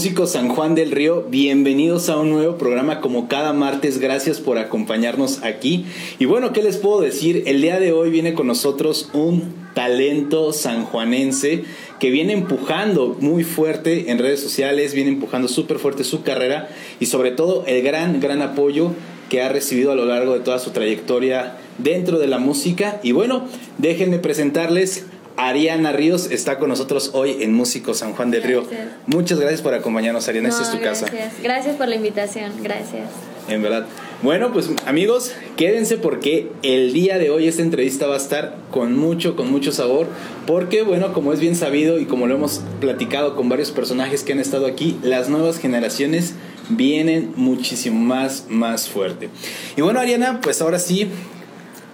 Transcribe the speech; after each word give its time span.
Músicos 0.00 0.32
San 0.32 0.48
Juan 0.48 0.74
del 0.74 0.92
Río, 0.92 1.26
bienvenidos 1.28 2.08
a 2.08 2.16
un 2.16 2.30
nuevo 2.30 2.56
programa 2.56 3.02
como 3.02 3.28
cada 3.28 3.52
martes. 3.52 3.98
Gracias 3.98 4.40
por 4.40 4.56
acompañarnos 4.56 5.42
aquí. 5.42 5.84
Y 6.18 6.24
bueno, 6.24 6.54
¿qué 6.54 6.62
les 6.62 6.78
puedo 6.78 7.02
decir? 7.02 7.42
El 7.44 7.60
día 7.60 7.78
de 7.78 7.92
hoy 7.92 8.08
viene 8.08 8.32
con 8.32 8.46
nosotros 8.46 9.10
un 9.12 9.52
talento 9.74 10.54
sanjuanense 10.54 11.64
que 11.98 12.08
viene 12.08 12.32
empujando 12.32 13.14
muy 13.20 13.44
fuerte 13.44 14.10
en 14.10 14.18
redes 14.18 14.40
sociales, 14.40 14.94
viene 14.94 15.10
empujando 15.10 15.48
súper 15.48 15.78
fuerte 15.78 16.02
su 16.02 16.22
carrera 16.22 16.70
y 16.98 17.04
sobre 17.04 17.30
todo 17.30 17.64
el 17.66 17.82
gran, 17.82 18.20
gran 18.20 18.40
apoyo 18.40 18.92
que 19.28 19.42
ha 19.42 19.50
recibido 19.50 19.92
a 19.92 19.96
lo 19.96 20.06
largo 20.06 20.32
de 20.32 20.40
toda 20.40 20.60
su 20.60 20.70
trayectoria 20.70 21.58
dentro 21.76 22.18
de 22.18 22.26
la 22.26 22.38
música. 22.38 23.00
Y 23.02 23.12
bueno, 23.12 23.44
déjenme 23.76 24.18
presentarles 24.18 25.04
Ariana 25.40 25.92
Ríos 25.92 26.30
está 26.30 26.58
con 26.58 26.68
nosotros 26.68 27.10
hoy 27.14 27.38
en 27.40 27.54
Músico 27.54 27.94
San 27.94 28.12
Juan 28.12 28.30
del 28.30 28.42
Río. 28.42 28.64
Muchas 29.06 29.40
gracias 29.40 29.62
por 29.62 29.72
acompañarnos, 29.72 30.28
Ariana. 30.28 30.50
Esta 30.50 30.62
es 30.62 30.70
tu 30.70 30.78
gracias. 30.78 31.10
casa. 31.10 31.32
Gracias 31.42 31.76
por 31.76 31.88
la 31.88 31.96
invitación. 31.96 32.52
Gracias. 32.62 33.08
En 33.48 33.62
verdad. 33.62 33.86
Bueno, 34.22 34.52
pues 34.52 34.68
amigos, 34.84 35.32
quédense 35.56 35.96
porque 35.96 36.50
el 36.62 36.92
día 36.92 37.18
de 37.18 37.30
hoy 37.30 37.48
esta 37.48 37.62
entrevista 37.62 38.06
va 38.06 38.14
a 38.14 38.18
estar 38.18 38.56
con 38.70 38.94
mucho, 38.94 39.34
con 39.34 39.50
mucho 39.50 39.72
sabor. 39.72 40.08
Porque, 40.46 40.82
bueno, 40.82 41.14
como 41.14 41.32
es 41.32 41.40
bien 41.40 41.56
sabido 41.56 41.98
y 41.98 42.04
como 42.04 42.26
lo 42.26 42.34
hemos 42.34 42.60
platicado 42.80 43.34
con 43.34 43.48
varios 43.48 43.70
personajes 43.70 44.22
que 44.22 44.34
han 44.34 44.40
estado 44.40 44.66
aquí, 44.66 44.98
las 45.02 45.30
nuevas 45.30 45.58
generaciones 45.58 46.34
vienen 46.68 47.32
muchísimo 47.36 47.98
más, 47.98 48.44
más 48.50 48.90
fuerte. 48.90 49.30
Y 49.74 49.80
bueno, 49.80 50.00
Ariana, 50.00 50.40
pues 50.42 50.60
ahora 50.60 50.78
sí, 50.78 51.08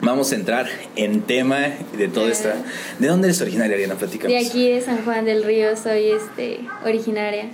Vamos 0.01 0.33
a 0.33 0.35
entrar 0.35 0.69
en 0.95 1.23
tema 1.23 1.69
de 1.97 2.09
todo 2.09 2.29
esto. 2.29 2.51
¿De 2.99 3.09
dónde 3.09 3.29
eres 3.29 3.41
originaria, 3.41 3.75
Ariana? 3.75 3.95
Platícanos. 3.95 4.33
De 4.33 4.47
aquí 4.47 4.69
de 4.71 4.81
San 4.83 5.05
Juan 5.05 5.25
del 5.25 5.43
Río 5.43 5.77
soy 5.77 6.11
este 6.11 6.61
originaria. 6.85 7.47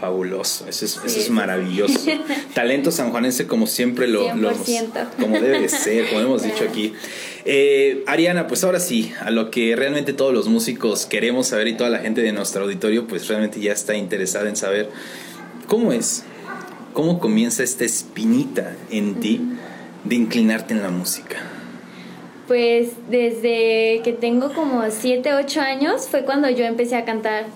Fabuloso, 0.00 0.66
eso 0.66 0.84
es, 0.84 0.98
eso 1.04 1.20
es 1.20 1.30
maravilloso. 1.30 2.00
Talento 2.54 2.90
sanjuanense 2.90 3.46
como 3.46 3.68
siempre 3.68 4.08
lo, 4.08 4.26
100%. 4.30 4.36
lo 4.36 4.52
como 5.20 5.38
debe 5.38 5.60
de 5.60 5.68
ser, 5.68 6.08
como 6.08 6.22
hemos 6.22 6.42
dicho 6.42 6.64
aquí. 6.68 6.92
Eh, 7.44 8.02
Ariana, 8.06 8.48
pues 8.48 8.64
ahora 8.64 8.80
sí, 8.80 9.12
a 9.20 9.30
lo 9.30 9.50
que 9.52 9.76
realmente 9.76 10.12
todos 10.12 10.34
los 10.34 10.48
músicos 10.48 11.06
queremos 11.06 11.48
saber 11.48 11.68
y 11.68 11.76
toda 11.76 11.90
la 11.90 11.98
gente 11.98 12.20
de 12.20 12.32
nuestro 12.32 12.64
auditorio, 12.64 13.06
pues 13.06 13.28
realmente 13.28 13.60
ya 13.60 13.72
está 13.72 13.94
interesada 13.94 14.48
en 14.48 14.56
saber 14.56 14.88
cómo 15.68 15.92
es, 15.92 16.24
cómo 16.94 17.20
comienza 17.20 17.62
esta 17.62 17.84
espinita 17.84 18.74
en 18.90 19.20
ti 19.20 19.40
de 20.02 20.16
inclinarte 20.16 20.74
en 20.74 20.82
la 20.82 20.90
música. 20.90 21.51
Pues 22.52 22.90
desde 23.08 24.02
que 24.04 24.12
tengo 24.12 24.52
como 24.52 24.82
7, 24.90 25.32
8 25.32 25.60
años 25.62 26.06
fue 26.06 26.26
cuando 26.26 26.50
yo 26.50 26.66
empecé 26.66 26.96
a 26.96 27.06
cantar. 27.06 27.46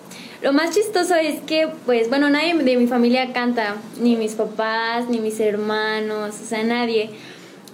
Lo 0.41 0.55
más 0.55 0.75
chistoso 0.75 1.17
es 1.17 1.39
que, 1.43 1.69
pues, 1.85 2.09
bueno, 2.09 2.31
nadie 2.31 2.55
de 2.55 2.79
mi 2.79 2.87
familia 2.87 3.35
canta, 3.35 3.77
ni 4.01 4.17
mis 4.17 4.33
papás, 4.33 5.07
ni 5.11 5.19
mis 5.19 5.39
hermanos, 5.39 6.35
o 6.43 6.45
sea, 6.47 6.63
nadie. 6.63 7.11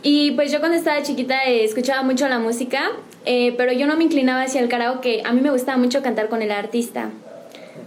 Y 0.02 0.32
pues 0.32 0.50
yo 0.50 0.58
cuando 0.58 0.76
estaba 0.76 1.00
chiquita 1.04 1.44
eh, 1.44 1.62
escuchaba 1.62 2.02
mucho 2.02 2.28
la 2.28 2.40
música, 2.40 2.90
eh, 3.24 3.54
pero 3.56 3.72
yo 3.72 3.86
no 3.86 3.96
me 3.96 4.02
inclinaba 4.02 4.42
hacia 4.42 4.60
el 4.60 4.68
karaoke. 4.68 5.22
A 5.24 5.32
mí 5.32 5.42
me 5.42 5.52
gustaba 5.52 5.78
mucho 5.78 6.02
cantar 6.02 6.28
con 6.28 6.42
el 6.42 6.50
artista, 6.50 7.10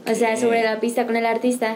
o 0.09 0.15
sea, 0.15 0.37
sobre 0.37 0.63
la 0.63 0.79
pista 0.79 1.05
con 1.05 1.17
el 1.17 1.25
artista. 1.25 1.75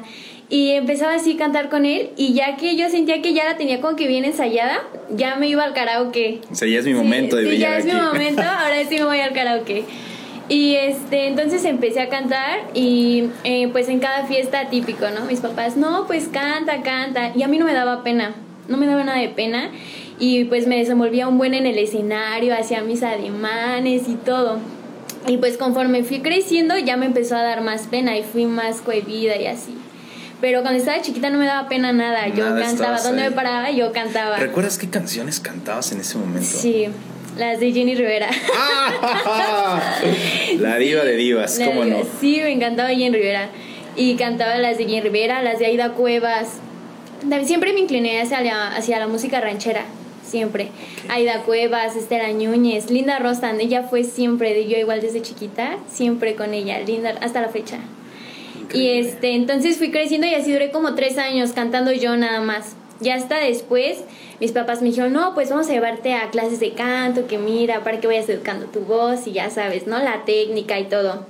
Y 0.50 0.72
empezaba 0.72 1.14
así 1.14 1.34
a 1.34 1.38
cantar 1.38 1.70
con 1.70 1.86
él 1.86 2.10
y 2.18 2.34
ya 2.34 2.58
que 2.58 2.76
yo 2.76 2.90
sentía 2.90 3.22
que 3.22 3.34
ya 3.34 3.46
la 3.46 3.58
tenía 3.58 3.82
como 3.82 3.96
que 3.96 4.08
bien 4.08 4.26
ensayada, 4.26 4.82
ya 5.12 5.36
me 5.36 5.48
iba 5.48 5.64
al 5.64 5.74
karaoke. 5.74 6.42
O 6.52 6.56
sea, 6.56 6.68
ya 6.68 6.80
es 6.80 6.86
mi 6.86 6.96
momento 6.96 7.36
de 7.36 7.52
sí, 7.52 7.58
ya 7.60 7.78
es 7.78 7.86
aquí. 7.86 7.94
mi 7.94 8.02
momento, 8.02 8.42
ahora 8.60 8.84
sí 8.90 8.96
me 8.96 9.04
voy 9.04 9.20
al 9.20 9.34
karaoke. 9.34 9.86
Y 10.50 10.74
este, 10.74 11.28
entonces 11.28 11.64
empecé 11.66 12.02
a 12.02 12.10
cantar 12.10 12.62
y 12.74 13.26
eh, 13.44 13.68
pues 13.72 13.88
en 13.88 14.00
cada 14.00 14.26
fiesta 14.26 14.70
típico, 14.72 15.06
¿no? 15.12 15.26
Mis 15.26 15.42
papás, 15.42 15.78
no, 15.78 16.08
pues 16.08 16.28
canta, 16.28 16.82
canta. 16.82 17.32
Y 17.36 17.44
a 17.44 17.48
mí 17.48 17.60
no 17.60 17.66
me 17.66 17.74
daba 17.74 18.04
pena, 18.04 18.34
no 18.68 18.78
me 18.78 18.88
daba 18.88 19.04
nada 19.04 19.20
de 19.20 19.30
pena. 19.30 19.70
Y 20.18 20.46
pues 20.46 20.66
me 20.66 20.78
desenvolvía 20.78 21.28
un 21.28 21.38
buen 21.38 21.54
en 21.54 21.68
el 21.68 21.78
escenario, 21.78 22.56
hacía 22.56 22.82
mis 22.82 23.04
ademanes 23.04 24.10
y 24.10 24.16
todo. 24.16 24.58
Y 25.28 25.38
pues 25.38 25.58
conforme 25.58 26.04
fui 26.04 26.22
creciendo 26.22 26.76
ya 26.80 26.98
me 26.98 27.06
empezó 27.06 27.36
a 27.36 27.44
dar 27.44 27.62
más 27.62 27.86
pena 27.86 28.18
y 28.18 28.24
fui 28.24 28.46
más 28.46 28.82
cohibida 28.82 29.38
y 29.38 29.46
así. 29.46 29.76
Pero 30.42 30.62
cuando 30.62 30.80
estaba 30.80 31.02
chiquita 31.02 31.30
no 31.30 31.38
me 31.38 31.46
daba 31.46 31.68
pena 31.68 31.92
nada. 31.92 32.28
Yo 32.30 32.46
Nada, 32.46 32.62
cantaba, 32.62 32.72
estabas 32.72 33.04
donde 33.04 33.24
me 33.24 33.32
paraba, 33.32 33.72
yo 33.72 33.92
cantaba. 33.92 34.38
¿Recuerdas 34.38 34.78
qué 34.78 34.90
canciones 34.90 35.40
cantabas 35.40 35.92
en 35.92 36.00
ese 36.00 36.18
momento? 36.18 36.48
Sí, 36.48 36.86
las 37.38 37.60
de 37.60 37.72
Jenny 37.72 37.96
Rivera. 37.96 38.30
La 40.60 40.78
diva 40.78 41.04
de 41.04 41.16
divas, 41.16 41.58
La 41.58 41.66
¿cómo 41.66 41.86
no? 41.86 41.98
Sí, 42.20 42.40
me 42.42 42.52
encantaba 42.52 42.90
Jenny 42.90 43.12
Rivera. 43.12 43.50
Y 43.96 44.16
cantaba 44.16 44.56
las 44.58 44.78
de 44.78 44.86
Jenny 44.86 45.02
Rivera, 45.02 45.42
las 45.42 45.60
de 45.60 45.66
Aida 45.66 45.92
Cuevas. 45.92 46.48
Siempre 47.44 47.74
me 47.74 47.82
incliné 47.82 48.22
hacia 48.22 48.42
la, 48.42 48.70
hacia 48.70 49.00
la 49.00 49.08
música 49.08 49.42
ranchera. 49.42 49.84
Siempre. 50.26 50.70
Aida 51.10 51.42
Cuevas, 51.42 51.96
Estela 51.96 52.30
Núñez, 52.30 52.90
Linda 52.92 53.20
Rostan. 53.20 53.60
Ella 53.60 53.84
fue 53.84 54.04
siempre, 54.06 54.68
yo 54.70 54.78
igual 54.78 55.02
desde 55.02 55.22
chiquita, 55.22 55.78
siempre 55.92 56.36
con 56.36 56.54
ella. 56.54 56.80
Linda, 56.80 57.14
hasta 57.22 57.42
la 57.42 57.50
fecha. 57.50 57.80
Y 58.74 58.90
este, 58.90 59.34
entonces 59.36 59.78
fui 59.78 59.92
creciendo 59.92 60.28
y 60.28 60.36
así 60.36 60.52
duré 60.54 60.72
como 60.72 60.96
tres 60.96 61.18
años 61.18 61.52
cantando 61.54 61.92
yo 61.92 62.16
nada 62.18 62.42
más. 62.42 62.76
Ya 63.02 63.16
hasta 63.16 63.38
después, 63.40 64.00
mis 64.42 64.52
papás 64.52 64.82
me 64.82 64.90
dijeron, 64.90 65.14
no, 65.14 65.34
pues 65.34 65.50
vamos 65.50 65.70
a 65.70 65.72
llevarte 65.72 66.14
a 66.14 66.30
clases 66.32 66.60
de 66.60 66.74
canto, 66.74 67.28
que 67.28 67.38
mira, 67.38 67.84
para 67.84 68.00
que 68.00 68.08
vayas 68.08 68.28
educando 68.30 68.66
tu 68.66 68.82
voz 68.82 69.26
y 69.26 69.32
ya 69.32 69.50
sabes, 69.50 69.88
¿no? 69.88 69.98
La 70.00 70.26
técnica 70.26 70.78
y 70.80 70.86
todo. 70.86 71.26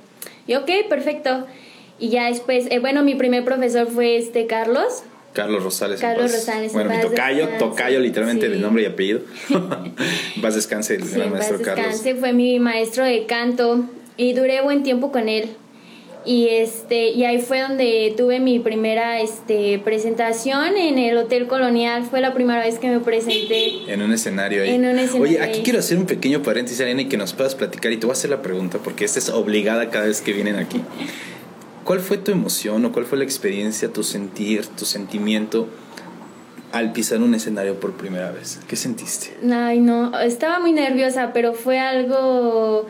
Y 0.47 0.55
ok, 0.55 0.69
perfecto. 0.89 1.45
Y 1.99 2.09
ya 2.09 2.25
después, 2.27 2.65
eh, 2.71 2.79
bueno, 2.79 3.03
mi 3.03 3.13
primer 3.15 3.43
profesor 3.45 3.87
fue 3.87 4.17
este 4.17 4.47
Carlos. 4.47 5.03
Carlos 5.33 5.63
Rosales. 5.63 6.01
Carlos. 6.01 6.31
Rosales, 6.31 6.73
en 6.73 6.79
Bueno, 6.87 6.95
mi 6.95 7.01
tocayo, 7.01 7.47
tocayo 7.59 7.99
literalmente 7.99 8.47
Sí. 8.47 8.53
de 8.53 8.57
nombre 8.59 8.81
y 8.83 8.85
apellido. 8.87 9.19
Vas 10.37 10.55
descanse 10.55 10.95
el 10.95 11.03
Sí, 11.03 11.19
paz 11.19 11.29
maestro 11.29 11.61
Carlos. 11.61 11.85
descanse, 11.85 12.15
fue 12.15 12.33
mi 12.33 12.59
maestro 12.59 13.03
de 13.03 13.25
canto 13.27 13.83
y 14.17 14.33
duré 14.33 14.61
buen 14.61 14.81
tiempo 14.83 15.11
con 15.11 15.29
él. 15.29 15.49
Y 16.25 16.49
este 16.49 17.09
y 17.09 17.23
ahí 17.23 17.39
fue 17.39 17.61
donde 17.61 18.13
tuve 18.17 18.39
mi 18.39 18.59
primera 18.59 19.21
este 19.21 19.79
presentación 19.79 20.75
en 20.75 20.97
el 20.97 21.17
Hotel 21.17 21.47
Colonial, 21.47 22.03
fue 22.03 22.19
la 22.19 22.33
primera 22.33 22.59
vez 22.59 22.77
que 22.77 22.89
me 22.89 22.99
presenté. 22.99 23.91
En 23.91 24.01
un 24.01 24.11
escenario 24.11 24.63
ahí. 24.63 24.71
En 24.71 24.85
un 24.85 24.99
escenario 24.99 25.21
Oye, 25.21 25.41
aquí 25.41 25.59
ahí. 25.59 25.63
quiero 25.63 25.79
hacer 25.79 25.97
un 25.97 26.05
pequeño 26.05 26.43
paréntesis, 26.43 26.81
Ariana, 26.81 27.03
y 27.03 27.05
que 27.05 27.17
nos 27.17 27.33
puedas 27.33 27.55
platicar. 27.55 27.91
Y 27.93 27.97
te 27.97 28.05
voy 28.05 28.11
a 28.11 28.17
hacer 28.17 28.29
la 28.29 28.41
pregunta, 28.41 28.79
porque 28.83 29.05
esta 29.05 29.19
es 29.19 29.29
obligada 29.29 29.89
cada 29.89 30.05
vez 30.07 30.21
que 30.21 30.33
vienen 30.33 30.57
aquí. 30.57 30.81
¿Cuál 31.85 32.01
fue 32.01 32.17
tu 32.17 32.31
emoción 32.31 32.85
o 32.85 32.91
cuál 32.91 33.05
fue 33.05 33.17
la 33.17 33.23
experiencia, 33.23 33.91
tu 33.91 34.03
sentir, 34.03 34.67
tu 34.67 34.85
sentimiento 34.85 35.67
al 36.71 36.91
pisar 36.91 37.19
un 37.21 37.33
escenario 37.33 37.79
por 37.79 37.93
primera 37.93 38.31
vez? 38.31 38.59
¿Qué 38.67 38.75
sentiste? 38.75 39.35
Ay, 39.51 39.79
no, 39.79 40.19
estaba 40.19 40.59
muy 40.59 40.71
nerviosa, 40.71 41.31
pero 41.33 41.53
fue 41.53 41.79
algo 41.79 42.85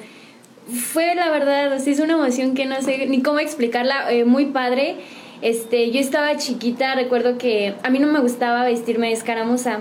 fue 0.70 1.16
la 1.16 1.30
verdad, 1.30 1.74
o 1.74 1.80
sea, 1.80 1.94
es 1.94 2.00
una 2.00 2.14
emoción 2.14 2.54
que 2.54 2.66
no 2.66 2.82
sé 2.82 3.08
ni 3.08 3.22
cómo 3.22 3.40
explicarla, 3.40 4.12
eh, 4.12 4.26
muy 4.26 4.46
padre. 4.48 4.98
Este, 5.42 5.92
yo 5.92 6.00
estaba 6.00 6.36
chiquita, 6.38 6.96
recuerdo 6.96 7.38
que 7.38 7.74
a 7.84 7.90
mí 7.90 8.00
no 8.00 8.08
me 8.08 8.20
gustaba 8.20 8.64
vestirme 8.66 9.08
de 9.08 9.14
escaramuza. 9.14 9.80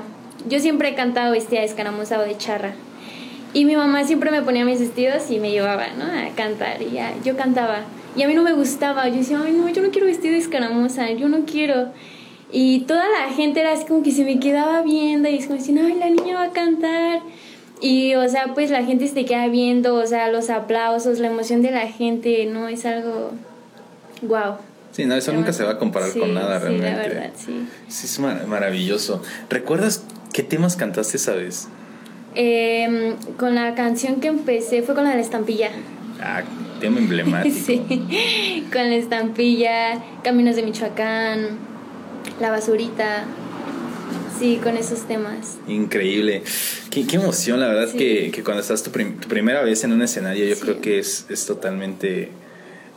Yo 0.48 0.60
siempre 0.60 0.91
he 0.91 0.94
cantado 0.94 1.32
vestida 1.32 1.60
de 1.60 1.66
escaramuza 1.66 2.19
o 2.19 2.22
de 2.22 2.37
charra. 2.37 2.72
Y 3.54 3.65
mi 3.65 3.77
mamá 3.77 4.04
siempre 4.04 4.31
me 4.31 4.43
ponía 4.43 4.65
mis 4.65 4.78
vestidos 4.78 5.31
y 5.31 5.41
me 5.41 5.50
llevaba, 5.50 5.87
¿no? 5.98 6.04
A 6.04 6.34
cantar 6.34 6.83
y 6.83 6.91
ya, 6.91 7.15
yo 7.24 7.36
cantaba. 7.36 7.80
Y 8.15 8.22
a 8.22 8.28
mí 8.28 8.34
no 8.34 8.42
me 8.42 8.53
gustaba, 8.53 9.09
yo 9.09 9.16
decía, 9.16 9.41
ay, 9.45 9.53
no, 9.53 9.68
yo 9.68 9.83
no 9.83 9.91
quiero 9.91 10.07
vestir 10.07 10.33
de 10.33 10.39
escaramuza, 10.39 11.10
yo 11.12 11.28
no 11.28 11.45
quiero. 11.45 11.89
Y 12.51 12.80
toda 12.80 13.04
la 13.09 13.33
gente 13.33 13.60
era 13.60 13.72
así 13.72 13.84
como 13.84 14.03
que 14.03 14.10
se 14.10 14.24
me 14.24 14.39
quedaba 14.39 14.83
viendo 14.83 15.28
y 15.28 15.36
es 15.36 15.47
como 15.47 15.59
decían, 15.59 15.78
ay, 15.78 15.95
la 15.95 16.10
niña 16.10 16.36
va 16.36 16.45
a 16.45 16.51
cantar. 16.51 17.21
Y, 17.80 18.15
o 18.16 18.28
sea, 18.28 18.54
pues 18.54 18.71
la 18.71 18.84
gente 18.84 19.07
se 19.09 19.25
queda 19.25 19.47
viendo, 19.48 19.95
o 19.95 20.07
sea, 20.07 20.30
los 20.30 20.51
aplausos, 20.51 21.19
la 21.21 21.28
emoción 21.28 21.63
de 21.63 21.71
la 21.71 21.86
gente, 21.86 22.47
¿no? 22.47 22.69
Es 22.69 22.84
algo, 22.84 23.30
wow. 24.22 24.57
Sí, 24.91 25.04
no, 25.04 25.15
eso 25.15 25.33
nunca 25.33 25.53
se 25.53 25.63
va 25.65 25.72
a 25.72 25.78
comparar 25.78 26.10
con 26.19 26.34
nada 26.34 26.59
sí, 26.59 26.63
realmente. 26.66 26.91
la 26.91 26.97
verdad, 26.98 27.30
sí. 27.36 27.69
Sí, 27.89 28.07
es 28.07 28.19
mar- 28.19 28.47
maravilloso. 28.48 29.22
¿Recuerdas 29.48 30.03
qué 30.33 30.42
temas 30.42 30.75
cantaste 30.77 31.19
esa 31.19 31.34
vez? 31.34 31.69
Em, 32.34 33.15
con 33.36 33.54
la 33.54 33.75
canción 33.75 34.16
que 34.21 34.28
empecé 34.28 34.83
fue 34.83 34.95
con 34.95 35.04
la 35.04 35.10
de 35.10 35.16
la 35.16 35.22
estampilla. 35.22 35.71
Ah, 36.21 36.42
tema 36.81 36.98
emblemático. 36.98 37.54
Sí, 37.65 38.66
con 38.72 38.83
la 38.91 38.97
estampilla, 38.97 40.03
Caminos 40.24 40.57
de 40.57 40.63
Michoacán, 40.63 41.59
La 42.41 42.51
Basurita. 42.51 43.24
Sí, 44.39 44.60
con 44.63 44.77
esos 44.77 45.01
temas. 45.09 45.59
Increíble. 45.66 46.45
Qué, 47.03 47.06
qué 47.06 47.16
emoción, 47.16 47.60
la 47.60 47.68
verdad, 47.68 47.89
Sí. 47.92 47.98
que, 47.98 48.30
que 48.30 48.42
cuando 48.45 48.60
estás 48.62 48.83
tu, 48.83 48.91
prim- 48.91 49.18
tu 49.21 49.28
primera 49.28 49.62
vez 49.62 49.84
en 49.84 49.92
un 49.92 50.03
escenario, 50.03 50.45
yo 50.47 50.54
Sí. 50.54 50.60
creo 50.62 50.80
que 50.80 50.98
es, 50.98 51.27
es 51.28 51.47
totalmente 51.47 52.30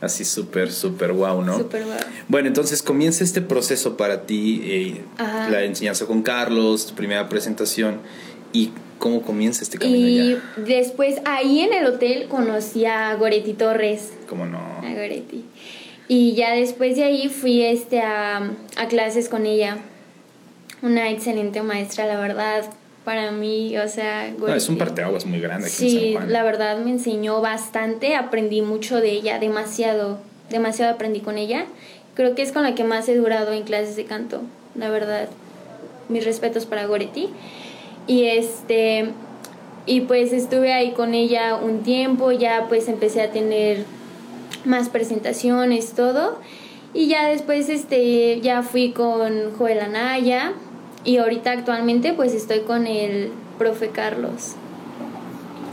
así 0.00 0.24
súper, 0.24 0.72
súper 0.72 1.12
wow, 1.12 1.42
¿no? 1.42 1.58
Súper 1.58 1.84
guau. 1.84 1.98
Bueno, 2.28 2.48
entonces 2.48 2.82
comienza 2.82 3.22
este 3.22 3.40
proceso 3.40 3.96
para 3.96 4.22
ti, 4.26 4.60
eh, 4.64 5.00
la 5.50 5.62
enseñanza 5.64 6.06
con 6.06 6.22
Carlos, 6.22 6.86
tu 6.88 6.94
primera 6.94 7.28
presentación, 7.28 7.98
y 8.52 8.70
cómo 8.98 9.22
comienza 9.22 9.62
este 9.62 9.78
camino 9.78 10.08
Y 10.08 10.32
ya. 10.34 10.42
después 10.64 11.16
ahí 11.24 11.60
en 11.60 11.72
el 11.72 11.86
hotel 11.86 12.26
conocí 12.28 12.84
a 12.84 13.14
Goretti 13.14 13.52
Torres. 13.54 14.12
¿Cómo 14.28 14.44
no? 14.46 14.58
A 14.58 14.90
Goretti. 14.92 15.44
Y 16.08 16.34
ya 16.34 16.52
después 16.52 16.96
de 16.96 17.04
ahí 17.04 17.28
fui 17.28 17.62
este, 17.62 18.00
a, 18.00 18.38
a 18.76 18.88
clases 18.88 19.28
con 19.28 19.46
ella. 19.46 19.78
Una 20.82 21.10
excelente 21.10 21.62
maestra, 21.62 22.06
la 22.06 22.18
verdad 22.20 22.64
para 23.04 23.30
mí, 23.32 23.76
o 23.78 23.88
sea... 23.88 24.28
es 24.28 24.68
un 24.68 24.78
parteaguas 24.78 25.26
muy 25.26 25.40
grande. 25.40 25.66
Aquí 25.66 25.76
sí, 25.76 25.96
en 25.96 26.02
San 26.04 26.12
Juan. 26.22 26.32
la 26.32 26.42
verdad 26.42 26.78
me 26.78 26.90
enseñó 26.90 27.40
bastante, 27.40 28.14
aprendí 28.14 28.62
mucho 28.62 29.00
de 29.00 29.10
ella, 29.10 29.38
demasiado, 29.38 30.18
demasiado 30.50 30.94
aprendí 30.94 31.20
con 31.20 31.38
ella. 31.38 31.66
Creo 32.14 32.34
que 32.34 32.42
es 32.42 32.52
con 32.52 32.62
la 32.62 32.74
que 32.74 32.84
más 32.84 33.08
he 33.08 33.16
durado 33.16 33.52
en 33.52 33.62
clases 33.62 33.96
de 33.96 34.04
canto, 34.04 34.42
la 34.74 34.90
verdad. 34.90 35.28
Mis 36.08 36.24
respetos 36.24 36.66
para 36.66 36.86
Goretti. 36.86 37.30
Y 38.06 38.24
este 38.24 39.12
y 39.86 40.02
pues 40.02 40.32
estuve 40.32 40.72
ahí 40.72 40.92
con 40.92 41.14
ella 41.14 41.56
un 41.56 41.82
tiempo, 41.82 42.30
ya 42.30 42.66
pues 42.68 42.88
empecé 42.88 43.22
a 43.22 43.30
tener 43.30 43.84
más 44.64 44.88
presentaciones, 44.88 45.92
todo. 45.92 46.38
Y 46.94 47.08
ya 47.08 47.28
después 47.28 47.68
este 47.68 48.40
ya 48.40 48.62
fui 48.62 48.92
con 48.92 49.52
Joel 49.56 49.80
Anaya, 49.80 50.52
y 51.04 51.16
ahorita 51.18 51.52
actualmente 51.52 52.12
pues 52.12 52.32
estoy 52.34 52.60
con 52.60 52.86
el 52.86 53.30
profe 53.58 53.88
Carlos. 53.88 54.54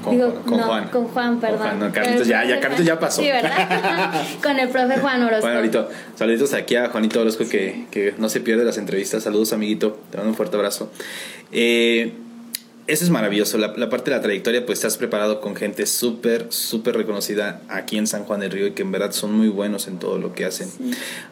Con, 0.04 0.18
con 0.18 0.60
Juan. 0.60 0.88
Con 0.90 1.08
Juan, 1.10 1.40
perdón. 1.40 1.92
Carlitos 1.92 2.28
ya, 2.28 2.46
ya, 2.46 2.60
Carlitos 2.60 2.86
ya 2.86 3.00
pasó. 3.00 3.22
Sí, 3.22 3.28
¿verdad? 3.28 4.24
con 4.44 4.58
el 4.58 4.70
profe 4.70 4.98
Juan 5.00 5.22
Orozco. 5.22 5.42
Bueno, 5.42 5.58
ahorita, 5.58 5.88
saluditos 6.16 6.54
aquí 6.54 6.76
a 6.76 6.90
Juanito 6.90 7.20
Orozco 7.20 7.48
que, 7.48 7.86
que, 7.92 8.14
no 8.18 8.30
se 8.30 8.40
pierde 8.40 8.64
las 8.64 8.78
entrevistas. 8.78 9.24
Saludos, 9.24 9.52
amiguito. 9.54 10.00
Te 10.10 10.18
mando 10.18 10.32
un 10.32 10.36
fuerte 10.36 10.56
abrazo. 10.56 10.90
Eh, 11.52 12.14
eso 12.88 13.04
es 13.04 13.12
maravilloso. 13.12 13.58
La, 13.58 13.74
la, 13.76 13.90
parte 13.90 14.10
de 14.10 14.18
la 14.18 14.24
trayectoria, 14.24 14.66
pues 14.66 14.80
estás 14.80 14.98
preparado 14.98 15.42
con 15.42 15.56
gente 15.56 15.86
súper, 15.86 16.48
súper 16.50 16.96
reconocida 16.96 17.62
aquí 17.68 17.98
en 17.98 18.08
San 18.08 18.24
Juan 18.24 18.40
del 18.40 18.52
Río 18.52 18.68
y 18.68 18.72
que 18.72 18.82
en 18.82 18.92
verdad 18.92 19.12
son 19.12 19.34
muy 19.34 19.50
buenos 19.50 19.88
en 19.88 20.00
todo 20.00 20.18
lo 20.18 20.34
que 20.34 20.46
hacen. 20.46 20.70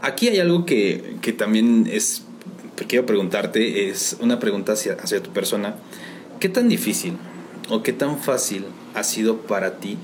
Aquí 0.01 0.27
hay 0.27 0.39
algo 0.39 0.65
que, 0.65 1.15
que 1.21 1.33
también 1.33 1.89
es 1.91 2.26
quiero 2.85 3.05
preguntarte, 3.05 3.89
es 3.89 4.17
una 4.19 4.39
pregunta 4.39 4.73
hacia, 4.73 4.93
hacia 4.93 5.23
tu 5.23 5.31
persona. 5.31 5.75
¿Qué 6.39 6.49
tan 6.49 6.69
difícil 6.69 7.17
o 7.69 7.81
qué 7.81 7.93
tan 7.93 8.19
fácil 8.19 8.65
ha 8.93 9.03
sido 9.03 9.37
para 9.41 9.79
ti 9.79 9.97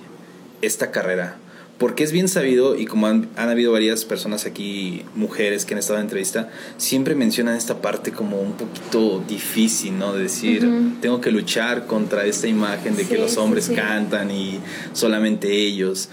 esta 0.62 0.92
carrera? 0.92 1.38
Porque 1.78 2.04
es 2.04 2.12
bien 2.12 2.28
sabido, 2.28 2.78
y 2.78 2.86
como 2.86 3.08
han, 3.08 3.30
habido 3.36 3.72
varias 3.72 4.06
personas 4.06 4.46
aquí, 4.46 5.04
mujeres 5.16 5.66
que 5.66 5.74
han 5.74 5.80
estado 5.80 6.00
en 6.00 6.06
entrevista, 6.06 6.50
siempre 6.78 7.14
mencionan 7.14 7.58
esta 7.58 7.82
parte 7.82 8.12
como 8.12 8.40
un 8.40 8.54
poquito 8.54 9.22
difícil, 9.28 9.98
¿no? 9.98 10.14
De 10.14 10.24
decir, 10.24 10.66
tengo 11.02 11.20
que 11.20 11.32
luchar 11.32 11.86
contra 11.86 12.26
esta 12.26 12.48
imagen 12.48 12.96
de 12.96 13.06
que 13.06 13.18
los 13.18 13.38
hombres 13.38 13.70
cantan 13.76 14.32
y 14.32 14.60
solamente 14.94 15.52
ellos. 15.52 16.10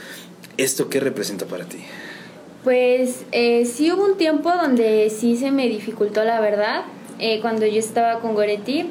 ¿Esto 0.56 0.88
qué 0.88 0.98
representa 0.98 1.46
para 1.46 1.66
ti? 1.66 1.78
Pues 2.64 3.24
eh, 3.32 3.64
sí 3.64 3.90
hubo 3.90 4.04
un 4.04 4.18
tiempo 4.18 4.50
donde 4.50 5.08
sí 5.08 5.36
se 5.36 5.50
me 5.50 5.66
dificultó 5.66 6.24
la 6.24 6.40
verdad, 6.40 6.82
eh, 7.18 7.40
cuando 7.40 7.66
yo 7.66 7.78
estaba 7.78 8.20
con 8.20 8.34
Goretti. 8.34 8.90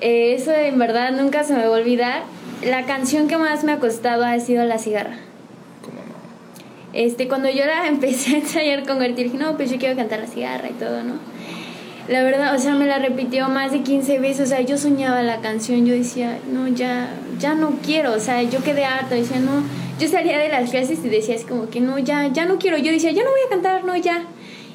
Eh, 0.00 0.34
eso 0.34 0.52
en 0.52 0.78
verdad 0.78 1.12
nunca 1.12 1.44
se 1.44 1.52
me 1.52 1.60
va 1.60 1.76
a 1.76 1.78
olvidar. 1.78 2.22
La 2.64 2.86
canción 2.86 3.28
que 3.28 3.36
más 3.36 3.64
me 3.64 3.72
ha 3.72 3.80
costado 3.80 4.24
ha 4.24 4.38
sido 4.40 4.64
La 4.64 4.78
cigarra. 4.78 5.18
¿Cómo 5.82 5.98
no? 5.98 6.14
Este, 6.94 7.28
cuando 7.28 7.50
yo 7.50 7.66
la 7.66 7.86
empecé 7.88 8.36
a 8.36 8.38
ensayar 8.38 8.86
con 8.86 8.96
Goretti, 8.96 9.24
dije, 9.24 9.36
no, 9.36 9.56
pues 9.56 9.70
yo 9.70 9.78
quiero 9.78 9.94
cantar 9.94 10.20
La 10.20 10.26
cigarra 10.26 10.68
y 10.70 10.74
todo, 10.74 11.02
¿no? 11.02 11.14
La 12.08 12.22
verdad, 12.22 12.54
o 12.54 12.58
sea, 12.58 12.74
me 12.74 12.86
la 12.86 12.98
repitió 12.98 13.48
más 13.48 13.72
de 13.72 13.80
15 13.80 14.18
veces, 14.20 14.46
o 14.46 14.46
sea, 14.46 14.60
yo 14.60 14.78
soñaba 14.78 15.22
la 15.22 15.40
canción, 15.40 15.86
yo 15.86 15.94
decía, 15.94 16.38
no, 16.52 16.68
ya, 16.68 17.10
ya 17.38 17.54
no 17.54 17.78
quiero, 17.84 18.12
o 18.12 18.20
sea, 18.20 18.42
yo 18.42 18.62
quedé 18.62 18.84
harta, 18.84 19.14
decía, 19.14 19.40
no 19.40 19.62
yo 19.98 20.08
salía 20.08 20.38
de 20.38 20.48
las 20.48 20.70
clases 20.70 20.98
y 21.04 21.08
decía 21.08 21.36
así 21.36 21.44
como 21.44 21.68
que 21.68 21.80
no, 21.80 21.98
ya, 21.98 22.30
ya 22.32 22.44
no 22.44 22.58
quiero. 22.58 22.76
Yo 22.76 22.92
decía, 22.92 23.12
ya 23.12 23.24
no 23.24 23.30
voy 23.30 23.40
a 23.46 23.50
cantar, 23.50 23.84
no, 23.84 23.96
ya. 23.96 24.24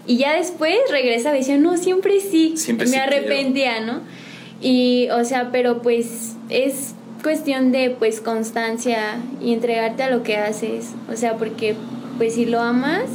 Y 0.07 0.17
ya 0.17 0.35
después 0.35 0.75
regresaba 0.89 1.35
y 1.35 1.39
decía, 1.39 1.57
no, 1.57 1.77
siempre 1.77 2.19
sí. 2.19 2.53
Siempre 2.57 2.87
Me 2.87 2.97
arrepentía, 2.97 3.81
¿no? 3.81 3.99
Y, 4.61 5.09
o 5.11 5.23
sea, 5.23 5.51
pero 5.51 5.81
pues 5.81 6.35
es 6.49 6.95
cuestión 7.23 7.71
de 7.71 7.91
pues 7.91 8.19
constancia 8.19 9.17
y 9.39 9.53
entregarte 9.53 10.03
a 10.03 10.09
lo 10.09 10.23
que 10.23 10.37
haces. 10.37 10.89
O 11.11 11.15
sea, 11.15 11.37
porque 11.37 11.75
pues 12.17 12.33
si 12.33 12.45
lo 12.45 12.59
amas, 12.59 13.05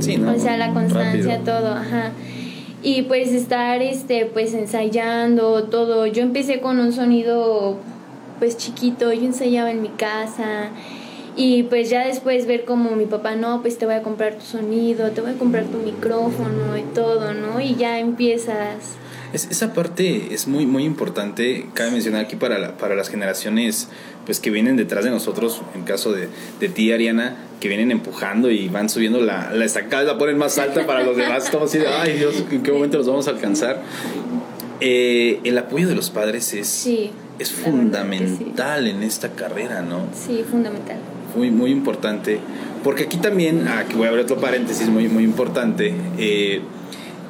sí, 0.00 0.18
¿no? 0.18 0.32
o 0.32 0.38
sea, 0.38 0.58
la 0.58 0.72
constancia, 0.74 1.40
todo, 1.44 1.72
ajá. 1.72 2.12
Y 2.82 3.02
pues 3.02 3.32
estar 3.32 3.80
este 3.80 4.26
pues 4.26 4.54
ensayando 4.54 5.64
todo. 5.64 6.06
Yo 6.06 6.22
empecé 6.22 6.60
con 6.60 6.80
un 6.80 6.92
sonido 6.92 7.78
pues 8.38 8.56
chiquito, 8.56 9.12
yo 9.12 9.22
ensayaba 9.22 9.70
en 9.70 9.82
mi 9.82 9.90
casa 9.90 10.70
y 11.36 11.62
pues 11.64 11.88
ya 11.88 12.06
después 12.06 12.46
ver 12.46 12.64
como 12.64 12.94
mi 12.94 13.06
papá, 13.06 13.36
no, 13.36 13.62
pues 13.62 13.78
te 13.78 13.86
voy 13.86 13.94
a 13.94 14.02
comprar 14.02 14.34
tu 14.34 14.44
sonido, 14.44 15.10
te 15.12 15.20
voy 15.20 15.30
a 15.30 15.34
comprar 15.34 15.64
tu 15.64 15.78
micrófono 15.78 16.76
y 16.76 16.82
todo, 16.94 17.32
¿no? 17.32 17.60
Y 17.60 17.76
ya 17.76 17.98
empiezas. 17.98 18.96
Es, 19.32 19.48
esa 19.50 19.72
parte 19.72 20.34
es 20.34 20.46
muy, 20.46 20.66
muy 20.66 20.84
importante. 20.84 21.66
Cabe 21.72 21.92
mencionar 21.92 22.24
aquí 22.24 22.36
para, 22.36 22.76
para 22.76 22.94
las 22.94 23.08
generaciones 23.08 23.88
pues 24.26 24.40
que 24.40 24.50
vienen 24.50 24.76
detrás 24.76 25.04
de 25.04 25.10
nosotros, 25.10 25.62
en 25.74 25.84
caso 25.84 26.12
de, 26.12 26.28
de 26.60 26.68
ti, 26.68 26.92
Ariana, 26.92 27.36
que 27.62 27.68
vienen 27.68 27.92
empujando 27.92 28.50
y 28.50 28.68
van 28.68 28.88
subiendo 28.88 29.20
la, 29.20 29.52
la 29.52 29.64
estacada, 29.64 30.02
la 30.02 30.18
ponen 30.18 30.36
más 30.36 30.58
alta 30.58 30.84
para 30.84 31.04
los 31.04 31.16
demás. 31.16 31.44
Estamos 31.44 31.70
así 31.70 31.78
de, 31.78 31.86
ay 32.00 32.18
Dios, 32.18 32.44
¿en 32.50 32.60
qué 32.60 32.72
momento 32.72 32.98
los 32.98 33.06
vamos 33.06 33.28
a 33.28 33.30
alcanzar? 33.30 33.80
Eh, 34.80 35.38
el 35.44 35.56
apoyo 35.56 35.86
de 35.88 35.94
los 35.94 36.10
padres 36.10 36.52
es, 36.54 36.88
es 37.38 37.52
fundamental 37.52 38.88
en 38.88 39.04
esta 39.04 39.30
carrera, 39.30 39.80
¿no? 39.80 40.06
Sí, 40.12 40.44
fundamental 40.50 40.96
muy, 41.36 41.50
muy 41.50 41.70
importante. 41.70 42.40
Porque 42.84 43.04
aquí 43.04 43.16
también, 43.18 43.68
aquí 43.68 43.94
voy 43.94 44.06
a 44.06 44.08
abrir 44.08 44.24
otro 44.24 44.38
paréntesis 44.38 44.88
muy, 44.88 45.08
muy 45.08 45.24
importante. 45.24 45.94
Eh, 46.18 46.60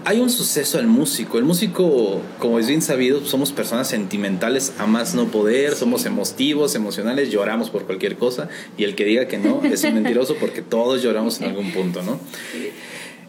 hay 0.05 0.21
un 0.21 0.31
suceso 0.31 0.79
al 0.79 0.87
músico. 0.87 1.39
El 1.39 1.45
músico, 1.45 2.21
como 2.39 2.59
es 2.59 2.67
bien 2.67 2.83
sabido, 2.83 3.25
somos 3.25 3.53
personas 3.53 3.89
sentimentales 3.89 4.73
a 4.79 4.87
más 4.87 5.15
no 5.15 5.29
poder, 5.29 5.75
somos 5.75 6.07
emotivos, 6.07 6.75
emocionales, 6.75 7.31
lloramos 7.31 7.71
por 7.71 7.85
cualquier 7.85 8.17
cosa. 8.17 8.49
Y 8.77 8.85
el 8.85 8.95
que 8.95 9.05
diga 9.05 9.29
que 9.29 9.39
no 9.39 9.63
es 9.65 9.85
un 9.85 9.95
mentiroso 10.03 10.37
porque 10.41 10.63
todos 10.63 11.03
lloramos 11.03 11.41
en 11.41 11.49
algún 11.49 11.71
punto, 11.73 12.03
¿no? 12.03 12.19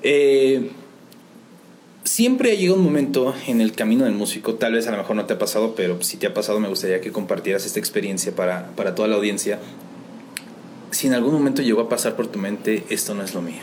Eh, 0.02 0.72
siempre 2.04 2.58
llega 2.58 2.74
un 2.74 2.84
momento 2.84 3.34
en 3.48 3.62
el 3.62 3.74
camino 3.74 4.06
del 4.06 4.14
músico, 4.14 4.56
tal 4.56 4.74
vez 4.74 4.88
a 4.88 4.92
lo 4.92 4.98
mejor 4.98 5.16
no 5.16 5.26
te 5.26 5.34
ha 5.34 5.40
pasado, 5.40 5.76
pero 5.76 6.02
si 6.02 6.18
te 6.18 6.28
ha 6.28 6.34
pasado 6.34 6.60
me 6.60 6.68
gustaría 6.68 7.02
que 7.02 7.12
compartieras 7.12 7.66
esta 7.66 7.80
experiencia 7.80 8.36
para, 8.36 8.72
para 8.76 8.96
toda 8.96 9.08
la 9.08 9.16
audiencia, 9.16 9.60
si 10.92 11.08
en 11.08 11.14
algún 11.14 11.34
momento 11.34 11.62
llegó 11.62 11.82
a 11.82 11.90
pasar 11.90 12.16
por 12.16 12.28
tu 12.28 12.40
mente, 12.40 12.84
esto 12.90 13.16
no 13.16 13.24
es 13.24 13.34
lo 13.34 13.42
mío. 13.42 13.62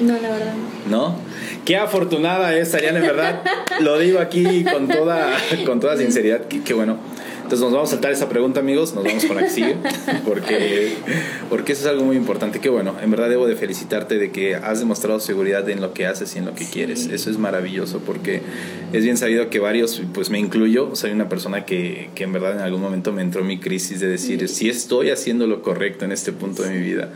No, 0.00 0.14
la 0.20 0.28
verdad. 0.28 0.52
¿No? 0.88 1.16
Qué 1.64 1.76
afortunada 1.76 2.54
es 2.54 2.74
Ariana, 2.74 2.98
en 2.98 3.06
verdad. 3.06 3.42
lo 3.80 3.98
digo 3.98 4.18
aquí 4.20 4.64
con 4.64 4.88
toda, 4.88 5.36
con 5.64 5.80
toda 5.80 5.96
sinceridad. 5.96 6.42
Qué, 6.42 6.74
bueno. 6.74 6.98
Entonces 7.46 7.62
nos 7.62 7.72
vamos 7.72 7.90
a 7.90 7.92
saltar 7.92 8.10
esa 8.10 8.28
pregunta, 8.28 8.58
amigos. 8.58 8.92
Nos 8.92 9.04
vamos 9.04 9.24
con 9.24 9.36
la 9.36 9.44
que 9.44 9.50
sigue. 9.50 9.76
Porque, 10.24 10.94
porque 11.48 11.72
eso 11.72 11.82
es 11.82 11.86
algo 11.86 12.04
muy 12.04 12.16
importante. 12.16 12.58
Qué 12.58 12.68
bueno. 12.68 12.96
En 13.00 13.10
verdad 13.10 13.28
debo 13.28 13.46
de 13.46 13.54
felicitarte 13.54 14.18
de 14.18 14.32
que 14.32 14.56
has 14.56 14.80
demostrado 14.80 15.20
seguridad 15.20 15.68
en 15.70 15.80
lo 15.80 15.92
que 15.92 16.06
haces 16.06 16.34
y 16.34 16.38
en 16.38 16.46
lo 16.46 16.54
que 16.54 16.64
quieres. 16.64 17.06
Eso 17.06 17.30
es 17.30 17.38
maravilloso 17.38 18.00
porque 18.00 18.42
es 18.92 19.04
bien 19.04 19.16
sabido 19.16 19.48
que 19.48 19.60
varios, 19.60 20.02
pues 20.12 20.30
me 20.30 20.40
incluyo, 20.40 20.96
soy 20.96 21.12
una 21.12 21.28
persona 21.28 21.64
que, 21.64 22.10
que 22.16 22.24
en 22.24 22.32
verdad 22.32 22.52
en 22.52 22.60
algún 22.60 22.80
momento 22.80 23.12
me 23.12 23.22
entró 23.22 23.44
mi 23.44 23.60
crisis 23.60 24.00
de 24.00 24.08
decir 24.08 24.48
si 24.48 24.68
estoy 24.68 25.10
haciendo 25.10 25.46
lo 25.46 25.62
correcto 25.62 26.04
en 26.04 26.10
este 26.10 26.32
punto 26.32 26.64
de 26.64 26.70
mi 26.70 26.80
vida. 26.80 27.10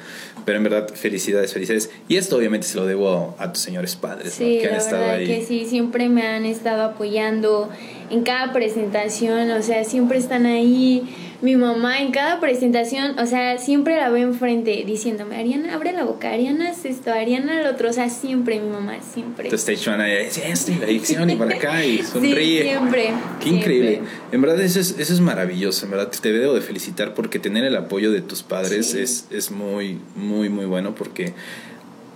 Pero 0.44 0.58
en 0.58 0.64
verdad, 0.64 0.88
felicidades, 0.94 1.52
felicidades. 1.52 1.90
Y 2.08 2.16
esto 2.16 2.36
obviamente 2.36 2.66
se 2.66 2.76
lo 2.76 2.86
debo 2.86 3.34
a, 3.38 3.52
tus 3.52 3.62
señores 3.62 3.96
padres 3.96 4.36
que 4.36 4.66
han 4.68 4.76
estado 4.76 5.10
ahí. 5.10 5.26
que 5.26 5.44
sí, 5.44 5.66
siempre 5.66 6.08
me 6.08 6.22
han 6.22 6.44
estado 6.44 6.82
apoyando 6.82 7.68
en 8.10 8.22
cada 8.22 8.52
presentación, 8.52 9.50
o 9.50 9.62
sea, 9.62 9.84
siempre 9.84 10.18
están 10.18 10.46
ahí 10.46 11.04
mi 11.42 11.56
mamá 11.56 12.00
en 12.00 12.12
cada 12.12 12.38
presentación, 12.38 13.18
o 13.18 13.24
sea, 13.24 13.56
siempre 13.56 13.96
la 13.96 14.10
veo 14.10 14.28
enfrente 14.28 14.84
diciéndome, 14.86 15.36
Ariana, 15.36 15.74
abre 15.74 15.92
la 15.92 16.04
boca, 16.04 16.30
Ariana 16.30 16.70
es 16.70 16.84
esto, 16.84 17.10
Ariana 17.12 17.62
lo 17.62 17.70
otro, 17.70 17.88
o 17.88 17.92
sea, 17.92 18.10
siempre 18.10 18.60
mi 18.60 18.68
mamá, 18.68 18.98
siempre. 19.00 19.48
Tu 19.48 19.56
stage 19.56 19.88
manager, 19.88 20.20
es 20.20 20.36
esto, 20.36 20.72
y 20.72 20.74
la 20.74 20.86
dicción, 20.86 21.30
y 21.30 21.36
para 21.36 21.54
acá, 21.54 21.84
y 21.84 22.02
sonríe. 22.02 22.62
Sí, 22.62 22.68
siempre. 22.68 23.10
Qué 23.40 23.48
increíble. 23.48 24.02
En 24.32 24.42
verdad, 24.42 24.60
eso 24.60 24.80
es, 24.80 24.96
eso 24.98 25.14
es 25.14 25.20
maravilloso, 25.20 25.86
en 25.86 25.92
verdad, 25.92 26.10
te 26.10 26.32
debo 26.32 26.52
de 26.52 26.60
felicitar 26.60 27.14
porque 27.14 27.38
tener 27.38 27.64
el 27.64 27.76
apoyo 27.76 28.12
de 28.12 28.20
tus 28.20 28.42
padres 28.42 28.94
es, 28.94 29.26
es 29.30 29.50
muy, 29.50 29.98
muy, 30.16 30.50
muy 30.50 30.66
bueno 30.66 30.94
porque 30.94 31.32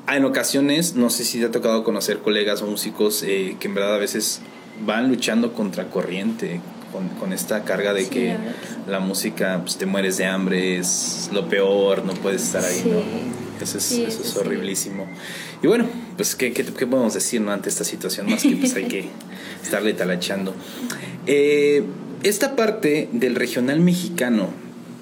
en 0.06 0.24
ocasiones, 0.26 0.96
no 0.96 1.08
sé 1.08 1.24
si 1.24 1.38
te 1.38 1.46
ha 1.46 1.50
tocado 1.50 1.82
conocer 1.82 2.18
colegas 2.18 2.62
músicos 2.62 3.22
eh, 3.22 3.56
que 3.58 3.68
en 3.68 3.74
verdad 3.74 3.94
a 3.94 3.98
veces 3.98 4.42
van 4.84 5.08
luchando 5.08 5.52
contra 5.52 5.90
corriente, 5.90 6.60
con, 7.18 7.32
esta 7.32 7.64
carga 7.64 7.92
de 7.92 8.08
que 8.08 8.36
la, 8.86 9.00
música 9.00 9.60
pues, 9.62 9.76
te 9.76 9.86
mueres 9.86 10.16
de 10.16 10.26
hambre, 10.26 10.78
es 10.78 11.28
lo 11.32 11.48
peor, 11.48 12.04
no 12.04 12.14
puedes 12.14 12.42
estar 12.42 12.64
ahí, 12.64 12.82
¿no? 12.86 13.00
Eso 13.60 13.78
es, 13.78 13.92
eso 13.92 14.22
es 14.22 14.36
horriblísimo. 14.36 15.06
Y 15.62 15.66
bueno, 15.66 15.86
pues 16.16 16.34
¿qué, 16.34 16.52
qué, 16.52 16.64
podemos 16.64 17.14
decir 17.14 17.40
¿no? 17.40 17.50
ante 17.50 17.68
esta 17.68 17.84
situación? 17.84 18.28
Más 18.28 18.42
que 18.42 18.56
pues 18.56 18.74
hay 18.74 18.84
que 18.84 19.08
estarle 19.62 19.94
talachando. 19.94 20.54
Eh, 21.26 21.82
esta 22.22 22.56
parte 22.56 23.08
del 23.12 23.34
regional 23.34 23.80
mexicano, 23.80 24.50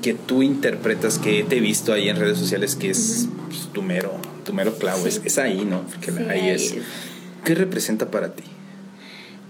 que 0.03 0.15
tú 0.15 0.43
interpretas, 0.43 1.19
que 1.19 1.45
te 1.45 1.59
he 1.59 1.61
visto 1.61 1.93
ahí 1.93 2.09
en 2.09 2.17
redes 2.17 2.39
sociales, 2.39 2.75
que 2.75 2.91
es 2.91 3.29
pues, 3.49 3.69
tu 3.73 3.83
mero, 3.83 4.13
tu 4.45 4.53
mero 4.53 4.77
clavo, 4.77 5.07
es, 5.07 5.39
ahí, 5.39 5.65
¿no? 5.65 5.83
Porque 5.83 6.11
ahí, 6.31 6.49
es. 6.51 6.75
¿Qué 7.45 7.55
representa 7.55 8.11
para 8.11 8.35
ti? 8.35 8.45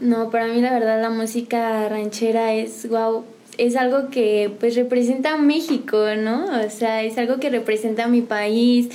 No, 0.01 0.31
para 0.31 0.49
mí 0.49 0.61
la 0.61 0.73
verdad 0.73 1.01
la 1.01 1.11
música 1.11 1.89
ranchera 1.89 2.55
es 2.55 2.89
wow, 2.89 3.25
es 3.59 3.77
algo 3.77 4.09
que 4.11 4.51
pues 4.59 4.75
representa 4.75 5.35
a 5.35 5.37
México, 5.37 5.97
¿no? 6.17 6.47
O 6.67 6.71
sea, 6.71 7.03
es 7.03 7.19
algo 7.19 7.39
que 7.39 7.51
representa 7.51 8.05
a 8.05 8.09
mi 8.09 8.23
país, 8.23 8.89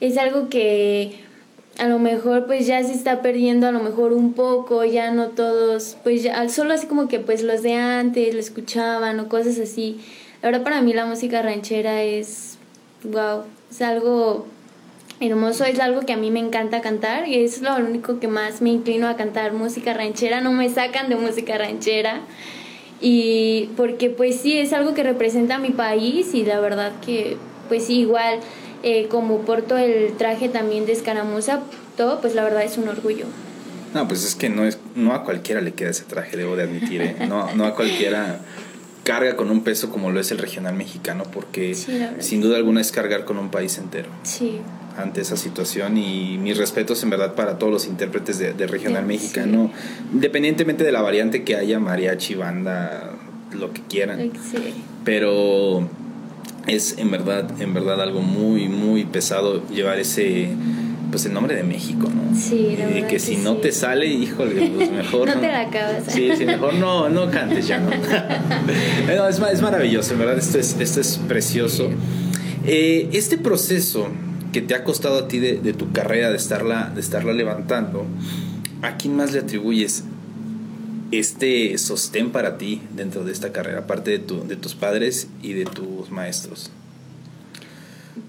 es 0.00 0.18
algo 0.18 0.48
que 0.48 1.20
a 1.78 1.86
lo 1.86 1.98
mejor 1.98 2.46
pues 2.46 2.66
ya 2.66 2.82
se 2.82 2.92
está 2.92 3.22
perdiendo 3.22 3.68
a 3.68 3.72
lo 3.72 3.80
mejor 3.80 4.12
un 4.12 4.32
poco, 4.32 4.84
ya 4.84 5.12
no 5.12 5.28
todos, 5.28 5.96
pues 6.02 6.22
ya 6.24 6.48
solo 6.48 6.74
así 6.74 6.86
como 6.86 7.06
que 7.06 7.20
pues 7.20 7.42
los 7.42 7.62
de 7.62 7.74
antes 7.74 8.34
lo 8.34 8.40
escuchaban 8.40 9.20
o 9.20 9.28
cosas 9.28 9.58
así. 9.60 10.00
La 10.42 10.50
verdad 10.50 10.64
para 10.64 10.82
mí 10.82 10.92
la 10.92 11.06
música 11.06 11.40
ranchera 11.42 12.02
es 12.02 12.58
wow, 13.04 13.42
es 13.70 13.80
algo 13.80 14.46
hermoso, 15.20 15.64
es 15.64 15.80
algo 15.80 16.02
que 16.02 16.12
a 16.12 16.16
mí 16.16 16.30
me 16.30 16.40
encanta 16.40 16.80
cantar 16.80 17.26
y 17.28 17.42
es 17.42 17.60
lo 17.60 17.76
único 17.76 18.20
que 18.20 18.28
más 18.28 18.62
me 18.62 18.70
inclino 18.70 19.08
a 19.08 19.16
cantar 19.16 19.52
música 19.52 19.94
ranchera, 19.94 20.40
no 20.40 20.52
me 20.52 20.68
sacan 20.68 21.08
de 21.08 21.16
música 21.16 21.58
ranchera. 21.58 22.20
Y 23.00 23.70
porque 23.76 24.10
pues 24.10 24.40
sí 24.40 24.58
es 24.58 24.72
algo 24.72 24.94
que 24.94 25.02
representa 25.04 25.56
a 25.56 25.58
mi 25.58 25.70
país 25.70 26.34
y 26.34 26.44
la 26.44 26.58
verdad 26.58 26.92
que 27.04 27.36
pues 27.68 27.86
sí 27.86 28.00
igual 28.00 28.40
eh, 28.82 29.06
como 29.08 29.40
porto 29.42 29.76
el 29.76 30.12
traje 30.16 30.48
también 30.48 30.86
de 30.86 30.92
escaramuza 30.92 31.60
todo 31.96 32.20
pues 32.20 32.34
la 32.34 32.42
verdad 32.42 32.64
es 32.64 32.76
un 32.76 32.88
orgullo. 32.88 33.26
No 33.94 34.08
pues 34.08 34.24
es 34.24 34.34
que 34.34 34.48
no 34.48 34.64
es 34.64 34.78
no 34.96 35.14
a 35.14 35.24
cualquiera 35.24 35.60
le 35.60 35.74
queda 35.74 35.90
ese 35.90 36.04
traje 36.04 36.36
debo 36.36 36.56
de 36.56 36.64
admitir 36.64 37.00
¿eh? 37.00 37.16
no 37.28 37.54
no 37.54 37.64
a 37.64 37.74
cualquiera 37.74 38.40
carga 39.04 39.36
con 39.36 39.50
un 39.50 39.62
peso 39.62 39.90
como 39.90 40.10
lo 40.10 40.20
es 40.20 40.30
el 40.32 40.38
regional 40.38 40.74
mexicano 40.74 41.22
porque 41.32 41.74
sin 42.18 42.40
duda 42.40 42.56
alguna 42.56 42.80
es 42.80 42.90
cargar 42.90 43.24
con 43.24 43.38
un 43.38 43.50
país 43.50 43.78
entero. 43.78 44.08
Sí 44.24 44.60
ante 44.98 45.20
esa 45.20 45.36
situación 45.36 45.96
y 45.96 46.38
mis 46.38 46.58
respetos 46.58 47.02
en 47.02 47.10
verdad 47.10 47.34
para 47.34 47.58
todos 47.58 47.72
los 47.72 47.86
intérpretes 47.86 48.38
de, 48.38 48.66
regional 48.66 49.06
mexicano, 49.06 49.70
independientemente 50.12 50.84
de 50.84 50.92
la 50.92 51.02
variante 51.02 51.44
que 51.44 51.56
haya, 51.56 51.78
mariachi, 51.78 52.34
banda, 52.34 53.12
lo 53.52 53.72
que 53.72 53.82
quieran. 53.82 54.32
Pero 55.04 55.88
es 56.66 56.98
en 56.98 57.10
verdad, 57.10 57.48
en 57.60 57.72
verdad 57.72 58.02
algo 58.02 58.20
muy, 58.20 58.68
muy 58.68 59.04
pesado 59.04 59.66
llevar 59.68 59.98
ese 59.98 60.50
pues 61.10 61.24
el 61.24 61.32
nombre 61.32 61.56
de 61.56 61.62
México, 61.62 62.10
¿no? 62.14 62.38
Sí, 62.38 62.76
y 62.94 63.02
que 63.04 63.18
si 63.18 63.36
no 63.36 63.56
te 63.56 63.72
sale, 63.72 64.06
híjole, 64.06 64.70
pues 64.76 64.90
mejor. 64.92 65.28
no, 65.28 65.40
te 65.40 65.46
la 65.46 65.60
acabas. 65.62 66.04
Sí, 66.06 66.30
sí, 66.36 66.44
mejor 66.44 66.74
no, 66.74 67.08
no 67.08 67.30
cantes 67.30 67.66
ya, 67.66 67.78
¿no? 67.78 67.90
es, 69.28 69.38
es, 69.38 69.62
maravilloso, 69.62 70.12
en 70.12 70.18
verdad, 70.18 70.36
esto 70.36 70.58
es, 70.58 70.76
esto 70.78 71.00
es 71.00 71.18
precioso. 71.26 71.88
Eh, 72.66 73.08
este 73.12 73.38
proceso 73.38 74.08
que 74.52 74.60
te 74.60 74.74
ha 74.74 74.84
costado 74.84 75.18
a 75.18 75.28
ti 75.28 75.38
de, 75.38 75.72
tu 75.72 75.92
carrera, 75.92 76.30
de 76.30 76.36
estarla, 76.36 76.90
de 76.94 77.00
estarla 77.00 77.32
levantando, 77.32 78.06
¿a 78.82 78.96
quién 78.96 79.16
más 79.16 79.32
le 79.32 79.40
atribuyes 79.40 80.04
este 81.10 81.76
sostén 81.78 82.30
para 82.30 82.58
ti 82.58 82.82
dentro 82.94 83.24
de 83.24 83.32
esta 83.32 83.52
carrera, 83.52 83.80
aparte 83.80 84.10
de, 84.10 84.18
tu, 84.18 84.46
de 84.46 84.56
tus 84.56 84.74
padres 84.74 85.28
y 85.42 85.52
de 85.54 85.64
tus 85.64 86.10
maestros? 86.10 86.70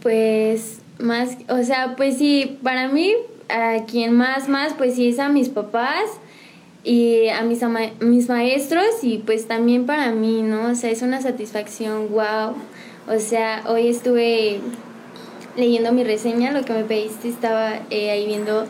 Pues 0.02 0.80
más, 1.00 1.38
o 1.48 1.64
sea, 1.64 1.96
pues 1.96 2.18
sí, 2.18 2.58
para 2.64 2.88
mí, 2.90 3.14
a 3.50 3.86
quien 3.86 4.14
más, 4.14 4.50
más, 4.50 4.74
pues 4.74 4.96
sí 4.96 5.10
es 5.10 5.20
a 5.20 5.30
mis 5.30 5.50
papás 5.50 6.06
y 6.84 7.28
a 7.30 7.42
mis, 7.44 7.62
mis 8.00 8.30
maestros 8.30 8.86
y 9.04 9.20
pues 9.20 9.48
también 9.48 9.86
para 9.86 10.12
mí, 10.12 10.42
¿no? 10.42 10.70
O 10.72 10.76
sea, 10.76 10.90
es 10.90 11.02
una 11.02 11.22
satisfacción, 11.22 12.10
wow. 12.12 12.56
O 13.08 13.20
sea, 13.20 13.64
hoy 13.68 13.88
estuve 13.88 14.60
leyendo 15.60 15.92
mi 15.92 16.04
reseña, 16.04 16.51
lo 16.51 16.63
que 16.63 16.74
me 16.74 16.84
pediste, 16.84 17.30
estaba 17.30 17.82
eh, 17.89 18.12
ahí 18.12 18.25
viendo 18.25 18.68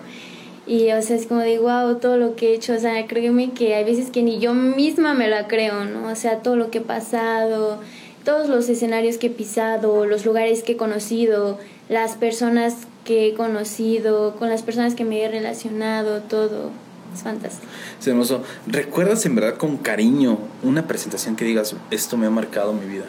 y, 0.70 0.92
o 0.92 1.02
sea, 1.02 1.16
es 1.16 1.26
como 1.26 1.40
de, 1.40 1.58
wow, 1.58 1.96
todo 1.96 2.18
lo 2.18 2.36
que 2.36 2.52
he 2.52 2.54
hecho, 2.54 2.74
o 2.76 2.80
sea, 2.80 3.08
créeme 3.08 3.54
que 3.54 3.74
hay 3.74 3.84
veces 3.84 4.12
que 4.12 4.22
ni 4.22 4.38
yo 4.38 4.54
misma 4.54 5.16
me 5.16 5.28
la 5.28 5.48
creo, 5.48 5.84
¿no? 5.86 6.12
O 6.12 6.16
sea, 6.16 6.44
todo 6.44 6.58
lo 6.58 6.70
que 6.70 6.78
he 6.78 6.82
pasado, 6.82 7.80
todos 8.24 8.50
los 8.50 8.70
escenarios 8.70 9.18
que 9.18 9.28
he 9.28 9.30
pisado, 9.32 10.06
los 10.06 10.28
lugares 10.28 10.62
que 10.62 10.74
he 10.74 10.78
conocido, 10.78 11.58
las 11.90 12.18
personas 12.18 12.76
que 13.04 13.30
he 13.30 13.34
conocido, 13.34 14.36
con 14.36 14.50
las 14.50 14.62
personas 14.62 14.94
que 14.94 15.06
me 15.06 15.24
he 15.24 15.28
relacionado, 15.28 16.22
todo. 16.22 16.70
Es 17.16 17.24
fantástico. 17.24 17.66
Es 18.00 18.08
hermoso. 18.08 18.44
¿Recuerdas 18.68 19.26
en 19.26 19.34
verdad 19.34 19.58
con 19.58 19.78
cariño 19.78 20.38
una 20.62 20.86
presentación 20.86 21.36
que 21.36 21.46
digas, 21.46 21.76
esto 21.90 22.16
me 22.16 22.28
ha 22.28 22.30
marcado 22.30 22.74
mi 22.74 22.86
vida? 22.86 23.06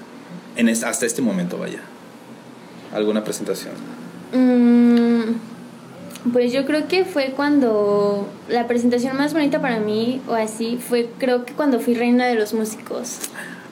En 0.57 0.71
hasta 0.71 1.05
este 1.05 1.21
momento, 1.21 1.59
vaya 1.59 1.83
alguna 2.93 3.25
presentación? 3.25 3.73
Mm, 4.33 6.31
pues 6.33 6.53
yo 6.53 6.67
creo 6.67 6.87
que 6.87 7.05
fue 7.05 7.33
cuando 7.35 8.29
la 8.49 8.67
presentación 8.67 9.17
más 9.17 9.33
bonita 9.33 9.61
para 9.61 9.81
mí, 9.81 10.21
o 10.29 10.35
así, 10.35 10.79
fue 10.79 11.09
creo 11.19 11.45
que 11.45 11.55
cuando 11.55 11.81
fui 11.81 11.95
reina 11.95 12.27
de 12.27 12.35
los 12.35 12.53
músicos. 12.53 13.19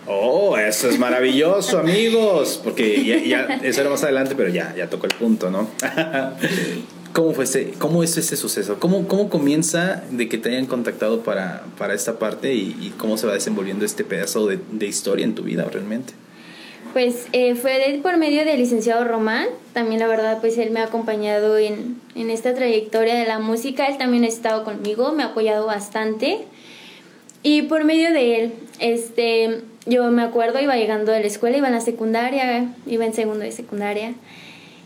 Oh, 0.07 0.57
eso 0.57 0.89
es 0.89 0.99
maravilloso, 0.99 1.79
amigos. 1.81 2.61
Porque 2.63 3.29
ya, 3.29 3.61
eso 3.63 3.81
era 3.83 3.91
más 3.91 4.03
adelante, 4.03 4.35
pero 4.37 4.49
ya, 4.49 4.75
ya 4.77 4.89
tocó 4.89 5.07
el 5.07 5.15
punto, 5.15 5.51
¿no? 5.51 5.69
¿Cómo 7.13 7.33
fue 7.33 7.45
ese, 7.45 7.73
cómo 7.79 8.03
es 8.03 8.17
ese 8.17 8.37
suceso? 8.37 8.79
¿Cómo, 8.79 9.09
¿Cómo 9.09 9.29
comienza 9.29 10.05
de 10.11 10.29
que 10.29 10.39
te 10.39 10.51
hayan 10.51 10.67
contactado 10.67 11.23
para, 11.23 11.65
para 11.77 11.95
esta 11.95 12.19
parte 12.19 12.55
y, 12.55 12.95
cómo 12.97 13.19
se 13.19 13.27
va 13.27 13.35
desenvolviendo 13.35 13.85
este 13.85 14.05
pedazo 14.05 14.47
de, 14.47 14.61
de 14.73 14.87
historia 14.87 15.25
en 15.25 15.35
tu 15.35 15.43
vida 15.43 15.65
realmente? 15.65 16.15
Pues 16.93 17.27
eh, 17.33 17.55
fue 17.55 18.01
por 18.03 18.17
medio 18.17 18.45
del 18.45 18.59
licenciado 18.59 19.05
Román, 19.05 19.47
también 19.73 20.01
la 20.01 20.07
verdad 20.07 20.39
pues 20.41 20.57
él 20.59 20.71
me 20.71 20.81
ha 20.81 20.85
acompañado 20.85 21.59
en, 21.59 22.01
en 22.15 22.31
esta 22.31 22.55
trayectoria 22.55 23.15
de 23.15 23.27
la 23.27 23.39
música, 23.39 23.87
él 23.87 23.99
también 23.99 24.25
ha 24.25 24.29
estado 24.29 24.65
conmigo, 24.65 25.13
me 25.13 25.23
ha 25.23 25.27
apoyado 25.27 25.67
bastante 25.67 26.47
y 27.43 27.63
por 27.63 27.85
medio 27.85 28.13
de 28.13 28.41
él, 28.41 28.53
este, 28.81 29.63
yo 29.87 30.11
me 30.11 30.23
acuerdo, 30.23 30.61
iba 30.61 30.77
llegando 30.77 31.13
de 31.13 31.21
la 31.21 31.27
escuela, 31.27 31.57
iba 31.57 31.69
en 31.69 31.75
la 31.75 31.81
secundaria, 31.81 32.75
iba 32.87 33.05
en 33.05 33.15
segundo 33.15 33.41
de 33.41 33.53
secundaria, 33.53 34.15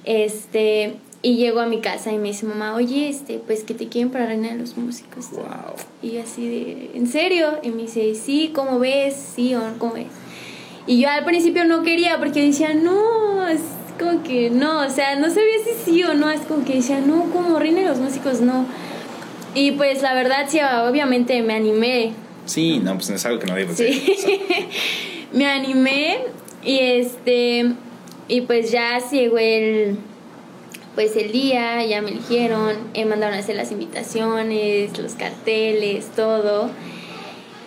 este, 0.05 0.95
y 1.23 1.37
llego 1.37 1.61
a 1.61 1.67
mi 1.67 1.81
casa 1.81 2.13
y 2.13 2.19
me 2.19 2.29
dice 2.29 2.45
mamá, 2.47 2.75
oye, 2.75 3.09
este, 3.09 3.39
pues 3.39 3.65
que 3.65 3.75
te 3.75 3.89
quieren 3.89 4.11
para 4.11 4.27
reina 4.27 4.51
de 4.51 4.59
los 4.59 4.77
músicos. 4.77 5.31
Wow. 5.31 5.75
Y 6.03 6.19
así 6.19 6.47
de, 6.47 6.91
¿en 6.95 7.07
serio? 7.07 7.59
Y 7.63 7.71
me 7.71 7.83
dice, 7.83 8.15
sí, 8.15 8.51
¿cómo 8.55 8.79
ves? 8.79 9.17
Sí, 9.35 9.55
o 9.55 9.61
¿cómo 9.79 9.95
ves? 9.95 10.07
Y 10.87 11.01
yo 11.01 11.11
al 11.11 11.25
principio 11.25 11.65
no 11.65 11.83
quería 11.83 12.19
porque 12.19 12.45
decía, 12.45 12.75
no, 12.75 13.47
es 13.47 13.61
como 13.99 14.23
que 14.23 14.51
no, 14.51 14.81
o 14.81 14.91
sea, 14.91 15.17
no 15.17 15.29
sabía 15.29 15.59
si 15.65 15.85
sí 15.85 16.03
o 16.03 16.15
no, 16.15 16.31
es 16.31 16.41
como 16.41 16.65
que 16.65 16.75
decía, 16.75 17.01
no, 17.01 17.31
como 17.31 17.59
reina 17.59 17.81
de 17.81 17.89
los 17.89 17.99
músicos, 17.99 18.41
no. 18.41 18.67
Y 19.55 19.73
pues 19.73 20.03
la 20.03 20.15
verdad, 20.15 20.47
sí, 20.49 20.59
obviamente 20.61 21.41
me 21.43 21.55
animé. 21.55 22.13
Sí, 22.47 22.81
no, 22.81 22.95
pues 22.95 23.11
no 23.11 23.17
es 23.17 23.27
algo 23.27 23.39
que 23.39 23.47
no 23.47 23.57
digo. 23.57 23.73
Sí. 23.75 24.03
me 25.33 25.47
animé 25.47 26.19
y 26.65 26.79
este, 26.79 27.73
y 28.27 28.41
pues 28.41 28.73
ya 28.73 28.99
llegó 29.11 29.39
el, 29.39 29.99
pues 30.97 31.17
el 31.17 31.31
día, 31.31 31.85
ya 31.85 32.03
me 32.03 32.11
eligieron, 32.11 32.77
me 32.95 33.05
mandaron 33.05 33.37
a 33.37 33.39
hacer 33.39 33.55
las 33.55 33.71
invitaciones, 33.71 34.99
los 34.99 35.15
carteles, 35.15 36.07
todo 36.17 36.71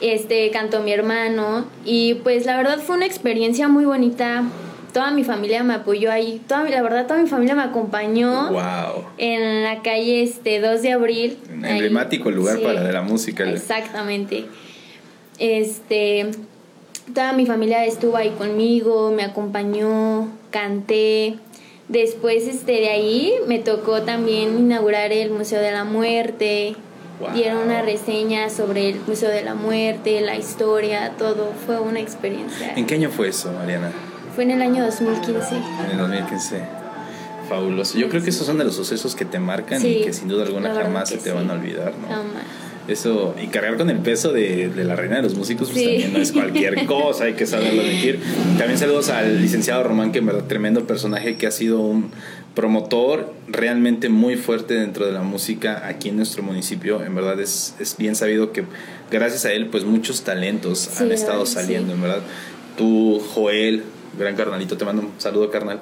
este 0.02 0.50
cantó 0.52 0.82
mi 0.82 0.92
hermano 0.92 1.66
y 1.86 2.16
pues 2.16 2.46
la 2.46 2.58
verdad 2.58 2.80
fue 2.80 2.96
una 2.98 3.06
experiencia 3.06 3.68
muy 3.68 3.86
bonita. 3.86 4.44
Toda 4.94 5.12
mi 5.12 5.24
familia 5.26 5.64
me 5.64 5.74
apoyó 5.74 6.12
ahí, 6.12 6.42
toda 6.48 6.64
la 6.70 6.82
verdad 6.82 7.06
toda 7.06 7.22
mi 7.22 7.28
familia 7.28 7.56
me 7.56 7.64
acompañó. 7.64 8.52
Wow. 8.52 9.06
En 9.18 9.64
la 9.64 9.82
calle 9.82 10.24
este 10.24 10.60
2 10.62 10.82
de 10.82 10.92
abril. 10.94 11.38
emblemático 11.50 12.32
lugar 12.32 12.60
para 12.62 12.82
de 12.82 12.94
la 12.94 13.02
música. 13.02 13.50
Exactamente. 13.50 14.46
Este 15.38 16.32
toda 17.14 17.34
mi 17.34 17.46
familia 17.46 17.86
estuvo 17.86 18.18
ahí 18.18 18.30
conmigo, 18.32 19.12
me 19.12 19.24
acompañó, 19.24 20.30
canté. 20.50 21.36
Después 21.88 22.48
este 22.48 22.72
de 22.72 22.90
ahí 22.90 23.34
me 23.48 23.60
tocó 23.60 24.02
también 24.02 24.58
inaugurar 24.58 25.12
el 25.12 25.30
Museo 25.30 25.62
de 25.62 25.72
la 25.72 25.84
Muerte 25.84 26.76
Dieron 27.34 27.60
una 27.60 27.82
reseña 27.82 28.50
sobre 28.50 28.90
el 28.90 29.00
Museo 29.08 29.30
de 29.30 29.44
la 29.44 29.56
Muerte, 29.56 30.20
la 30.22 30.36
historia, 30.36 31.14
todo. 31.18 31.54
Fue 31.66 31.80
una 31.80 32.00
experiencia. 32.00 32.74
¿En 32.76 32.86
qué 32.86 32.96
año 32.96 33.10
fue 33.10 33.30
eso, 33.30 33.52
Mariana? 33.54 33.92
Fue 34.36 34.44
en 34.44 34.52
el 34.52 34.62
año 34.62 34.84
2015. 34.84 35.56
En 35.56 35.92
el 35.92 35.98
2015. 35.98 36.62
Fabuloso. 37.48 37.98
Yo 37.98 38.10
creo 38.10 38.22
que 38.22 38.32
esos 38.32 38.46
son 38.46 38.58
de 38.58 38.66
los 38.66 38.76
sucesos 38.76 39.16
que 39.16 39.24
te 39.24 39.40
marcan 39.40 39.86
y 39.86 40.02
que 40.02 40.12
sin 40.12 40.28
duda 40.28 40.44
alguna 40.44 40.74
jamás 40.74 41.10
se 41.10 41.18
te 41.18 41.32
van 41.32 41.50
a 41.50 41.54
olvidar, 41.54 41.94
¿no? 42.02 42.08
Jamás. 42.08 42.44
Eso, 42.88 43.34
y 43.42 43.48
cargar 43.48 43.78
con 43.78 43.90
el 43.90 43.98
peso 43.98 44.32
de, 44.32 44.70
de 44.70 44.84
la 44.84 44.96
reina 44.96 45.16
de 45.16 45.24
los 45.24 45.34
músicos, 45.34 45.72
pues 45.72 45.84
también 45.84 46.14
no 46.14 46.20
es 46.20 46.32
cualquier 46.32 46.86
cosa, 46.86 47.24
hay 47.24 47.34
que 47.34 47.48
saberlo 47.48 47.82
admitir. 47.82 48.20
También 48.60 48.78
saludos 48.78 49.10
al 49.10 49.42
licenciado 49.42 49.84
Román, 49.84 50.12
que 50.12 50.20
en 50.20 50.28
verdad 50.28 50.44
tremendo 50.44 50.86
personaje, 50.86 51.36
que 51.36 51.48
ha 51.48 51.52
sido 51.52 51.80
un 51.80 52.12
promotor 52.56 53.34
realmente 53.48 54.10
muy 54.10 54.38
fuerte 54.38 54.74
dentro 54.74 55.06
de 55.06 55.12
la 55.12 55.22
música 55.22 55.86
aquí 55.86 56.10
en 56.10 56.18
nuestro 56.18 56.42
municipio. 56.42 57.04
En 57.04 57.14
verdad 57.14 57.40
es, 57.40 57.76
es 57.80 57.98
bien 57.98 58.16
sabido 58.16 58.52
que 58.52 58.64
gracias 59.12 59.46
a 59.46 59.52
él, 59.52 59.68
pues 59.68 59.84
muchos 59.84 60.24
talentos 60.24 61.00
han 61.00 61.12
estado 61.12 61.46
saliendo, 61.46 61.94
en 61.94 62.02
verdad. 62.02 62.22
Tú, 62.78 63.22
Joel, 63.34 63.84
gran 64.18 64.36
carnalito. 64.36 64.78
Te 64.78 64.86
mando 64.86 65.04
un 65.04 65.12
saludo, 65.18 65.52
carnal. 65.52 65.82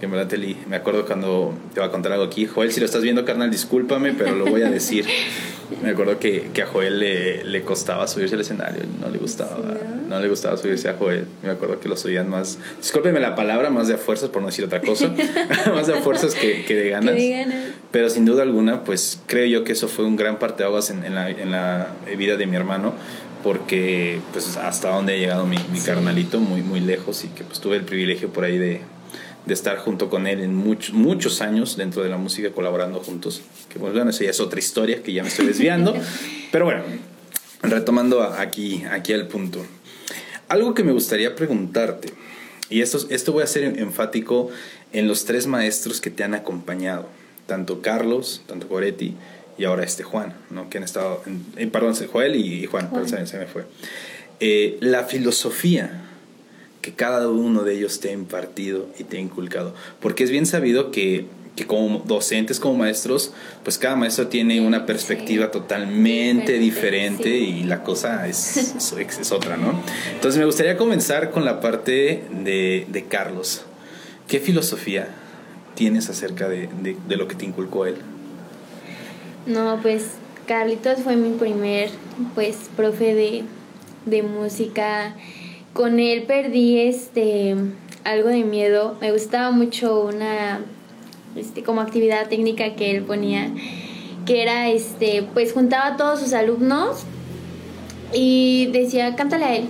Que 0.00 0.06
en 0.06 0.12
verdad, 0.12 0.34
me 0.66 0.76
acuerdo 0.76 1.04
cuando 1.04 1.54
te 1.74 1.80
va 1.80 1.86
a 1.86 1.90
contar 1.90 2.12
algo 2.12 2.24
aquí. 2.24 2.46
Joel, 2.46 2.72
si 2.72 2.80
lo 2.80 2.86
estás 2.86 3.02
viendo, 3.02 3.24
carnal, 3.26 3.50
discúlpame, 3.50 4.14
pero 4.14 4.34
lo 4.34 4.46
voy 4.46 4.62
a 4.62 4.70
decir. 4.70 5.06
me 5.82 5.90
acuerdo 5.90 6.18
que, 6.18 6.50
que 6.52 6.62
a 6.62 6.66
Joel 6.66 6.98
le, 6.98 7.44
le, 7.44 7.62
costaba 7.62 8.06
subirse 8.08 8.34
al 8.34 8.40
escenario, 8.40 8.82
no 9.00 9.08
le 9.08 9.18
gustaba, 9.18 9.58
no 10.08 10.18
le 10.18 10.28
gustaba 10.28 10.56
subirse 10.56 10.88
a 10.88 10.94
Joel. 10.94 11.26
Me 11.42 11.50
acuerdo 11.50 11.80
que 11.80 11.88
lo 11.88 11.96
subían 11.96 12.28
más, 12.28 12.58
discúlpeme 12.78 13.20
la 13.20 13.34
palabra, 13.34 13.70
más 13.70 13.88
de 13.88 13.94
a 13.94 13.98
fuerzas, 13.98 14.30
por 14.30 14.42
no 14.42 14.48
decir 14.48 14.64
otra 14.64 14.80
cosa, 14.80 15.12
más 15.74 15.86
de 15.86 15.98
a 15.98 16.00
fuerzas 16.00 16.34
que, 16.34 16.64
que 16.64 16.74
de 16.74 16.90
ganas. 16.90 17.14
Pero 17.90 18.10
sin 18.10 18.24
duda 18.24 18.42
alguna, 18.42 18.84
pues 18.84 19.20
creo 19.26 19.46
yo 19.46 19.64
que 19.64 19.72
eso 19.72 19.88
fue 19.88 20.04
un 20.04 20.16
gran 20.16 20.38
parteaguas 20.38 20.90
en, 20.90 21.04
en, 21.04 21.14
la, 21.14 21.30
en 21.30 21.50
la 21.50 21.88
vida 22.16 22.36
de 22.36 22.46
mi 22.46 22.56
hermano 22.56 22.94
porque 23.42 24.20
pues 24.32 24.58
hasta 24.58 24.90
donde 24.90 25.14
ha 25.14 25.16
llegado 25.16 25.46
mi, 25.46 25.56
mi 25.72 25.80
carnalito, 25.80 26.40
muy, 26.40 26.60
muy 26.60 26.80
lejos 26.80 27.24
y 27.24 27.28
que 27.28 27.42
pues 27.42 27.58
tuve 27.58 27.76
el 27.76 27.84
privilegio 27.84 28.28
por 28.28 28.44
ahí 28.44 28.58
de, 28.58 28.82
de 29.46 29.54
estar 29.54 29.78
junto 29.78 30.10
con 30.10 30.26
él 30.26 30.40
en 30.40 30.54
muchos, 30.54 30.94
muchos 30.94 31.40
años 31.40 31.76
dentro 31.76 32.02
de 32.02 32.08
la 32.08 32.16
música, 32.16 32.50
colaborando 32.50 33.00
juntos. 33.00 33.42
Que 33.68 33.78
pues, 33.78 33.92
bueno, 33.92 34.10
esa 34.10 34.24
ya 34.24 34.30
es 34.30 34.40
otra 34.40 34.58
historia 34.58 35.02
que 35.02 35.12
ya 35.12 35.22
me 35.22 35.28
estoy 35.28 35.46
desviando. 35.46 35.94
Pero 36.52 36.64
bueno, 36.64 36.82
retomando 37.62 38.22
aquí, 38.22 38.84
aquí 38.90 39.12
al 39.12 39.26
punto. 39.28 39.64
Algo 40.48 40.74
que 40.74 40.82
me 40.82 40.92
gustaría 40.92 41.34
preguntarte, 41.34 42.12
y 42.68 42.82
esto, 42.82 42.98
esto 43.10 43.32
voy 43.32 43.42
a 43.42 43.46
ser 43.46 43.64
enfático 43.64 44.50
en 44.92 45.08
los 45.08 45.24
tres 45.24 45.46
maestros 45.46 46.00
que 46.00 46.10
te 46.10 46.24
han 46.24 46.34
acompañado, 46.34 47.08
tanto 47.46 47.82
Carlos, 47.82 48.42
tanto 48.46 48.68
Goretti 48.68 49.14
y 49.58 49.64
ahora 49.64 49.84
este 49.84 50.02
Juan, 50.02 50.34
¿no? 50.50 50.70
que 50.70 50.78
han 50.78 50.84
estado, 50.84 51.22
en, 51.26 51.44
eh, 51.56 51.66
perdón, 51.66 51.94
Joel 51.94 52.36
y, 52.36 52.66
Juan, 52.66 52.90
Perdón, 52.90 53.26
se, 53.26 53.38
me 53.38 53.46
fue. 53.46 53.64
Eh, 54.40 54.78
la 54.80 55.04
filosofía 55.04 56.09
que 56.80 56.92
cada 56.92 57.28
uno 57.28 57.62
de 57.62 57.74
ellos 57.74 58.00
te 58.00 58.10
ha 58.10 58.12
impartido 58.12 58.86
y 58.98 59.04
te 59.04 59.18
ha 59.18 59.20
inculcado. 59.20 59.74
Porque 60.00 60.24
es 60.24 60.30
bien 60.30 60.46
sabido 60.46 60.90
que, 60.90 61.26
que 61.56 61.66
como 61.66 61.98
docentes, 62.06 62.58
como 62.58 62.78
maestros, 62.78 63.32
pues 63.62 63.76
cada 63.76 63.96
maestro 63.96 64.28
tiene 64.28 64.60
una 64.60 64.86
perspectiva 64.86 65.50
totalmente 65.50 66.58
diferente 66.58 67.28
y 67.28 67.64
la 67.64 67.82
cosa 67.82 68.26
es, 68.28 68.74
es, 68.76 69.32
otra, 69.32 69.56
¿no? 69.56 69.82
Entonces 70.14 70.38
me 70.38 70.46
gustaría 70.46 70.76
comenzar 70.76 71.30
con 71.30 71.44
la 71.44 71.60
parte 71.60 72.24
de, 72.44 72.86
de 72.88 73.04
Carlos. 73.04 73.62
¿Qué 74.26 74.38
filosofía 74.38 75.08
tienes 75.74 76.08
acerca 76.08 76.48
de, 76.48 76.68
de, 76.82 76.96
de 77.08 77.16
lo 77.16 77.28
que 77.28 77.34
te 77.34 77.44
inculcó 77.44 77.86
él? 77.86 77.96
No, 79.46 79.80
pues 79.82 80.04
Carlitos 80.46 81.00
fue 81.00 81.16
mi 81.16 81.36
primer 81.36 81.90
pues 82.34 82.56
profe 82.76 83.14
de, 83.14 83.44
de 84.06 84.22
música 84.22 85.14
con 85.72 86.00
él 86.00 86.24
perdí 86.24 86.80
este 86.80 87.54
algo 88.04 88.28
de 88.28 88.44
miedo. 88.44 88.96
Me 89.00 89.12
gustaba 89.12 89.50
mucho 89.50 90.04
una 90.04 90.60
este, 91.36 91.62
como 91.62 91.80
actividad 91.80 92.28
técnica 92.28 92.74
que 92.74 92.90
él 92.90 93.02
ponía, 93.02 93.50
que 94.26 94.42
era 94.42 94.68
este, 94.68 95.22
pues 95.34 95.52
juntaba 95.52 95.88
a 95.88 95.96
todos 95.96 96.20
sus 96.20 96.32
alumnos 96.32 97.04
y 98.12 98.66
decía, 98.72 99.14
cántale 99.14 99.44
a 99.44 99.56
él, 99.56 99.64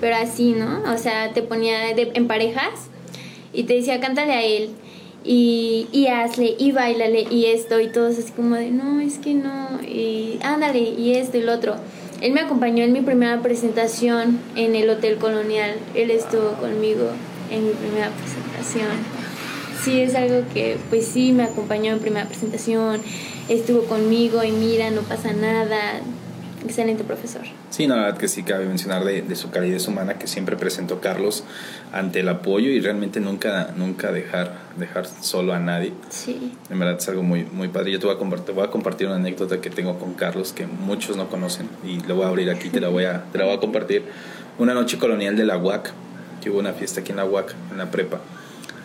pero 0.00 0.16
así, 0.16 0.52
¿no? 0.52 0.82
O 0.92 0.98
sea, 0.98 1.32
te 1.32 1.42
ponía 1.42 1.90
en 1.90 2.26
parejas 2.26 2.88
y 3.52 3.64
te 3.64 3.74
decía, 3.74 4.00
cántale 4.00 4.32
a 4.32 4.42
él. 4.42 4.70
Y, 5.22 5.86
y 5.92 6.06
hazle, 6.06 6.54
y 6.58 6.72
bailale, 6.72 7.26
y 7.30 7.44
esto, 7.44 7.78
y 7.78 7.92
todos 7.92 8.18
así 8.18 8.32
como 8.32 8.56
de, 8.56 8.70
no, 8.70 9.02
es 9.02 9.18
que 9.18 9.34
no, 9.34 9.78
y 9.82 10.38
ándale, 10.42 10.78
y 10.78 11.12
esto 11.12 11.36
y 11.36 11.42
lo 11.42 11.52
otro. 11.52 11.76
Él 12.20 12.32
me 12.32 12.40
acompañó 12.40 12.84
en 12.84 12.92
mi 12.92 13.00
primera 13.00 13.40
presentación 13.40 14.38
en 14.54 14.76
el 14.76 14.90
Hotel 14.90 15.16
Colonial. 15.16 15.76
Él 15.94 16.10
estuvo 16.10 16.52
conmigo 16.52 17.08
en 17.50 17.66
mi 17.66 17.72
primera 17.72 18.10
presentación. 18.10 18.88
Sí, 19.82 20.00
es 20.00 20.14
algo 20.14 20.42
que 20.52 20.76
pues 20.90 21.06
sí 21.06 21.32
me 21.32 21.44
acompañó 21.44 21.92
en 21.92 22.00
primera 22.00 22.26
presentación, 22.26 23.00
estuvo 23.48 23.84
conmigo 23.84 24.44
y 24.44 24.52
mira, 24.52 24.90
no 24.90 25.00
pasa 25.00 25.32
nada, 25.32 26.00
excelente 26.64 27.04
profesor. 27.04 27.42
Sí, 27.70 27.86
la 27.86 27.96
verdad 27.96 28.18
que 28.18 28.28
sí 28.28 28.42
cabe 28.42 28.66
mencionar 28.66 29.04
de, 29.04 29.22
de, 29.22 29.36
su 29.36 29.50
calidez 29.50 29.88
humana 29.88 30.14
que 30.14 30.26
siempre 30.26 30.56
presentó 30.56 31.00
Carlos 31.00 31.44
ante 31.92 32.20
el 32.20 32.28
apoyo 32.28 32.70
y 32.70 32.80
realmente 32.80 33.20
nunca, 33.20 33.72
nunca 33.76 34.12
dejar, 34.12 34.58
dejar 34.76 35.06
solo 35.06 35.52
a 35.52 35.58
nadie. 35.58 35.92
Sí. 36.08 36.52
En 36.70 36.78
verdad 36.78 36.96
es 36.98 37.08
algo 37.08 37.22
muy, 37.22 37.44
muy 37.44 37.68
padre. 37.68 37.92
Yo 37.92 38.00
te 38.00 38.06
voy, 38.06 38.16
a 38.16 38.18
compartir, 38.18 38.54
voy 38.54 38.64
a 38.64 38.70
compartir 38.70 39.06
una 39.06 39.16
anécdota 39.16 39.60
que 39.60 39.70
tengo 39.70 39.98
con 39.98 40.14
Carlos 40.14 40.52
que 40.52 40.66
muchos 40.66 41.16
no 41.16 41.28
conocen 41.28 41.68
y 41.84 42.00
lo 42.00 42.16
voy 42.16 42.24
a 42.24 42.28
abrir 42.28 42.50
aquí, 42.50 42.68
te 42.68 42.80
la 42.80 42.88
voy 42.88 43.04
a, 43.04 43.24
te 43.32 43.38
la 43.38 43.44
voy 43.44 43.54
a 43.54 43.60
compartir. 43.60 44.04
Una 44.58 44.74
noche 44.74 44.98
colonial 44.98 45.36
de 45.36 45.44
la 45.44 45.56
UAC, 45.56 45.90
que 46.42 46.50
hubo 46.50 46.58
una 46.58 46.72
fiesta 46.72 47.00
aquí 47.00 47.12
en 47.12 47.16
la 47.16 47.24
UAC, 47.24 47.54
en 47.70 47.78
la 47.78 47.90
prepa 47.90 48.20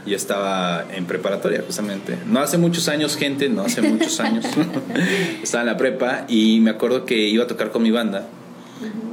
yo 0.05 0.15
estaba 0.15 0.85
en 0.93 1.05
preparatoria 1.05 1.63
justamente. 1.65 2.17
No 2.25 2.39
hace 2.39 2.57
muchos 2.57 2.87
años, 2.87 3.17
gente, 3.17 3.49
no 3.49 3.63
hace 3.63 3.81
muchos 3.81 4.19
años. 4.19 4.45
estaba 5.43 5.63
en 5.63 5.67
la 5.67 5.77
prepa 5.77 6.25
y 6.27 6.59
me 6.59 6.69
acuerdo 6.69 7.05
que 7.05 7.15
iba 7.27 7.43
a 7.43 7.47
tocar 7.47 7.71
con 7.71 7.83
mi 7.83 7.91
banda. 7.91 8.27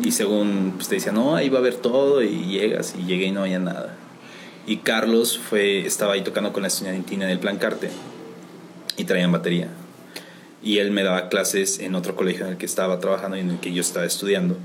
Y 0.05 0.13
según 0.13 0.73
pues, 0.77 0.89
te 0.89 0.97
decía, 0.97 1.13
no, 1.13 1.37
ahí 1.37 1.49
va 1.49 1.59
a 1.59 1.61
haber 1.61 1.77
todo 1.77 2.23
y 2.23 2.47
llegas 2.47 2.95
y 2.99 3.05
llegué 3.05 3.27
y 3.27 3.31
no 3.31 3.43
había 3.43 3.59
nada. 3.59 3.97
Y 4.67 4.79
Carlos 4.79 5.39
fue, 5.39 5.87
estaba 5.87 6.15
ahí 6.15 6.23
tocando 6.23 6.53
con 6.53 6.63
la 6.63 6.69
estudiantina 6.69 7.27
del 7.27 7.39
plan 7.39 7.59
Carte 7.59 7.89
y 8.97 9.05
traían 9.05 9.33
batería. 9.33 9.69
Y 10.63 10.79
él 10.79 10.91
me 10.91 11.03
daba 11.03 11.29
clases 11.29 11.81
en 11.81 11.95
otro 11.95 12.15
colegio 12.15 12.47
en 12.47 12.53
el 12.53 12.59
que 12.59 12.67
estaba 12.67 13.01
trabajando 13.01 13.37
y 13.37 13.41
en 13.41 13.51
el 13.51 13.59
que 13.59 13.73
yo 13.73 13.81
estaba 13.81 14.05
estudiando. 14.05 14.57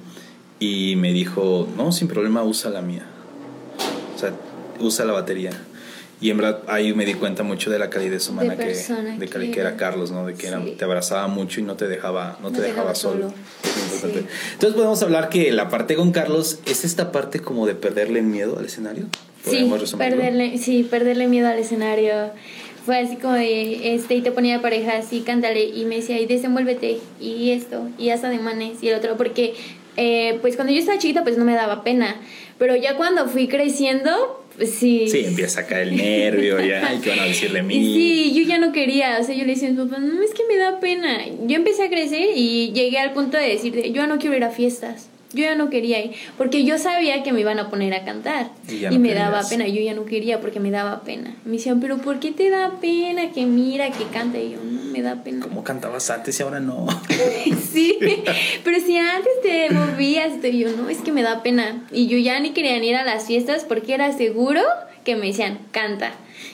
Y 0.59 0.95
me 0.97 1.13
dijo, 1.13 1.67
no, 1.75 1.91
sin 1.91 2.07
problema, 2.07 2.43
usa 2.43 2.69
la 2.69 2.81
mía. 2.81 3.05
O 4.15 4.19
sea, 4.19 4.33
usa 4.79 5.05
la 5.05 5.13
batería. 5.13 5.51
Y 6.19 6.31
en 6.31 6.37
verdad 6.37 6.63
ahí 6.67 6.93
me 6.93 7.05
di 7.05 7.13
cuenta 7.13 7.43
mucho 7.43 7.69
de 7.69 7.77
la 7.77 7.89
calidez 7.91 8.27
humana 8.27 8.57
que, 8.57 8.73
de 8.73 9.51
que, 9.51 9.59
era 9.59 9.75
Carlos, 9.75 10.11
¿no? 10.11 10.25
De 10.25 10.33
que 10.33 10.49
te 10.49 10.83
abrazaba 10.83 11.27
mucho 11.27 11.59
y 11.59 11.63
no 11.63 11.75
te 11.75 11.87
dejaba, 11.87 12.39
no, 12.41 12.51
te 12.51 12.61
dejaba, 12.61 12.95
solo. 12.95 13.31
Entonces 14.03 14.73
podemos 14.73 15.01
hablar 15.03 15.29
que 15.29 15.51
la 15.51 15.69
parte 15.69 15.95
con 15.95 16.11
Carlos 16.11 16.59
es 16.65 16.85
esta 16.85 17.11
parte 17.11 17.39
como 17.39 17.67
de 17.67 17.75
perderle 17.75 18.23
miedo 18.23 18.57
al 18.57 18.65
escenario. 18.65 19.05
Sí, 19.45 19.71
perderle, 19.97 20.57
sí, 20.57 20.83
perderle 20.83 21.27
miedo 21.27 21.47
al 21.47 21.59
escenario. 21.59 22.31
Fue 22.85 22.97
así 22.97 23.17
como 23.17 23.33
de, 23.33 23.93
este, 23.93 24.15
y 24.15 24.21
te 24.21 24.31
ponía 24.31 24.55
de 24.55 24.59
pareja 24.59 24.97
así, 24.97 25.21
cántale, 25.21 25.65
y 25.65 25.85
me 25.85 25.97
decía, 25.97 26.19
y 26.19 26.25
desenvuélvete, 26.25 26.99
y 27.19 27.51
esto, 27.51 27.89
y 27.97 28.09
haz 28.11 28.23
ademanes, 28.23 28.81
y 28.81 28.87
el 28.87 28.95
otro, 28.95 29.17
porque, 29.17 29.55
eh, 29.97 30.37
pues 30.41 30.55
cuando 30.55 30.71
yo 30.71 30.79
estaba 30.79 30.97
chiquita, 30.97 31.23
pues 31.23 31.37
no 31.37 31.43
me 31.43 31.53
daba 31.53 31.83
pena, 31.83 32.15
pero 32.57 32.77
ya 32.77 32.95
cuando 32.95 33.27
fui 33.27 33.49
creciendo, 33.49 34.41
Sí. 34.65 35.07
Sí, 35.07 35.23
empieza 35.25 35.61
a 35.61 35.67
caer 35.67 35.89
el 35.89 35.97
nervio, 35.97 36.59
ya, 36.59 36.93
¿y 36.97 36.99
qué 36.99 37.09
van 37.11 37.19
a 37.19 37.25
decirle 37.25 37.61
mí? 37.61 37.75
Sí, 37.75 38.33
yo 38.35 38.47
ya 38.47 38.57
no 38.57 38.71
quería, 38.71 39.19
o 39.19 39.23
sea, 39.23 39.35
yo 39.35 39.45
le 39.45 39.53
decía 39.53 39.69
a 39.69 39.71
mi 39.71 39.77
papá, 39.77 39.99
no, 39.99 40.21
es 40.23 40.33
que 40.33 40.43
me 40.47 40.57
da 40.57 40.79
pena. 40.79 41.19
Yo 41.45 41.55
empecé 41.55 41.83
a 41.83 41.89
crecer 41.89 42.29
y 42.35 42.71
llegué 42.73 42.97
al 42.97 43.13
punto 43.13 43.37
de 43.37 43.49
decir, 43.49 43.91
yo 43.91 44.07
no 44.07 44.17
quiero 44.17 44.35
ir 44.35 44.43
a 44.43 44.49
fiestas. 44.49 45.09
Yo 45.37 45.43
ya 45.43 45.55
no 45.55 45.69
quería 45.69 46.03
ir, 46.03 46.13
porque 46.35 46.63
yo 46.63 46.79
sabía 46.79 47.21
que 47.21 47.31
me 47.31 47.41
iban 47.41 47.59
a 47.59 47.69
poner 47.69 47.93
a 47.93 48.03
cantar. 48.03 48.49
Y, 48.67 48.97
me 48.97 49.13
daba 49.13 49.43
pena, 49.47 49.67
yo 49.67 49.81
ya 49.81 49.93
no 49.93 50.05
quería 50.05 50.41
porque 50.41 50.59
me 50.59 50.71
daba 50.71 51.01
pena. 51.01 51.35
Me 51.45 51.53
decían, 51.53 51.79
pero 51.79 51.99
¿por 51.99 52.19
qué 52.19 52.31
te 52.31 52.49
da 52.49 52.79
pena 52.81 53.31
que 53.31 53.45
mira, 53.45 53.91
que 53.91 54.05
canta? 54.05 54.39
Y 54.39 54.53
yo, 54.53 54.57
no, 54.63 54.81
me 54.91 55.03
da 55.03 55.23
pena. 55.23 55.45
¿Cómo 55.45 55.63
cantabas 55.63 56.09
antes 56.09 56.39
y 56.39 56.43
ahora 56.43 56.59
no? 56.59 56.87
sí, 57.71 57.99
pero 58.63 58.79
si 58.79 58.97
antes 58.97 59.31
te 59.43 59.69
movías, 59.69 60.41
te 60.41 60.57
yo, 60.57 60.69
no, 60.75 60.89
es 60.89 60.97
que 60.97 61.11
me 61.11 61.21
da 61.21 61.43
pena. 61.43 61.83
Y 61.91 62.07
yo 62.07 62.17
ya 62.17 62.39
ni 62.39 62.49
quería 62.51 62.83
ir 62.83 62.95
a 62.95 63.05
las 63.05 63.27
fiestas 63.27 63.63
porque 63.63 63.93
era 63.93 64.11
seguro 64.11 64.61
que 65.03 65.15
me 65.15 65.27
decían, 65.27 65.59
canta. 65.71 66.13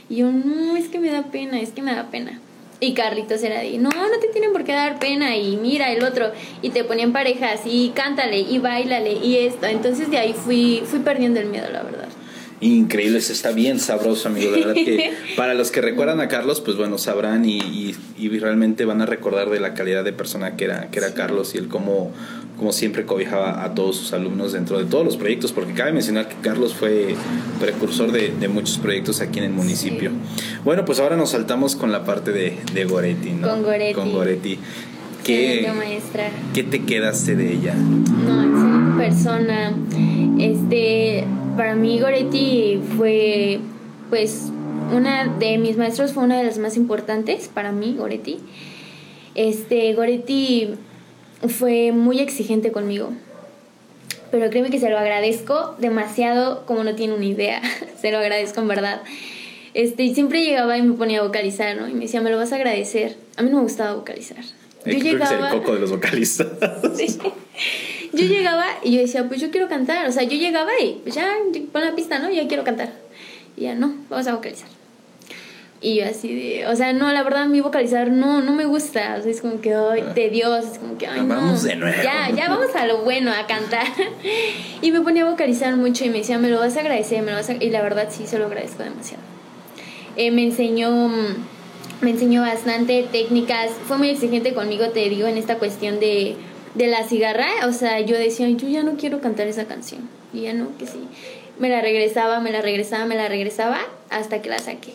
Y 0.09 0.17
yo, 0.17 0.31
no, 0.31 0.75
es 0.75 0.89
que 0.89 0.99
me 0.99 1.09
da 1.09 1.23
pena, 1.23 1.61
es 1.61 1.69
que 1.69 1.81
me 1.81 1.95
da 1.95 2.11
pena. 2.11 2.41
Y 2.83 2.93
Carlitos 2.93 3.41
era 3.43 3.61
de, 3.61 3.77
no, 3.77 3.89
no 3.89 4.19
te 4.19 4.27
tienen 4.27 4.51
por 4.51 4.63
qué 4.63 4.73
dar 4.73 4.99
pena 4.99 5.37
y 5.37 5.55
mira 5.57 5.91
el 5.91 6.03
otro. 6.03 6.31
Y 6.61 6.71
te 6.71 6.83
ponían 6.83 7.13
parejas 7.13 7.61
y 7.65 7.89
cántale 7.95 8.39
y 8.39 8.59
bailale 8.59 9.13
y 9.13 9.37
esto. 9.37 9.67
Entonces 9.67 10.11
de 10.11 10.17
ahí 10.17 10.33
fui, 10.33 10.83
fui 10.85 10.99
perdiendo 10.99 11.39
el 11.39 11.47
miedo, 11.47 11.67
la 11.71 11.83
verdad. 11.83 12.09
Increíble, 12.59 13.17
eso 13.17 13.33
está 13.33 13.51
bien 13.51 13.79
sabroso, 13.79 14.29
amigo. 14.29 14.51
La 14.51 14.57
verdad 14.57 14.73
que 14.73 15.13
para 15.35 15.53
los 15.53 15.71
que 15.71 15.81
recuerdan 15.81 16.21
a 16.21 16.27
Carlos, 16.27 16.61
pues 16.61 16.77
bueno, 16.77 16.97
sabrán 16.97 17.45
y, 17.45 17.95
y, 18.17 18.39
realmente 18.39 18.85
van 18.85 19.01
a 19.01 19.05
recordar 19.05 19.49
de 19.49 19.59
la 19.59 19.73
calidad 19.73 20.03
de 20.03 20.13
persona 20.13 20.55
que 20.55 20.65
era, 20.65 20.89
que 20.89 20.99
era 20.99 21.13
Carlos 21.13 21.55
y 21.55 21.57
el 21.57 21.67
cómo, 21.67 22.11
como 22.57 22.71
siempre 22.71 23.05
cobijaba 23.05 23.63
a 23.63 23.73
todos 23.73 23.95
sus 23.97 24.13
alumnos 24.13 24.53
dentro 24.53 24.77
de 24.77 24.85
todos 24.85 25.05
los 25.05 25.17
proyectos, 25.17 25.51
porque 25.51 25.73
cabe 25.73 25.91
mencionar 25.91 26.29
que 26.29 26.35
Carlos 26.41 26.73
fue 26.73 27.15
precursor 27.59 28.11
de, 28.11 28.33
de 28.39 28.47
muchos 28.47 28.77
proyectos 28.77 29.21
aquí 29.21 29.39
en 29.39 29.45
el 29.45 29.51
municipio. 29.51 30.11
Bueno, 30.63 30.85
pues 30.85 30.99
ahora 30.99 31.15
nos 31.15 31.31
saltamos 31.31 31.75
con 31.75 31.91
la 31.91 32.03
parte 32.05 32.31
de, 32.31 32.57
de 32.73 32.85
Goretti, 32.85 33.31
¿no? 33.31 33.49
Con 33.49 33.63
Goretti. 33.63 33.93
Con 33.93 34.11
Goretti. 34.11 34.59
¿Qué, 35.23 35.71
maestra. 35.75 36.29
¿Qué 36.53 36.63
te 36.63 36.83
quedaste 36.83 37.35
de 37.35 37.53
ella? 37.53 37.73
No, 37.75 38.97
es 38.99 39.09
persona. 39.09 39.73
Este, 40.39 41.23
para 41.55 41.75
mí 41.75 41.99
Goretti 41.99 42.81
fue, 42.97 43.59
pues, 44.09 44.51
una 44.93 45.27
de 45.27 45.57
mis 45.57 45.77
maestros 45.77 46.11
fue 46.11 46.23
una 46.23 46.37
de 46.37 46.43
las 46.43 46.57
más 46.57 46.75
importantes 46.75 47.49
para 47.53 47.71
mí, 47.71 47.95
Goretti. 47.97 48.39
Este, 49.35 49.93
Goretti 49.93 50.75
fue 51.47 51.91
muy 51.91 52.19
exigente 52.19 52.71
conmigo. 52.71 53.11
Pero 54.31 54.49
créeme 54.49 54.71
que 54.71 54.79
se 54.79 54.89
lo 54.89 54.97
agradezco 54.97 55.75
demasiado 55.77 56.65
como 56.65 56.83
no 56.83 56.95
tiene 56.95 57.13
una 57.13 57.25
idea. 57.25 57.61
se 58.01 58.11
lo 58.11 58.17
agradezco 58.17 58.61
en 58.61 58.67
verdad. 58.67 59.01
Este, 59.73 60.03
y 60.03 60.13
siempre 60.13 60.43
llegaba 60.43 60.77
y 60.77 60.81
me 60.81 60.95
ponía 60.95 61.19
a 61.19 61.23
vocalizar, 61.23 61.75
¿no? 61.75 61.87
Y 61.87 61.93
me 61.93 62.01
decía, 62.01 62.21
me 62.21 62.29
lo 62.29 62.37
vas 62.37 62.51
a 62.51 62.55
agradecer. 62.55 63.15
A 63.37 63.43
mí 63.43 63.49
no 63.49 63.57
me 63.57 63.63
gustaba 63.63 63.93
vocalizar. 63.93 64.43
Yo 64.85 64.97
llegaba... 64.97 65.49
el 65.49 65.59
coco 65.59 65.73
de 65.73 65.79
los 65.79 65.91
vocalistas. 65.91 66.49
sí. 66.95 67.17
Yo 68.11 68.25
llegaba 68.25 68.65
y 68.83 68.95
yo 68.95 69.01
decía, 69.01 69.27
pues 69.27 69.41
yo 69.41 69.49
quiero 69.49 69.67
cantar. 69.67 70.07
O 70.07 70.11
sea, 70.11 70.23
yo 70.23 70.37
llegaba 70.37 70.71
y 70.79 70.99
pues 71.03 71.15
ya, 71.15 71.35
pon 71.71 71.81
la 71.81 71.95
pista, 71.95 72.19
¿no? 72.19 72.29
Ya 72.31 72.47
quiero 72.47 72.63
cantar. 72.63 72.91
Y 73.57 73.61
ya, 73.61 73.75
no, 73.75 73.95
vamos 74.09 74.27
a 74.27 74.35
vocalizar. 74.35 74.72
Y 75.83 75.95
yo 75.95 76.05
así 76.05 76.33
de, 76.33 76.65
o 76.67 76.75
sea, 76.77 76.93
no, 76.93 77.11
la 77.11 77.23
verdad, 77.23 77.45
mi 77.47 77.59
vocalizar 77.59 78.09
no, 78.09 78.39
no 78.39 78.53
me 78.53 78.63
gusta. 78.63 79.17
O 79.19 79.21
sea, 79.21 79.29
es 79.29 79.41
como 79.41 79.59
que, 79.59 79.75
ay, 79.75 80.01
de 80.15 80.29
Dios, 80.29 80.65
es 80.71 80.79
como 80.79 80.97
que, 80.97 81.07
ay, 81.07 81.19
no. 81.19 81.35
Vamos 81.35 81.63
de 81.63 81.75
nuevo. 81.75 82.01
Ya, 82.01 82.29
ya 82.33 82.47
vamos 82.47 82.73
a 82.73 82.87
lo 82.87 83.03
bueno, 83.03 83.31
a 83.33 83.45
cantar. 83.47 83.85
y 84.81 84.91
me 84.91 85.01
ponía 85.01 85.23
a 85.23 85.29
vocalizar 85.29 85.75
mucho 85.75 86.05
y 86.05 86.09
me 86.09 86.19
decía, 86.19 86.39
me 86.39 86.49
lo 86.49 86.57
vas 86.57 86.77
a 86.77 86.79
agradecer, 86.79 87.21
me 87.21 87.31
lo 87.31 87.37
vas 87.37 87.49
a... 87.49 87.55
Y 87.55 87.69
la 87.69 87.81
verdad 87.81 88.07
sí, 88.09 88.25
se 88.25 88.39
lo 88.39 88.45
agradezco 88.45 88.81
demasiado. 88.81 89.21
Eh, 90.15 90.31
me 90.31 90.43
enseñó 90.43 91.11
me 92.01 92.11
enseñó 92.11 92.41
bastante 92.41 93.05
técnicas, 93.11 93.71
fue 93.87 93.97
muy 93.97 94.09
exigente 94.09 94.53
conmigo, 94.53 94.89
te 94.89 95.07
digo, 95.09 95.27
en 95.27 95.37
esta 95.37 95.57
cuestión 95.57 95.99
de, 95.99 96.35
de 96.75 96.87
la 96.87 97.03
cigarra, 97.03 97.47
o 97.65 97.71
sea, 97.71 97.99
yo 98.01 98.17
decía, 98.17 98.49
yo 98.49 98.67
ya 98.67 98.83
no 98.83 98.97
quiero 98.97 99.21
cantar 99.21 99.47
esa 99.47 99.65
canción, 99.65 100.01
y 100.33 100.41
ya 100.41 100.53
no, 100.53 100.77
que 100.77 100.85
sí, 100.85 100.99
me 101.59 101.69
la 101.69 101.81
regresaba, 101.81 102.41
me 102.41 102.51
la 102.51 102.61
regresaba, 102.61 103.05
me 103.05 103.15
la 103.15 103.29
regresaba, 103.29 103.79
hasta 104.09 104.41
que 104.41 104.49
la 104.49 104.59
saqué. 104.59 104.93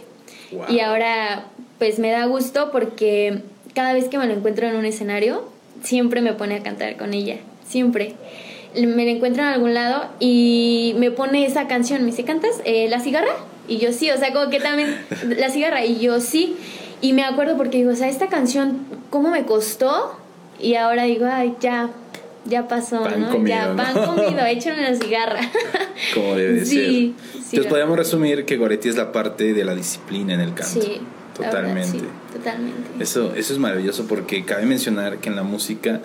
Y 0.69 0.81
ahora, 0.81 1.45
pues 1.79 1.99
me 1.99 2.11
da 2.11 2.27
gusto 2.27 2.71
porque 2.71 3.43
cada 3.75 3.93
vez 3.93 4.09
que 4.09 4.19
me 4.19 4.27
lo 4.27 4.35
encuentro 4.35 4.67
en 4.67 4.77
un 4.77 4.85
escenario, 4.85 5.49
siempre 5.83 6.21
me 6.21 6.33
pone 6.33 6.57
a 6.57 6.63
cantar 6.63 6.97
con 6.97 7.15
ella, 7.15 7.37
siempre. 7.67 8.15
Me 8.75 9.05
la 9.05 9.13
encuentro 9.13 9.43
en 9.43 9.49
algún 9.49 9.75
lado 9.75 10.09
y 10.21 10.95
me 10.99 11.11
pone 11.11 11.47
esa 11.47 11.69
canción, 11.69 12.01
me 12.01 12.11
dice, 12.11 12.25
¿cantas 12.25 12.61
eh, 12.65 12.89
La 12.89 13.01
cigarra? 13.01 13.33
Y 13.67 13.79
yo 13.79 13.93
sí, 13.93 14.11
o 14.11 14.17
sea, 14.17 14.33
como 14.33 14.51
que 14.51 14.61
también 14.61 14.97
la 15.29 15.51
cigarra, 15.51 15.85
y 15.85 15.99
yo 15.99 16.21
sí. 16.21 16.57
Y 17.01 17.13
me 17.13 17.25
acuerdo 17.25 17.57
porque 17.57 17.79
digo, 17.79 17.93
o 17.93 17.97
sea, 17.97 18.09
esta 18.09 18.29
canción, 18.29 18.87
¿cómo 19.11 19.31
me 19.31 19.45
costó? 19.45 20.19
Y 20.61 20.75
ahora 20.75 21.05
digo, 21.05 21.27
ay, 21.31 21.55
ya, 21.61 21.91
ya 22.49 22.67
pasó, 22.67 23.09
¿no? 23.09 23.47
ya, 23.47 23.75
pan 23.77 23.95
comido, 23.95 24.41
échame 24.47 24.83
la 24.83 24.95
cigarra. 24.97 25.41
Como 26.15 26.35
debe 26.35 26.65
sí, 26.65 26.75
ser. 26.75 27.35
Entonces 27.35 27.67
podríamos 27.67 27.97
resumir 27.97 28.45
que 28.45 28.57
Goretti 28.57 28.89
es 28.89 28.97
la 28.97 29.13
parte 29.13 29.53
de 29.53 29.65
la 29.65 29.75
disciplina 29.75 30.35
en 30.35 30.41
el 30.41 30.55
canto. 30.55 30.81
Sí. 30.81 31.01
Totalmente. 31.35 32.01
totalmente. 32.33 33.01
Eso, 33.01 33.33
eso 33.37 33.53
es 33.53 33.59
maravilloso 33.61 34.07
porque 34.09 34.45
cabe 34.45 34.67
mencionar 34.67 35.19
que 35.19 35.29
en 35.29 35.37
la 35.37 35.45
música 35.45 36.01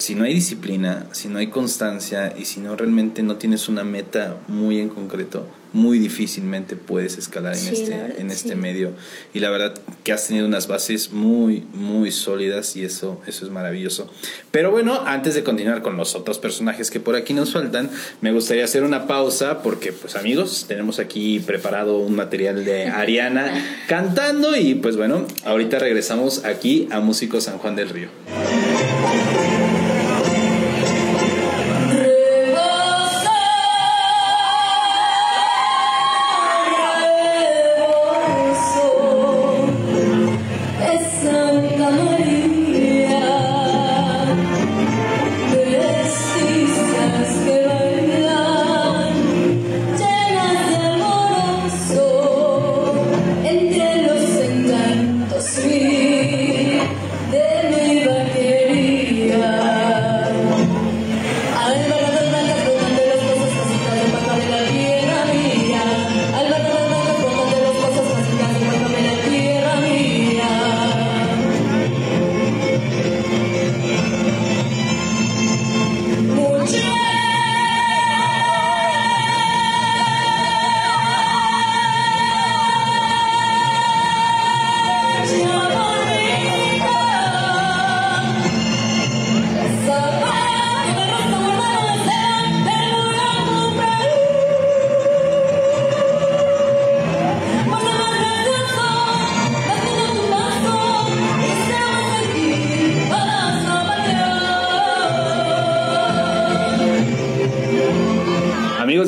si 0.00 0.14
no 0.14 0.24
hay 0.24 0.32
disciplina, 0.32 1.06
si 1.12 1.28
no 1.28 1.38
hay 1.38 1.48
constancia 1.48 2.34
y 2.36 2.46
si 2.46 2.60
no 2.60 2.74
realmente 2.74 3.22
no 3.22 3.36
tienes 3.36 3.68
una 3.68 3.84
meta 3.84 4.38
muy 4.48 4.80
en 4.80 4.88
concreto, 4.88 5.46
muy 5.72 5.98
difícilmente 5.98 6.76
puedes 6.76 7.18
escalar 7.18 7.56
en 7.56 7.68
este, 7.68 8.20
en 8.20 8.30
este 8.30 8.56
medio. 8.56 8.92
Y 9.32 9.40
la 9.40 9.50
verdad 9.50 9.74
que 10.04 10.12
has 10.12 10.26
tenido 10.26 10.46
unas 10.46 10.66
bases 10.66 11.12
muy, 11.12 11.64
muy 11.72 12.10
sólidas 12.12 12.76
y 12.76 12.84
eso, 12.84 13.20
eso 13.26 13.44
es 13.44 13.50
maravilloso. 13.50 14.10
Pero 14.50 14.70
bueno, 14.70 15.02
antes 15.06 15.34
de 15.34 15.44
continuar 15.44 15.82
con 15.82 15.96
los 15.96 16.14
otros 16.14 16.38
personajes 16.38 16.90
que 16.90 17.00
por 17.00 17.16
aquí 17.16 17.34
nos 17.34 17.52
faltan, 17.52 17.90
me 18.20 18.32
gustaría 18.32 18.64
hacer 18.64 18.82
una 18.82 19.06
pausa 19.06 19.62
porque, 19.62 19.92
pues 19.92 20.16
amigos, 20.16 20.64
tenemos 20.68 20.98
aquí 20.98 21.40
preparado 21.40 21.98
un 21.98 22.14
material 22.14 22.64
de 22.64 22.86
Ariana 22.86 23.52
cantando 23.88 24.56
y 24.56 24.74
pues 24.74 24.96
bueno, 24.96 25.26
ahorita 25.44 25.78
regresamos 25.78 26.44
aquí 26.44 26.88
a 26.90 27.00
Músico 27.00 27.40
San 27.40 27.58
Juan 27.58 27.76
del 27.76 27.88
Río. 27.90 28.08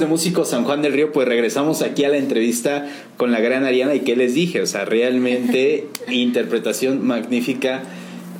Músico 0.07 0.45
San 0.45 0.65
Juan 0.65 0.83
del 0.83 0.93
Río, 0.93 1.13
pues 1.13 1.27
regresamos 1.27 1.83
aquí 1.83 2.05
a 2.05 2.09
la 2.09 2.17
entrevista 2.17 2.87
con 3.17 3.33
la 3.33 3.41
gran 3.41 3.65
Ariana 3.65 3.95
y 3.95 4.01
qué 4.01 4.17
les 4.17 4.35
dije, 4.35 4.61
o 4.61 4.67
sea, 4.67 4.85
realmente 4.85 5.89
interpretación 6.09 7.05
magnífica 7.07 7.83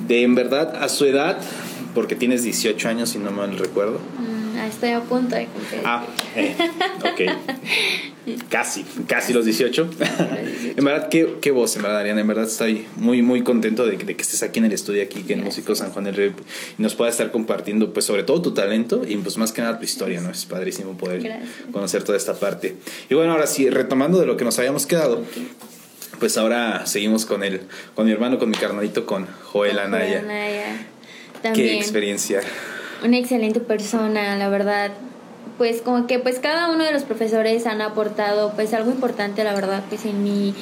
de 0.07 0.23
en 0.23 0.35
verdad 0.35 0.75
a 0.81 0.89
su 0.89 1.05
edad, 1.05 1.37
porque 1.93 2.15
tienes 2.15 2.43
18 2.43 2.89
años 2.89 3.09
si 3.09 3.19
no 3.19 3.31
mal 3.31 3.57
recuerdo. 3.57 3.99
Mm, 4.19 4.42
estoy 4.83 4.91
a 4.91 5.01
punto 5.01 5.35
de 5.35 5.45
cumplir. 5.47 5.81
Ah, 5.85 6.05
eh, 6.35 6.55
ok. 6.99 7.21
Casi, 8.49 8.85
casi 9.05 9.33
los 9.33 9.43
18. 9.43 9.89
en 10.77 10.85
verdad, 10.85 11.09
qué, 11.09 11.35
qué, 11.41 11.51
voz, 11.51 11.75
en 11.75 11.81
verdad, 11.81 11.99
Ariana. 11.99 12.21
En 12.21 12.27
verdad, 12.27 12.45
estoy 12.45 12.87
muy, 12.95 13.21
muy 13.21 13.43
contento 13.43 13.85
de, 13.85 13.97
que 13.97 14.13
estés 14.13 14.41
aquí 14.43 14.59
en 14.59 14.65
el 14.65 14.71
estudio, 14.71 15.03
aquí 15.03 15.23
que 15.23 15.33
en 15.33 15.43
Músico 15.43 15.75
San 15.75 15.91
Juan 15.91 16.05
del 16.05 16.15
Río, 16.15 16.33
y 16.79 16.81
nos 16.81 16.95
puedas 16.95 17.15
estar 17.15 17.31
compartiendo, 17.31 17.91
pues, 17.91 18.05
sobre 18.05 18.23
todo 18.23 18.41
tu 18.41 18.53
talento 18.53 19.01
y, 19.05 19.17
pues, 19.17 19.37
más 19.37 19.51
que 19.51 19.61
nada 19.61 19.77
tu 19.77 19.83
historia, 19.83 20.21
¿no? 20.21 20.31
Es 20.31 20.45
padrísimo 20.45 20.97
poder 20.97 21.41
conocer 21.73 22.03
toda 22.03 22.17
esta 22.17 22.33
parte. 22.35 22.77
Y 23.09 23.13
bueno, 23.13 23.33
ahora 23.33 23.45
sí, 23.45 23.69
retomando 23.69 24.21
de 24.21 24.25
lo 24.25 24.37
que 24.37 24.45
nos 24.45 24.57
habíamos 24.57 24.85
quedado, 24.85 25.25
pues 26.19 26.37
ahora 26.37 26.85
seguimos 26.85 27.25
con 27.25 27.43
el, 27.43 27.63
con 27.93 28.05
mi 28.05 28.13
hermano, 28.13 28.39
con 28.39 28.49
mi 28.49 28.55
carnalito, 28.55 29.05
con 29.05 29.27
Joel 29.51 29.79
Anaya. 29.79 30.19
Anaya. 30.19 30.87
Qué 31.53 31.75
experiencia. 31.75 32.39
Una 33.03 33.17
excelente 33.17 33.59
persona, 33.59 34.37
la 34.37 34.47
verdad. 34.47 34.91
Pues 35.57 35.81
como 35.81 36.07
que 36.07 36.19
pues 36.19 36.39
cada 36.39 36.71
uno 36.71 36.85
de 36.85 36.93
los 36.93 37.03
profesores 37.03 37.67
han 37.67 37.81
aportado 37.81 38.53
pues 38.55 38.73
algo 38.73 38.89
importante 38.91 39.43
la 39.43 39.53
verdad 39.53 39.83
pues 39.87 40.03
en 40.05 40.23
mí 40.23 40.55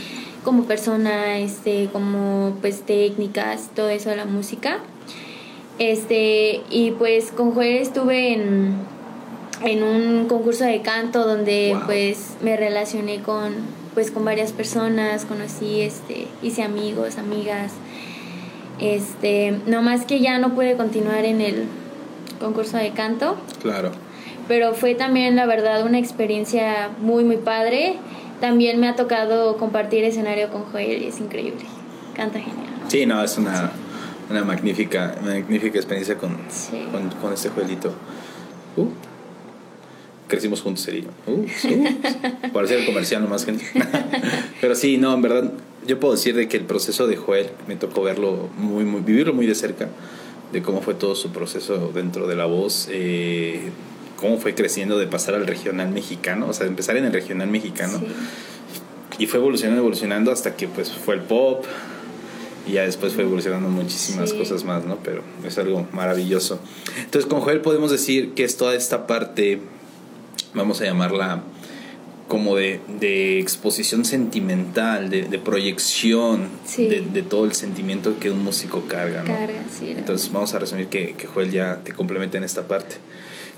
como 0.44 0.64
persona 0.64 1.38
este 1.38 1.88
como 1.94 2.58
pues 2.60 2.82
técnicas 2.82 3.70
todo 3.76 3.90
eso 3.90 4.10
de 4.10 4.18
la 4.18 4.26
música. 4.26 4.80
Este 5.80 6.62
y 6.70 6.92
pues 6.92 7.32
con 7.32 7.54
Joel 7.54 7.78
estuve 7.78 8.34
en 8.34 8.76
en 9.64 9.84
un 9.84 10.28
concurso 10.28 10.66
de 10.66 10.82
canto 10.82 11.26
donde 11.26 11.78
pues 11.86 12.32
me 12.42 12.58
relacioné 12.58 13.22
con 13.22 13.54
pues 13.94 14.10
con 14.10 14.26
varias 14.26 14.52
personas 14.52 15.26
conocí 15.26 15.82
este 15.82 16.28
hice 16.42 16.64
amigos 16.64 17.18
amigas. 17.18 17.72
Este 18.80 19.58
no 19.68 19.84
más 19.84 20.06
que 20.06 20.20
ya 20.20 20.40
no 20.40 20.56
pude 20.56 20.76
continuar 20.76 21.24
en 21.24 21.40
el 21.40 21.66
concurso 22.42 22.78
de 22.78 22.92
canto 22.92 23.38
claro 23.62 23.92
pero 24.52 24.74
fue 24.74 24.96
también 24.96 25.38
la 25.38 25.46
verdad 25.46 25.86
una 25.86 25.98
experiencia 25.98 26.90
muy 27.00 27.24
muy 27.24 27.38
padre. 27.38 27.96
También 28.42 28.82
me 28.82 28.90
ha 28.90 28.98
tocado 28.98 29.56
compartir 29.56 30.04
escenario 30.04 30.50
con 30.50 30.64
Joel 30.64 31.04
y 31.04 31.08
es 31.08 31.22
increíble. 31.22 31.62
Canta 32.16 32.38
genial. 32.40 32.68
Sí, 32.90 33.06
no, 33.06 33.24
es 33.24 33.38
una, 33.38 33.72
una 34.30 34.44
magnífica, 34.44 35.16
magnífica 35.24 35.78
experiencia 35.78 36.18
con, 36.18 36.38
con, 36.92 37.10
con, 37.22 37.32
este 37.32 37.48
Joelito. 37.48 37.94
Uh, 38.76 38.88
crecimos 40.28 40.62
juntos, 40.62 40.84
sería. 40.84 41.06
Uh, 41.28 41.46
parecía 42.54 42.78
el 42.78 42.86
comercial 42.86 43.22
nomás, 43.22 43.46
gente. 43.46 43.64
Pero 44.60 44.76
sí, 44.76 44.98
no, 44.98 45.14
en 45.14 45.22
verdad, 45.22 45.52
yo 45.88 45.98
puedo 45.98 46.16
decir 46.16 46.36
de 46.36 46.50
que 46.50 46.58
el 46.58 46.66
proceso 46.66 47.08
de 47.08 47.16
Joel 47.16 47.52
me 47.70 47.78
tocó 47.78 48.02
verlo 48.02 48.50
muy, 48.58 48.84
muy, 48.84 49.00
vivirlo 49.00 49.34
muy 49.34 49.46
de 49.46 49.56
cerca, 49.56 49.88
de 50.52 50.62
cómo 50.62 50.82
fue 50.82 50.94
todo 50.94 51.16
su 51.16 51.32
proceso 51.32 51.92
dentro 51.94 52.28
de 52.28 52.36
la 52.36 52.46
voz. 52.46 52.88
Eh, 52.92 53.72
cómo 54.18 54.38
fue 54.38 54.54
creciendo 54.54 55.00
de 55.00 55.08
pasar 55.08 55.34
al 55.34 55.48
regional 55.48 55.90
mexicano, 55.90 56.48
o 56.50 56.54
sea, 56.54 56.68
empezar 56.68 56.96
en 56.96 57.06
el 57.06 57.14
regional 57.14 57.50
mexicano. 57.50 58.00
Y 59.18 59.26
fue 59.26 59.40
evolucionando, 59.40 59.82
evolucionando 59.82 60.32
hasta 60.32 60.56
que 60.56 60.68
pues 60.68 60.92
fue 60.92 61.16
el 61.16 61.22
pop, 61.22 61.66
y 62.68 62.74
ya 62.74 62.84
después 62.84 63.14
fue 63.14 63.24
evolucionando 63.24 63.68
muchísimas 63.70 64.34
cosas 64.34 64.64
más, 64.64 64.86
¿no? 64.86 64.98
Pero 65.04 65.24
es 65.44 65.58
algo 65.58 65.88
maravilloso. 65.92 66.60
Entonces, 66.98 67.28
con 67.30 67.42
Joel 67.42 67.62
podemos 67.62 67.92
decir 67.92 68.34
que 68.34 68.44
es 68.44 68.58
toda 68.58 68.76
esta 68.76 69.08
parte, 69.08 69.60
vamos 70.54 70.80
a 70.82 70.86
llamarla 70.86 71.42
como 72.32 72.56
de, 72.56 72.80
de 72.88 73.40
exposición 73.40 74.06
sentimental, 74.06 75.10
de, 75.10 75.24
de 75.24 75.38
proyección 75.38 76.48
de, 76.78 77.02
de, 77.02 77.24
todo 77.24 77.44
el 77.44 77.52
sentimiento 77.52 78.20
que 78.22 78.32
un 78.32 78.42
músico 78.42 78.86
carga, 78.88 79.22
¿no? 79.24 79.36
Carga, 79.36 79.62
sí. 79.70 79.94
Entonces 79.98 80.32
vamos 80.32 80.54
a 80.54 80.60
resumir 80.60 80.88
que, 80.88 81.14
que 81.16 81.28
Joel 81.28 81.52
ya 81.52 81.82
te 81.84 81.92
complementa 81.92 82.38
en 82.38 82.46
esta 82.46 82.70
parte 82.70 82.96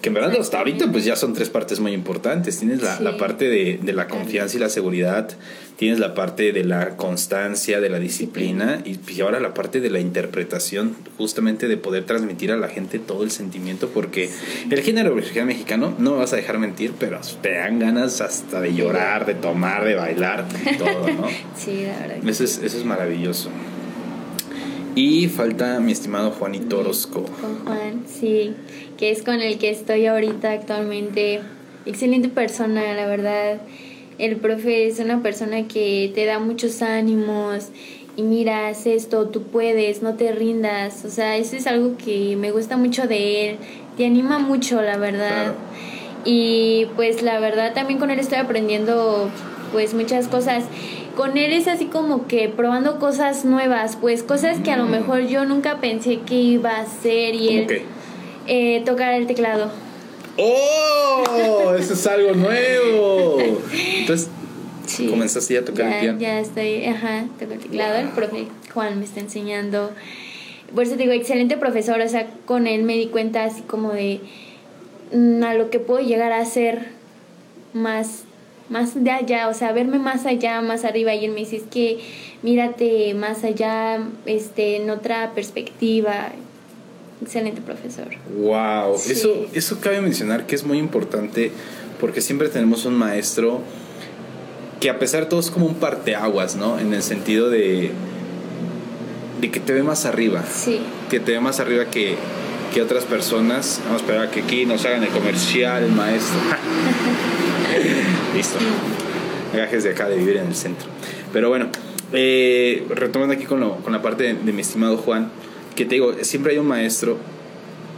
que 0.03 0.09
en 0.09 0.15
verdad 0.15 0.35
hasta 0.37 0.57
ahorita 0.57 0.91
pues 0.91 1.05
ya 1.05 1.15
son 1.15 1.33
tres 1.33 1.49
partes 1.49 1.79
muy 1.79 1.93
importantes. 1.93 2.59
Tienes 2.59 2.83
la, 2.83 2.99
la 2.99 3.15
parte 3.15 3.47
de, 3.47 3.79
de, 3.81 3.93
la 3.93 4.09
confianza 4.09 4.57
y 4.57 4.59
la 4.59 4.67
seguridad, 4.67 5.29
tienes 5.77 5.97
la 5.97 6.13
parte 6.13 6.51
de 6.51 6.65
la 6.65 6.97
constancia, 6.97 7.79
de 7.79 7.89
la 7.89 7.99
disciplina 7.99 8.81
y, 8.83 8.99
y, 9.09 9.21
ahora 9.21 9.39
la 9.39 9.53
parte 9.53 9.79
de 9.79 9.89
la 9.89 10.01
interpretación, 10.01 10.93
justamente 11.17 11.69
de 11.69 11.77
poder 11.77 12.03
transmitir 12.03 12.51
a 12.51 12.57
la 12.57 12.67
gente 12.67 12.99
todo 12.99 13.23
el 13.23 13.31
sentimiento, 13.31 13.91
porque 13.93 14.29
el 14.69 14.81
género 14.81 15.15
musical 15.15 15.45
mexicano, 15.45 15.95
no 15.97 16.11
me 16.11 16.17
vas 16.17 16.33
a 16.33 16.35
dejar 16.35 16.59
mentir, 16.59 16.91
pero 16.99 17.21
te 17.41 17.53
dan 17.53 17.79
ganas 17.79 18.19
hasta 18.19 18.59
de 18.59 18.75
llorar, 18.75 19.25
de 19.25 19.35
tomar, 19.35 19.85
de 19.85 19.95
bailar, 19.95 20.45
de 20.51 20.73
todo, 20.73 21.07
¿no? 21.13 21.29
sí, 21.55 21.85
la 21.87 22.07
verdad. 22.07 22.27
Eso 22.27 22.43
es, 22.43 22.57
eso 22.57 22.77
es 22.77 22.83
maravilloso. 22.83 23.49
Y 24.95 25.27
falta 25.27 25.79
mi 25.79 25.91
estimado 25.91 26.29
Juanito 26.31 26.79
Orozco. 26.79 27.23
Con 27.23 27.59
Juan, 27.65 28.03
sí, 28.05 28.53
que 28.97 29.11
es 29.11 29.23
con 29.23 29.41
el 29.41 29.57
que 29.57 29.69
estoy 29.69 30.05
ahorita 30.05 30.51
actualmente. 30.51 31.41
Excelente 31.85 32.29
persona, 32.29 32.93
la 32.93 33.07
verdad. 33.07 33.61
El 34.17 34.37
profe 34.37 34.87
es 34.87 34.99
una 34.99 35.21
persona 35.21 35.67
que 35.67 36.11
te 36.13 36.25
da 36.25 36.39
muchos 36.39 36.81
ánimos 36.81 37.69
y 38.15 38.21
mira, 38.21 38.67
haz 38.67 38.85
esto, 38.85 39.27
tú 39.29 39.43
puedes, 39.43 40.01
no 40.01 40.15
te 40.15 40.31
rindas. 40.31 41.03
O 41.05 41.09
sea, 41.09 41.35
eso 41.37 41.55
es 41.55 41.65
algo 41.65 41.97
que 41.97 42.35
me 42.35 42.51
gusta 42.51 42.77
mucho 42.77 43.07
de 43.07 43.49
él. 43.49 43.57
Te 43.97 44.05
anima 44.05 44.39
mucho, 44.39 44.81
la 44.81 44.97
verdad. 44.97 45.43
Claro. 45.43 45.55
Y 46.25 46.87
pues 46.95 47.21
la 47.21 47.39
verdad 47.39 47.73
también 47.73 47.99
con 47.99 48.11
él 48.11 48.19
estoy 48.19 48.37
aprendiendo 48.37 49.29
pues 49.73 49.93
muchas 49.93 50.27
cosas 50.27 50.63
con 51.15 51.37
él 51.37 51.53
es 51.53 51.67
así 51.67 51.85
como 51.85 52.27
que 52.27 52.49
probando 52.49 52.99
cosas 52.99 53.45
nuevas, 53.45 53.97
pues 53.99 54.23
cosas 54.23 54.59
que 54.59 54.71
a 54.71 54.77
lo 54.77 54.85
mejor 54.85 55.27
yo 55.27 55.45
nunca 55.45 55.79
pensé 55.79 56.19
que 56.21 56.35
iba 56.35 56.71
a 56.71 56.81
hacer 56.81 57.35
y 57.35 57.57
él 57.57 57.81
eh, 58.47 58.81
tocar 58.85 59.13
el 59.13 59.27
teclado. 59.27 59.71
¡Oh! 60.37 61.75
Eso 61.77 61.93
es 61.93 62.07
algo 62.07 62.33
nuevo. 62.33 63.37
Entonces, 63.97 64.29
sí, 64.85 65.07
comenzaste 65.07 65.53
ya 65.53 65.59
a 65.61 65.65
tocar 65.65 65.89
ya, 65.89 65.95
el 65.95 66.01
piano. 66.01 66.19
Ya 66.19 66.39
estoy, 66.39 66.85
ajá, 66.85 67.25
toco 67.39 67.53
el 67.53 67.59
teclado. 67.59 67.95
El 67.95 68.09
profe 68.09 68.47
Juan 68.73 68.99
me 68.99 69.05
está 69.05 69.19
enseñando. 69.19 69.91
Por 70.73 70.83
eso 70.83 70.93
te 70.93 71.03
digo, 71.03 71.13
excelente 71.13 71.57
profesor. 71.57 72.01
O 72.01 72.09
sea, 72.09 72.27
con 72.45 72.67
él 72.67 72.83
me 72.83 72.95
di 72.95 73.07
cuenta 73.07 73.43
así 73.43 73.61
como 73.61 73.93
de 73.93 74.21
mm, 75.13 75.43
a 75.43 75.53
lo 75.53 75.69
que 75.69 75.79
puedo 75.79 76.01
llegar 76.01 76.31
a 76.31 76.39
hacer 76.39 76.87
más 77.73 78.23
más 78.69 79.03
de 79.03 79.11
allá, 79.11 79.49
o 79.49 79.53
sea, 79.53 79.71
verme 79.71 79.99
más 79.99 80.25
allá, 80.25 80.61
más 80.61 80.83
arriba. 80.85 81.13
Y 81.13 81.25
él 81.25 81.31
me 81.31 81.41
dice, 81.41 81.57
es 81.57 81.63
que 81.63 81.99
mírate 82.41 83.13
más 83.13 83.43
allá, 83.43 83.99
este, 84.25 84.77
en 84.77 84.89
otra 84.89 85.33
perspectiva. 85.35 86.31
Excelente 87.23 87.61
profesor. 87.61 88.07
Wow, 88.37 88.97
sí. 88.97 89.13
eso, 89.13 89.47
eso 89.53 89.79
cabe 89.79 90.01
mencionar 90.01 90.45
que 90.45 90.55
es 90.55 90.63
muy 90.63 90.77
importante 90.77 91.51
porque 91.99 92.21
siempre 92.21 92.49
tenemos 92.49 92.85
un 92.85 92.95
maestro 92.95 93.61
que 94.81 94.89
a 94.89 94.99
pesar 94.99 95.21
de 95.21 95.27
todo 95.27 95.39
es 95.39 95.49
como 95.49 95.65
un 95.65 95.75
parteaguas, 95.75 96.57
¿no? 96.57 96.77
En 96.77 96.93
el 96.93 97.01
sentido 97.01 97.49
de, 97.49 97.91
de 99.39 99.51
que 99.51 99.61
te 99.61 99.71
ve 99.71 99.83
más 99.83 100.05
arriba. 100.05 100.43
Sí. 100.43 100.81
Que 101.09 101.21
te 101.21 101.31
ve 101.31 101.39
más 101.39 101.61
arriba 101.61 101.85
que, 101.85 102.17
que 102.73 102.81
otras 102.81 103.05
personas. 103.05 103.79
Vamos 103.85 104.01
a 104.01 104.05
esperar 104.05 104.27
a 104.27 104.31
que 104.31 104.41
aquí 104.41 104.65
nos 104.65 104.83
hagan 104.83 105.03
el 105.03 105.09
comercial, 105.09 105.83
el 105.83 105.93
maestro. 105.93 106.37
Listo. 108.35 108.57
Gajes 109.55 109.85
de 109.85 109.91
acá 109.91 110.09
de 110.09 110.17
vivir 110.17 110.35
en 110.35 110.47
el 110.47 110.55
centro. 110.55 110.89
Pero 111.31 111.47
bueno, 111.47 111.67
eh, 112.11 112.85
retomando 112.89 113.33
aquí 113.33 113.45
con, 113.45 113.61
lo, 113.61 113.77
con 113.77 113.93
la 113.93 114.01
parte 114.01 114.23
de, 114.23 114.33
de, 114.33 114.51
mi 114.51 114.61
estimado 114.61 114.97
Juan, 114.97 115.31
que 115.75 115.85
te 115.85 115.95
digo, 115.95 116.13
siempre 116.21 116.53
hay 116.53 116.59
un 116.59 116.67
maestro 116.67 117.17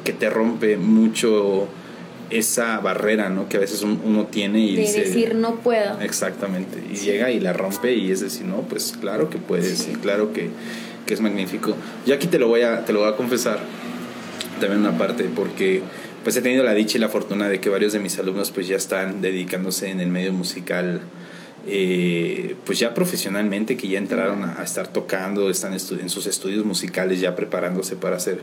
que 0.03 0.13
te 0.13 0.29
rompe 0.29 0.77
mucho 0.77 1.67
esa 2.29 2.79
barrera, 2.79 3.29
¿no? 3.29 3.47
Que 3.49 3.57
a 3.57 3.59
veces 3.59 3.83
uno 3.83 4.25
tiene 4.27 4.59
y 4.59 4.75
de 4.75 4.81
dice, 4.81 5.01
decir 5.01 5.35
no 5.35 5.55
puedo. 5.57 5.99
Exactamente. 6.01 6.81
Y 6.91 6.95
sí. 6.95 7.05
llega 7.05 7.31
y 7.31 7.39
la 7.39 7.53
rompe 7.53 7.93
y 7.93 8.11
es 8.11 8.21
decir, 8.21 8.45
no, 8.45 8.61
pues 8.61 8.95
claro 8.99 9.29
que 9.29 9.37
puedes, 9.37 9.79
sí. 9.79 9.91
y 9.93 9.95
claro 9.95 10.33
que, 10.33 10.49
que, 11.05 11.13
es 11.13 11.21
magnífico. 11.21 11.75
Yo 12.05 12.15
aquí 12.15 12.27
te 12.27 12.39
lo 12.39 12.47
voy 12.47 12.61
a, 12.61 12.85
te 12.85 12.93
lo 12.93 13.01
voy 13.01 13.09
a 13.09 13.15
confesar 13.15 13.59
también 14.59 14.81
una 14.81 14.97
parte, 14.97 15.25
porque 15.35 15.81
pues 16.23 16.35
he 16.37 16.41
tenido 16.41 16.63
la 16.63 16.73
dicha 16.73 16.97
y 16.97 17.01
la 17.01 17.09
fortuna 17.09 17.47
de 17.49 17.59
que 17.59 17.69
varios 17.69 17.93
de 17.93 17.99
mis 17.99 18.17
alumnos 18.17 18.51
pues 18.51 18.67
ya 18.67 18.77
están 18.77 19.21
dedicándose 19.21 19.89
en 19.89 19.99
el 19.99 20.07
medio 20.07 20.33
musical 20.33 21.01
eh, 21.67 22.55
pues 22.65 22.79
ya 22.79 22.93
profesionalmente 22.93 23.77
que 23.77 23.87
ya 23.87 23.97
entraron 23.97 24.43
a, 24.43 24.59
a 24.59 24.63
estar 24.63 24.87
tocando 24.87 25.49
están 25.49 25.73
en 25.73 26.09
sus 26.09 26.27
estudios 26.27 26.65
musicales 26.65 27.19
ya 27.19 27.35
preparándose 27.35 27.95
para 27.95 28.19
ser 28.19 28.41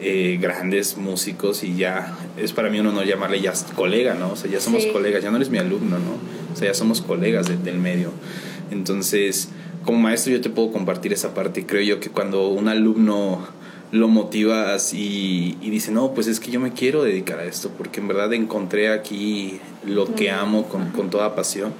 eh, 0.00 0.38
grandes 0.40 0.96
músicos 0.96 1.62
y 1.62 1.76
ya 1.76 2.16
es 2.36 2.52
para 2.52 2.70
mí 2.70 2.80
un 2.80 2.86
honor 2.86 3.06
llamarle 3.06 3.40
ya 3.40 3.52
colega 3.74 4.14
no 4.14 4.32
o 4.32 4.36
sea 4.36 4.50
ya 4.50 4.60
somos 4.60 4.84
sí. 4.84 4.90
colegas 4.90 5.22
ya 5.22 5.30
no 5.30 5.36
eres 5.36 5.50
mi 5.50 5.58
alumno 5.58 5.98
no 5.98 6.18
o 6.52 6.56
sea 6.56 6.68
ya 6.68 6.74
somos 6.74 7.00
colegas 7.00 7.48
de, 7.48 7.56
del 7.56 7.78
medio. 7.78 8.10
Entonces 8.70 9.50
como 9.84 9.98
maestro 9.98 10.32
yo 10.32 10.40
te 10.40 10.50
puedo 10.50 10.72
compartir 10.72 11.12
esa 11.12 11.34
parte. 11.34 11.66
Creo 11.66 11.82
yo 11.82 12.00
que 12.00 12.10
cuando 12.10 12.48
un 12.48 12.68
alumno 12.68 13.46
lo 13.92 14.08
motivas 14.08 14.92
y, 14.92 15.56
y 15.60 15.70
dice, 15.70 15.92
no, 15.92 16.14
pues 16.14 16.26
es 16.26 16.40
que 16.40 16.50
yo 16.50 16.58
me 16.58 16.72
quiero 16.72 17.04
dedicar 17.04 17.38
a 17.38 17.44
esto, 17.44 17.70
porque 17.76 18.00
en 18.00 18.08
verdad 18.08 18.32
encontré 18.32 18.90
aquí 18.90 19.60
lo 19.86 20.12
que 20.14 20.30
amo 20.30 20.68
con, 20.68 20.90
con 20.90 21.10
toda 21.10 21.36
pasión. 21.36 21.72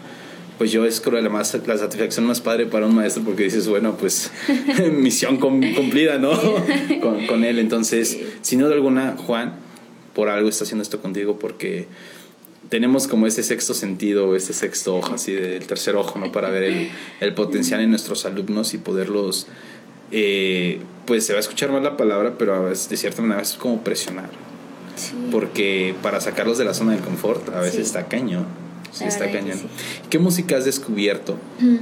Pues 0.59 0.71
yo 0.71 0.85
es 0.85 1.01
creo 1.01 1.21
la, 1.21 1.29
más, 1.29 1.57
la 1.67 1.79
satisfacción 1.79 2.27
más 2.27 2.41
padre 2.41 2.67
para 2.67 2.87
un 2.87 2.95
maestro 2.95 3.25
porque 3.25 3.45
dices, 3.45 3.67
bueno, 3.67 3.97
pues 3.97 4.31
misión 4.93 5.39
cumplida, 5.39 6.19
¿no? 6.19 6.33
con, 7.01 7.27
con, 7.27 7.45
él. 7.45 7.59
Entonces, 7.59 8.19
sin 8.43 8.61
duda 8.61 8.75
alguna, 8.75 9.17
Juan, 9.17 9.55
por 10.15 10.29
algo 10.29 10.49
está 10.49 10.65
haciendo 10.65 10.83
esto 10.83 11.01
contigo 11.01 11.39
porque 11.39 11.89
tenemos 12.69 13.09
como 13.09 13.27
ese 13.27 13.43
sexto 13.43 13.75
sentido, 13.75 14.37
ese 14.37 14.53
sexto 14.53 14.97
ojo, 14.97 15.15
así 15.15 15.33
del 15.33 15.67
tercer 15.67 15.97
ojo, 15.97 16.19
¿no? 16.19 16.33
Para 16.33 16.51
ver 16.51 16.63
el, 16.63 16.91
el 17.21 17.35
potencial 17.35 17.81
en 17.81 17.91
nuestros 17.91 18.25
alumnos 18.25 18.75
y 18.75 18.79
poderlos 18.79 19.49
eh, 20.11 20.81
pues 21.07 21.27
se 21.27 21.33
va 21.33 21.39
a 21.39 21.41
escuchar 21.41 21.73
mal 21.73 21.83
la 21.83 21.97
palabra, 21.97 22.35
pero 22.39 22.55
a 22.55 22.61
veces, 22.61 22.89
de 22.89 22.97
cierta 22.97 23.21
manera 23.21 23.43
es 23.43 23.55
como 23.55 23.83
presionar. 23.83 24.31
Sí. 24.97 25.13
Porque 25.31 25.95
para 26.03 26.21
sacarlos 26.21 26.57
de 26.57 26.65
la 26.65 26.73
zona 26.73 26.93
de 26.93 26.99
confort 26.99 27.49
a 27.49 27.61
veces 27.61 27.77
sí. 27.77 27.83
está 27.83 28.07
cañón. 28.07 28.47
Sí, 28.95 29.05
está 29.05 29.31
cañón. 29.31 29.59
Sí. 29.59 29.67
¿Qué 30.09 30.19
música 30.19 30.57
has 30.57 30.65
descubierto 30.65 31.37
mm. 31.59 31.77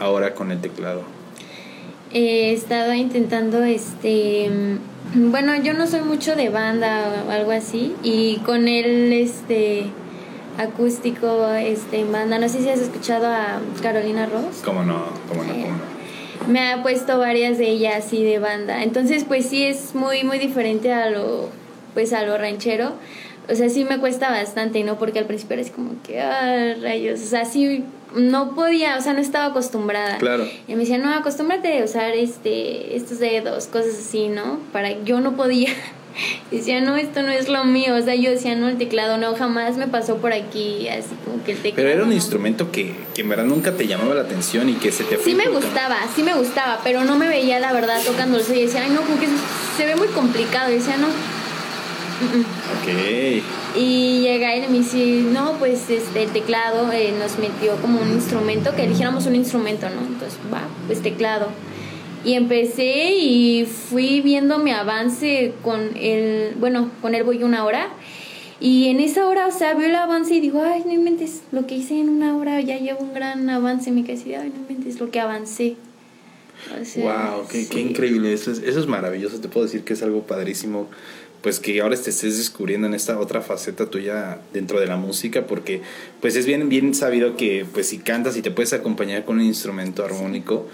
ahora 0.00 0.34
con 0.34 0.52
el 0.52 0.60
teclado? 0.60 1.02
He 2.12 2.52
estado 2.52 2.92
intentando, 2.92 3.62
este, 3.64 4.50
bueno, 5.14 5.56
yo 5.62 5.72
no 5.72 5.86
soy 5.86 6.02
mucho 6.02 6.36
de 6.36 6.50
banda 6.50 7.24
o 7.26 7.30
algo 7.30 7.52
así, 7.52 7.94
y 8.02 8.36
con 8.44 8.68
el, 8.68 9.12
este, 9.14 9.86
acústico, 10.58 11.48
este, 11.54 12.00
en 12.00 12.12
banda, 12.12 12.38
no 12.38 12.50
sé 12.50 12.60
si 12.60 12.68
has 12.68 12.80
escuchado 12.80 13.28
a 13.28 13.62
Carolina 13.82 14.26
Ross. 14.26 14.60
¿Cómo 14.62 14.82
no? 14.82 15.06
¿Cómo 15.26 15.42
no? 15.42 15.54
¿Cómo 15.54 15.66
no? 15.68 15.92
me 16.46 16.72
ha 16.72 16.82
puesto 16.82 17.18
varias 17.18 17.58
de 17.58 17.68
ellas 17.68 18.04
así 18.04 18.22
de 18.22 18.38
banda. 18.38 18.82
Entonces, 18.82 19.24
pues 19.24 19.46
sí 19.46 19.64
es 19.64 19.94
muy 19.94 20.24
muy 20.24 20.38
diferente 20.38 20.92
a 20.92 21.10
lo 21.10 21.48
pues 21.94 22.12
a 22.12 22.22
lo 22.22 22.38
ranchero. 22.38 22.92
O 23.52 23.54
sea, 23.54 23.68
sí 23.68 23.84
me 23.84 23.98
cuesta 23.98 24.30
bastante, 24.30 24.82
¿no? 24.82 24.98
Porque 24.98 25.18
al 25.18 25.26
principio 25.26 25.54
era 25.54 25.62
así 25.62 25.70
como 25.70 25.90
que, 26.02 26.20
ah, 26.20 26.74
rayos, 26.80 27.20
o 27.20 27.26
sea, 27.26 27.44
sí 27.44 27.84
no 28.14 28.54
podía, 28.54 28.96
o 28.96 29.00
sea, 29.02 29.12
no 29.12 29.20
estaba 29.20 29.46
acostumbrada. 29.46 30.18
Claro. 30.18 30.48
Y 30.66 30.72
me 30.74 30.80
decía, 30.80 30.98
no, 30.98 31.12
acostúmbrate 31.12 31.80
a 31.80 31.84
usar 31.84 32.14
este, 32.14 32.96
estos 32.96 33.18
dedos, 33.18 33.66
cosas 33.66 33.94
así, 33.98 34.28
¿no? 34.28 34.58
Para, 34.72 35.02
yo 35.04 35.20
no 35.20 35.36
podía. 35.36 35.70
decía, 36.50 36.80
no, 36.80 36.96
esto 36.96 37.22
no 37.22 37.30
es 37.30 37.48
lo 37.48 37.64
mío. 37.64 37.94
O 37.94 38.02
sea, 38.02 38.14
yo 38.14 38.30
decía, 38.30 38.54
no, 38.54 38.68
el 38.68 38.78
teclado 38.78 39.18
no, 39.18 39.34
jamás 39.34 39.76
me 39.76 39.86
pasó 39.86 40.16
por 40.16 40.32
aquí, 40.32 40.88
así 40.88 41.14
como 41.24 41.42
que 41.44 41.52
el 41.52 41.58
teclado. 41.58 41.76
Pero 41.76 41.88
era 41.90 42.02
un 42.02 42.10
no. 42.10 42.14
instrumento 42.14 42.70
que, 42.70 42.94
que 43.14 43.22
en 43.22 43.28
verdad 43.28 43.44
nunca 43.44 43.72
te 43.72 43.86
llamaba 43.86 44.14
la 44.14 44.22
atención 44.22 44.68
y 44.68 44.74
que 44.74 44.92
se 44.92 45.04
te 45.04 45.18
Sí 45.18 45.34
me 45.34 45.48
gustaba, 45.48 45.96
sí 46.14 46.22
me 46.22 46.34
gustaba, 46.34 46.80
pero 46.84 47.04
no 47.04 47.16
me 47.16 47.28
veía 47.28 47.60
la 47.60 47.72
verdad 47.72 48.00
tocándolo. 48.04 48.42
Y 48.54 48.62
decía, 48.62 48.82
ay, 48.82 48.90
no, 48.90 49.02
como 49.02 49.18
que 49.18 49.28
se 49.76 49.86
ve 49.86 49.96
muy 49.96 50.08
complicado. 50.08 50.70
Y 50.70 50.74
decía, 50.74 50.96
no. 50.96 51.08
Ok. 52.80 53.76
Y 53.76 54.20
llega 54.20 54.54
él 54.54 54.64
y 54.68 54.72
me 54.72 54.78
dice, 54.78 55.22
no, 55.32 55.54
pues 55.58 55.88
este, 55.90 56.24
el 56.24 56.30
teclado 56.30 56.90
eh, 56.92 57.12
nos 57.18 57.38
metió 57.38 57.76
como 57.76 58.00
un 58.00 58.10
instrumento, 58.12 58.74
que 58.74 58.84
eligiéramos 58.84 59.26
un 59.26 59.34
instrumento, 59.34 59.88
¿no? 59.88 60.00
Entonces, 60.06 60.38
va, 60.52 60.62
pues 60.86 61.02
teclado. 61.02 61.48
Y 62.24 62.34
empecé 62.34 63.16
y 63.16 63.64
fui 63.64 64.20
viendo 64.20 64.58
mi 64.58 64.70
avance 64.70 65.54
con 65.62 65.96
el, 65.96 66.54
bueno, 66.60 66.90
con 67.00 67.14
él 67.14 67.24
voy 67.24 67.42
una 67.42 67.64
hora. 67.64 67.88
Y 68.60 68.88
en 68.88 69.00
esa 69.00 69.26
hora, 69.26 69.48
o 69.48 69.50
sea, 69.50 69.74
veo 69.74 69.88
el 69.88 69.96
avance 69.96 70.34
y 70.34 70.40
digo, 70.40 70.62
ay, 70.62 70.84
no 70.86 70.92
inventes, 70.92 71.42
lo 71.50 71.66
que 71.66 71.74
hice 71.74 71.98
en 71.98 72.08
una 72.08 72.36
hora 72.36 72.60
ya 72.60 72.78
llevo 72.78 73.00
un 73.00 73.12
gran 73.12 73.50
avance. 73.50 73.90
Me 73.90 74.04
quedé 74.04 74.36
ay, 74.36 74.52
no 74.54 74.60
inventes 74.60 75.00
lo 75.00 75.10
que 75.10 75.18
avancé. 75.18 75.74
wow, 76.98 77.44
qué, 77.50 77.66
qué, 77.66 77.80
increíble. 77.80 78.32
Eso 78.32 78.52
es, 78.52 78.60
eso 78.60 78.78
es 78.78 78.86
maravilloso. 78.86 79.40
Te 79.40 79.48
puedo 79.48 79.66
decir 79.66 79.82
que 79.82 79.94
es 79.94 80.02
algo 80.04 80.22
padrísimo. 80.22 80.86
Pues 81.42 81.58
que 81.58 81.80
ahora 81.80 81.96
te 81.96 82.10
estés 82.10 82.38
descubriendo 82.38 82.86
en 82.86 82.94
esta 82.94 83.18
otra 83.18 83.40
faceta 83.40 83.86
tuya 83.86 84.38
dentro 84.52 84.78
de 84.78 84.86
la 84.86 84.96
música, 84.96 85.46
porque 85.46 85.82
pues 86.20 86.36
es 86.36 86.46
bien, 86.46 86.68
bien 86.68 86.94
sabido 86.94 87.36
que 87.36 87.66
pues 87.72 87.88
si 87.88 87.98
cantas 87.98 88.36
y 88.36 88.42
te 88.42 88.50
puedes 88.50 88.72
acompañar 88.72 89.24
con 89.24 89.38
un 89.38 89.44
instrumento 89.44 90.04
armónico, 90.04 90.68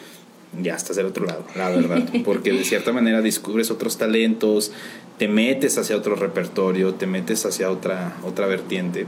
ya 0.62 0.74
estás 0.74 0.96
del 0.96 1.06
otro 1.06 1.26
lado, 1.26 1.44
la 1.56 1.70
verdad. 1.70 2.08
Porque 2.24 2.52
de 2.52 2.64
cierta 2.64 2.92
manera 2.92 3.22
descubres 3.22 3.70
otros 3.70 3.98
talentos, 3.98 4.72
te 5.18 5.28
metes 5.28 5.78
hacia 5.78 5.96
otro 5.96 6.16
repertorio, 6.16 6.94
te 6.94 7.06
metes 7.06 7.44
hacia 7.44 7.70
otra, 7.70 8.16
otra 8.24 8.46
vertiente. 8.46 9.06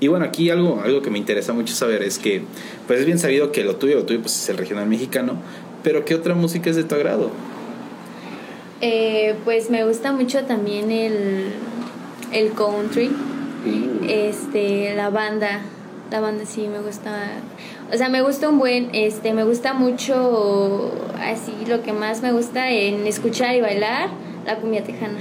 Y 0.00 0.08
bueno, 0.08 0.24
aquí 0.24 0.50
algo, 0.50 0.82
algo 0.82 1.02
que 1.02 1.10
me 1.10 1.18
interesa 1.18 1.52
mucho 1.52 1.74
saber 1.74 2.02
es 2.02 2.18
que, 2.18 2.42
pues 2.86 3.00
es 3.00 3.06
bien 3.06 3.18
sabido 3.18 3.52
que 3.52 3.64
lo 3.64 3.76
tuyo, 3.76 3.96
lo 3.96 4.04
tuyo 4.04 4.20
pues 4.20 4.36
es 4.36 4.48
el 4.48 4.58
regional 4.58 4.88
mexicano, 4.88 5.40
pero 5.82 6.04
¿qué 6.04 6.14
otra 6.14 6.34
música 6.34 6.70
es 6.70 6.76
de 6.76 6.84
tu 6.84 6.94
agrado? 6.94 7.30
Eh, 8.80 9.34
pues 9.44 9.70
me 9.70 9.84
gusta 9.84 10.12
mucho 10.12 10.44
también 10.44 10.90
el, 10.90 11.52
el 12.32 12.52
country, 12.52 13.06
uh. 13.08 14.04
este, 14.08 14.94
la 14.94 15.10
banda, 15.10 15.60
la 16.10 16.20
banda 16.20 16.44
sí 16.44 16.66
me 16.66 16.80
gusta, 16.80 17.30
o 17.92 17.96
sea, 17.96 18.08
me 18.08 18.20
gusta 18.22 18.48
un 18.48 18.58
buen, 18.58 18.90
este, 18.92 19.32
me 19.32 19.44
gusta 19.44 19.74
mucho, 19.74 20.92
así, 21.18 21.52
lo 21.66 21.82
que 21.82 21.92
más 21.92 22.20
me 22.22 22.32
gusta 22.32 22.70
en 22.70 23.06
escuchar 23.06 23.54
y 23.54 23.60
bailar, 23.60 24.10
la 24.44 24.56
cumbia 24.56 24.82
tejana. 24.82 25.18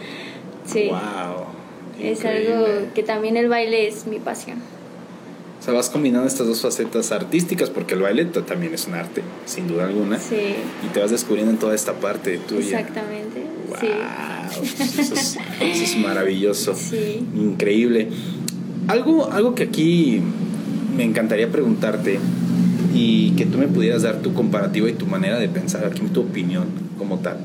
sí. 0.64 0.88
Wow. 0.88 1.46
Es 2.00 2.24
algo 2.24 2.66
que 2.94 3.02
también 3.02 3.36
el 3.36 3.48
baile 3.48 3.88
es 3.88 4.06
mi 4.06 4.18
pasión. 4.18 4.58
O 5.66 5.68
sea, 5.68 5.74
vas 5.74 5.90
combinando 5.90 6.28
estas 6.28 6.46
dos 6.46 6.60
facetas 6.60 7.10
artísticas, 7.10 7.70
porque 7.70 7.94
el 7.94 8.02
baile 8.02 8.24
también 8.26 8.72
es 8.72 8.86
un 8.86 8.94
arte, 8.94 9.22
sin 9.46 9.66
duda 9.66 9.86
alguna. 9.86 10.16
Sí. 10.16 10.36
Y 10.86 10.92
te 10.94 11.00
vas 11.00 11.10
descubriendo 11.10 11.50
en 11.50 11.58
toda 11.58 11.74
esta 11.74 11.94
parte 11.94 12.38
tuya. 12.38 12.78
Exactamente. 12.78 13.42
Wow. 13.66 13.76
Sí. 13.80 13.88
Eso, 14.62 15.14
es, 15.14 15.38
eso 15.60 15.82
es 15.82 15.96
maravilloso. 15.98 16.72
Sí. 16.76 17.26
Increíble. 17.34 18.10
Algo, 18.86 19.32
algo 19.32 19.56
que 19.56 19.64
aquí 19.64 20.20
me 20.96 21.02
encantaría 21.02 21.50
preguntarte 21.50 22.20
y 22.94 23.32
que 23.32 23.44
tú 23.44 23.58
me 23.58 23.66
pudieras 23.66 24.02
dar 24.02 24.22
tu 24.22 24.34
comparativa 24.34 24.88
y 24.88 24.92
tu 24.92 25.06
manera 25.06 25.40
de 25.40 25.48
pensar, 25.48 25.84
aquí 25.84 26.00
tu 26.14 26.20
opinión 26.20 26.66
como 26.96 27.18
tal. 27.18 27.38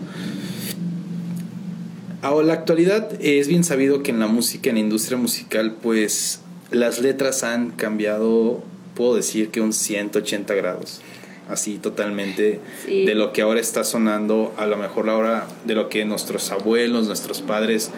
Ahora, 2.21 2.45
la 2.45 2.53
actualidad 2.53 3.19
es 3.19 3.47
bien 3.47 3.63
sabido 3.63 4.03
que 4.03 4.11
en 4.11 4.19
la 4.19 4.27
música, 4.27 4.69
en 4.69 4.75
la 4.75 4.81
industria 4.81 5.17
musical, 5.17 5.77
pues 5.81 6.41
las 6.71 6.99
letras 6.99 7.43
han 7.43 7.71
cambiado, 7.71 8.63
puedo 8.95 9.15
decir 9.15 9.49
que 9.49 9.61
un 9.61 9.73
180 9.73 10.53
grados. 10.55 11.01
Así 11.49 11.77
totalmente 11.77 12.61
de 12.87 13.15
lo 13.15 13.33
que 13.33 13.41
ahora 13.41 13.59
está 13.59 13.83
sonando, 13.83 14.53
a 14.57 14.65
lo 14.65 14.77
mejor 14.77 15.09
ahora 15.09 15.47
de 15.65 15.75
lo 15.75 15.89
que 15.89 16.05
nuestros 16.05 16.49
abuelos, 16.51 17.07
nuestros 17.07 17.41
padres 17.41 17.91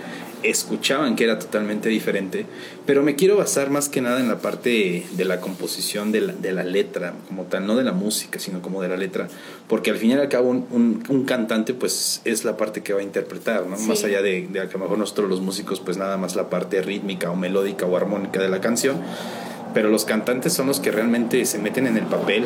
escuchaban 0.43 1.15
que 1.15 1.23
era 1.23 1.39
totalmente 1.39 1.89
diferente, 1.89 2.45
pero 2.85 3.03
me 3.03 3.15
quiero 3.15 3.37
basar 3.37 3.69
más 3.69 3.89
que 3.89 4.01
nada 4.01 4.19
en 4.19 4.27
la 4.27 4.39
parte 4.39 5.05
de 5.11 5.25
la 5.25 5.39
composición 5.39 6.11
de 6.11 6.21
la, 6.21 6.33
de 6.33 6.51
la 6.51 6.63
letra, 6.63 7.13
como 7.27 7.43
tal, 7.43 7.65
no 7.65 7.75
de 7.75 7.83
la 7.83 7.93
música, 7.93 8.39
sino 8.39 8.61
como 8.61 8.81
de 8.81 8.89
la 8.89 8.97
letra, 8.97 9.27
porque 9.67 9.91
al 9.91 9.97
fin 9.97 10.11
y 10.11 10.13
al 10.13 10.29
cabo 10.29 10.49
un, 10.49 11.03
un, 11.07 11.23
cantante 11.25 11.73
pues 11.73 12.21
es 12.25 12.43
la 12.43 12.57
parte 12.57 12.83
que 12.83 12.93
va 12.93 12.99
a 12.99 13.03
interpretar, 13.03 13.65
¿no? 13.65 13.77
Más 13.77 14.03
allá 14.03 14.21
de, 14.21 14.47
de, 14.47 14.53
que 14.53 14.59
a 14.59 14.73
lo 14.73 14.79
mejor 14.79 14.97
nosotros 14.97 15.29
los 15.29 15.41
músicos 15.41 15.79
pues 15.79 15.97
nada 15.97 16.17
más 16.17 16.35
la 16.35 16.49
parte 16.49 16.81
rítmica 16.81 17.31
o 17.31 17.35
melódica 17.35 17.85
o 17.85 17.95
armónica 17.95 18.41
de 18.41 18.49
la 18.49 18.59
canción, 18.59 18.97
pero 19.73 19.89
los 19.89 20.05
cantantes 20.05 20.53
son 20.53 20.67
los 20.67 20.79
que 20.79 20.91
realmente 20.91 21.45
se 21.45 21.57
meten 21.57 21.87
en 21.87 21.97
el 21.97 22.05
papel 22.05 22.45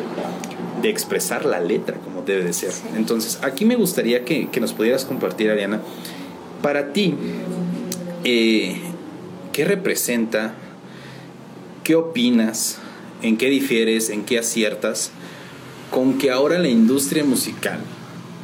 de 0.80 0.88
expresar 0.88 1.44
la 1.44 1.60
letra 1.60 1.96
como 1.96 2.22
debe 2.22 2.44
de 2.44 2.52
ser. 2.52 2.72
Entonces, 2.96 3.38
aquí 3.42 3.64
me 3.64 3.76
gustaría 3.76 4.24
que, 4.24 4.48
que 4.48 4.60
nos 4.60 4.72
pudieras 4.72 5.04
compartir, 5.04 5.50
Ariana, 5.50 5.80
para 6.62 6.92
ti, 6.92 7.14
eh, 8.24 8.76
¿qué 9.52 9.64
representa? 9.64 10.54
¿Qué 11.84 11.94
opinas? 11.94 12.78
¿En 13.22 13.36
qué 13.36 13.48
difieres? 13.48 14.10
¿En 14.10 14.24
qué 14.24 14.38
aciertas? 14.38 15.10
Con 15.90 16.18
que 16.18 16.30
ahora 16.30 16.58
la 16.58 16.68
industria 16.68 17.24
musical 17.24 17.80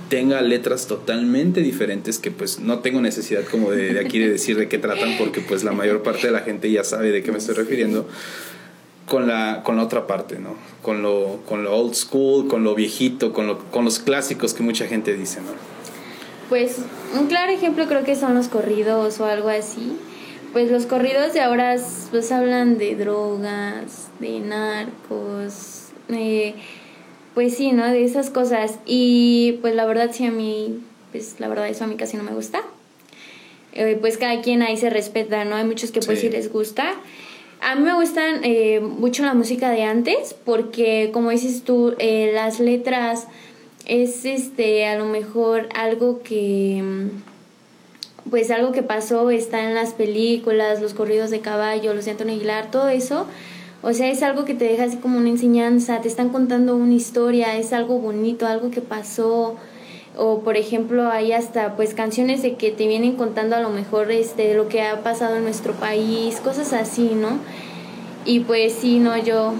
tenga 0.09 0.41
letras 0.43 0.87
totalmente 0.87 1.61
diferentes 1.61 2.19
que 2.19 2.31
pues 2.31 2.61
no 2.61 2.81
tengo 2.81 3.01
necesidad 3.01 3.43
como 3.45 3.71
de, 3.71 3.99
aquí 3.99 4.19
de 4.19 4.29
decir 4.29 4.57
de 4.57 4.69
qué 4.69 4.79
tratan 4.79 5.17
porque 5.19 5.41
pues 5.41 5.65
la 5.65 5.73
mayor 5.73 6.03
parte 6.03 6.27
de 6.29 6.33
la 6.33 6.41
gente 6.41 6.71
ya 6.71 6.85
sabe 6.85 7.11
de 7.11 7.23
qué 7.23 7.33
me 7.33 7.39
estoy 7.39 7.55
refiriendo 7.55 8.07
con 9.07 9.27
la, 9.27 9.63
con 9.65 9.77
la 9.77 9.83
otra 9.83 10.07
parte, 10.07 10.39
¿no? 10.39 10.57
Con 10.83 11.03
lo, 11.03 11.41
con 11.47 11.65
lo 11.65 11.77
old 11.77 11.95
school, 11.95 12.49
con 12.49 12.65
lo 12.65 12.75
viejito, 12.75 13.33
con, 13.33 13.47
lo, 13.47 13.59
con 13.71 13.85
los 13.85 13.99
clásicos 13.99 14.55
que 14.55 14.63
mucha 14.63 14.87
gente 14.87 15.15
dice, 15.15 15.41
¿no? 15.41 15.74
Pues 16.49 16.79
un 17.19 17.27
claro 17.27 17.53
ejemplo 17.53 17.87
creo 17.87 18.05
que 18.05 18.17
son 18.17 18.35
los 18.35 18.49
corridos 18.49 19.21
o 19.21 19.27
algo 19.27 19.49
así. 19.49 19.97
Pues 20.53 20.71
los 20.71 20.87
corridos 20.87 21.33
de 21.33 21.41
ahora 21.41 21.77
pues 22.11 22.31
hablan 22.31 22.79
de 22.79 22.95
drogas, 22.95 24.09
de 24.21 24.39
narcos, 24.41 25.89
pues 27.35 27.57
sí, 27.57 27.73
¿no? 27.73 27.87
De 27.87 28.05
esas 28.05 28.31
cosas. 28.31 28.79
Y 28.87 29.59
pues 29.61 29.75
la 29.75 29.85
verdad 29.85 30.11
sí 30.13 30.25
a 30.25 30.31
mí, 30.31 30.81
pues 31.11 31.41
la 31.41 31.49
verdad 31.49 31.69
eso 31.69 31.85
a 31.85 31.87
mí 31.87 31.97
casi 31.97 32.17
no 32.17 32.23
me 32.23 32.33
gusta. 32.33 32.63
Eh, 33.73 33.99
pues 34.01 34.19
cada 34.19 34.41
quien 34.41 34.63
ahí 34.63 34.77
se 34.77 34.89
respeta, 34.89 35.45
¿no? 35.45 35.57
Hay 35.57 35.65
muchos 35.65 35.91
que 35.91 36.01
pues 36.01 36.21
sí, 36.21 36.31
les 36.31 36.53
gusta. 36.53 36.95
A 37.61 37.75
mí 37.75 37.83
me 37.83 37.95
gustan 37.95 38.45
eh, 38.45 38.81
mucho 38.81 39.25
la 39.25 39.35
música 39.35 39.71
de 39.71 39.83
antes 39.83 40.35
porque 40.45 41.11
como 41.13 41.31
dices 41.31 41.63
tú, 41.65 41.95
eh, 41.99 42.31
las 42.33 42.61
letras 42.61 43.27
es 43.87 44.25
este 44.25 44.87
a 44.87 44.97
lo 44.97 45.07
mejor 45.07 45.69
algo 45.75 46.23
que 46.23 46.83
pues 48.31 48.51
algo 48.51 48.73
que 48.73 48.83
pasó 48.83 49.31
está 49.31 49.63
en 49.65 49.75
las 49.75 49.93
películas, 49.93 50.81
los 50.81 50.95
corridos 50.95 51.31
de 51.31 51.41
caballo, 51.41 51.93
los 51.95 52.07
de 52.07 52.13
Antonio 52.13 52.35
Aguilar, 52.35 52.71
todo 52.71 52.89
eso. 52.89 53.27
O 53.83 53.93
sea, 53.93 54.11
es 54.11 54.23
algo 54.23 54.47
que 54.47 54.55
te 54.55 54.65
deja 54.65 54.85
así 54.85 54.97
como 54.97 55.19
una 55.19 55.29
enseñanza, 55.29 56.01
te 56.01 56.09
están 56.09 56.31
contando 56.31 56.75
una 56.75 56.95
historia, 56.95 57.57
es 57.59 57.75
algo 57.75 57.99
bonito, 57.99 58.47
algo 58.47 58.71
que 58.71 58.81
pasó. 58.81 59.57
O 60.17 60.41
por 60.41 60.57
ejemplo, 60.57 61.09
hay 61.11 61.33
hasta 61.33 61.77
pues 61.77 61.93
canciones 61.93 62.41
de 62.41 62.55
que 62.55 62.71
te 62.71 62.87
vienen 62.87 63.17
contando 63.17 63.57
a 63.57 63.61
lo 63.61 63.69
mejor 63.69 64.11
este 64.11 64.55
lo 64.55 64.69
que 64.69 64.81
ha 64.81 65.03
pasado 65.03 65.37
en 65.37 65.45
nuestro 65.45 65.75
país, 65.75 66.41
cosas 66.41 66.73
así, 66.73 67.11
¿no? 67.15 67.39
Y 68.25 68.41
pues 68.41 68.73
sí, 68.73 69.01
no, 69.01 69.19
yo 69.19 69.53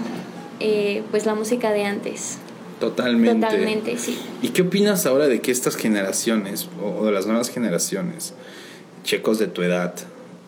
eh, 0.61 1.03
pues 1.11 1.27
la 1.27 1.35
música 1.35 1.71
de 1.73 1.85
antes. 1.85 2.39
Totalmente. 2.85 3.47
Totalmente, 3.47 3.99
sí. 3.99 4.19
¿Y 4.43 4.49
qué 4.49 4.63
opinas 4.63 5.07
ahora 5.07 5.27
de 5.27 5.41
que 5.41 5.51
estas 5.51 5.77
generaciones, 5.77 6.69
o 6.83 7.07
de 7.07 7.13
las 7.13 7.27
nuevas 7.27 7.51
generaciones, 7.51 8.35
checos 9.05 9.39
de 9.39 9.47
tu 9.47 9.63
edad, 9.63 9.95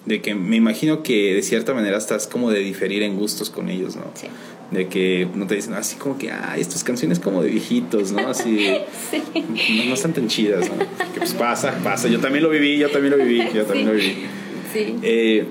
de 0.05 0.20
que 0.20 0.35
me 0.35 0.57
imagino 0.57 1.03
que 1.03 1.35
de 1.35 1.42
cierta 1.42 1.75
manera 1.75 1.96
estás 1.96 2.27
como 2.27 2.51
de 2.51 2.61
diferir 2.61 3.03
en 3.03 3.16
gustos 3.16 3.51
con 3.51 3.68
ellos, 3.68 3.96
¿no? 3.96 4.05
Sí. 4.14 4.29
De 4.70 4.88
que 4.88 5.29
no 5.35 5.46
te 5.46 5.55
dicen 5.55 5.75
así 5.75 5.96
como 5.96 6.18
que, 6.18 6.31
ah, 6.31 6.57
estas 6.59 6.85
canciones 6.85 7.20
como 7.20 7.42
de 7.42 7.51
viejitos, 7.51 8.12
¿no? 8.12 8.29
Así. 8.29 8.68
sí. 9.11 9.85
no, 9.88 9.94
están 9.94 10.12
tan 10.12 10.29
chidas, 10.29 10.68
¿no? 10.68 10.79
Que 11.12 11.20
pues 11.20 11.35
pasa, 11.35 11.72
pasa. 11.83 12.09
Yo 12.09 12.20
también 12.20 12.44
lo 12.44 12.51
viví, 12.51 12.79
yo 12.79 12.90
también 12.90 13.16
lo 13.16 13.25
viví, 13.25 13.42
yo 13.55 13.65
también 13.65 13.87
lo 13.87 13.94
viví. 13.94 14.15
Sí. 14.73 14.96
Eh, 15.02 15.46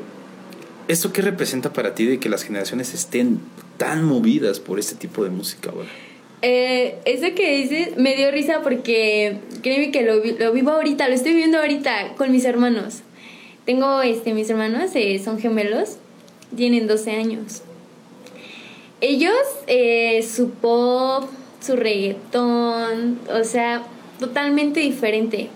¿Eso 0.87 1.11
qué 1.11 1.21
representa 1.21 1.73
para 1.73 1.95
ti 1.95 2.05
de 2.05 2.19
que 2.19 2.29
las 2.29 2.43
generaciones 2.43 2.93
estén 2.93 3.39
tan 3.77 4.03
movidas 4.03 4.59
por 4.59 4.79
este 4.79 4.95
tipo 4.95 5.23
de 5.23 5.31
música 5.31 5.71
ahora? 5.71 5.89
Eh, 6.47 6.99
eso 7.05 7.33
que 7.33 7.57
dices 7.57 7.97
me 7.97 8.15
dio 8.15 8.29
risa 8.29 8.61
porque 8.61 9.39
créeme 9.63 9.89
que 9.89 10.03
lo, 10.03 10.23
lo, 10.23 10.51
vivo 10.53 10.69
ahorita, 10.69 11.07
lo 11.07 11.15
estoy 11.15 11.33
viendo 11.33 11.57
ahorita 11.57 12.13
con 12.17 12.31
mis 12.31 12.45
hermanos. 12.45 13.01
Tengo 13.65 14.03
este, 14.03 14.31
mis 14.35 14.47
hermanos, 14.51 14.91
eh, 14.93 15.17
son 15.17 15.39
gemelos, 15.39 15.97
tienen 16.55 16.85
12 16.85 17.13
años. 17.13 17.63
Ellos, 19.01 19.33
eh, 19.65 20.21
su 20.21 20.51
pop, 20.51 21.23
su 21.61 21.77
reggaetón, 21.77 23.19
o 23.33 23.43
sea, 23.43 23.81
totalmente 24.19 24.81
diferente. 24.81 25.49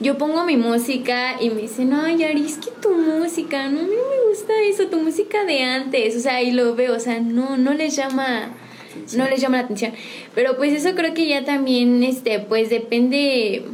Yo 0.00 0.18
pongo 0.18 0.44
mi 0.44 0.58
música 0.58 1.40
y 1.40 1.48
me 1.48 1.62
dicen, 1.62 1.94
ay, 1.94 2.22
Ari, 2.24 2.44
es 2.44 2.58
que 2.58 2.72
tu 2.82 2.90
música, 2.90 3.70
no, 3.70 3.80
a 3.80 3.84
mí 3.84 3.88
no 3.88 4.10
me 4.10 4.28
gusta 4.28 4.52
eso, 4.68 4.88
tu 4.88 4.98
música 4.98 5.46
de 5.46 5.62
antes, 5.62 6.14
o 6.14 6.20
sea, 6.20 6.42
y 6.42 6.50
lo 6.50 6.74
veo, 6.74 6.94
o 6.94 7.00
sea, 7.00 7.20
no, 7.20 7.56
no 7.56 7.72
les 7.72 7.96
llama 7.96 8.54
no 9.14 9.28
les 9.28 9.40
llama 9.40 9.58
la 9.58 9.64
atención. 9.64 9.92
Pero 10.34 10.56
pues 10.56 10.72
eso 10.72 10.94
creo 10.94 11.14
que 11.14 11.28
ya 11.28 11.44
también, 11.44 12.02
este, 12.02 12.40
pues 12.40 12.70
depende 12.70 13.64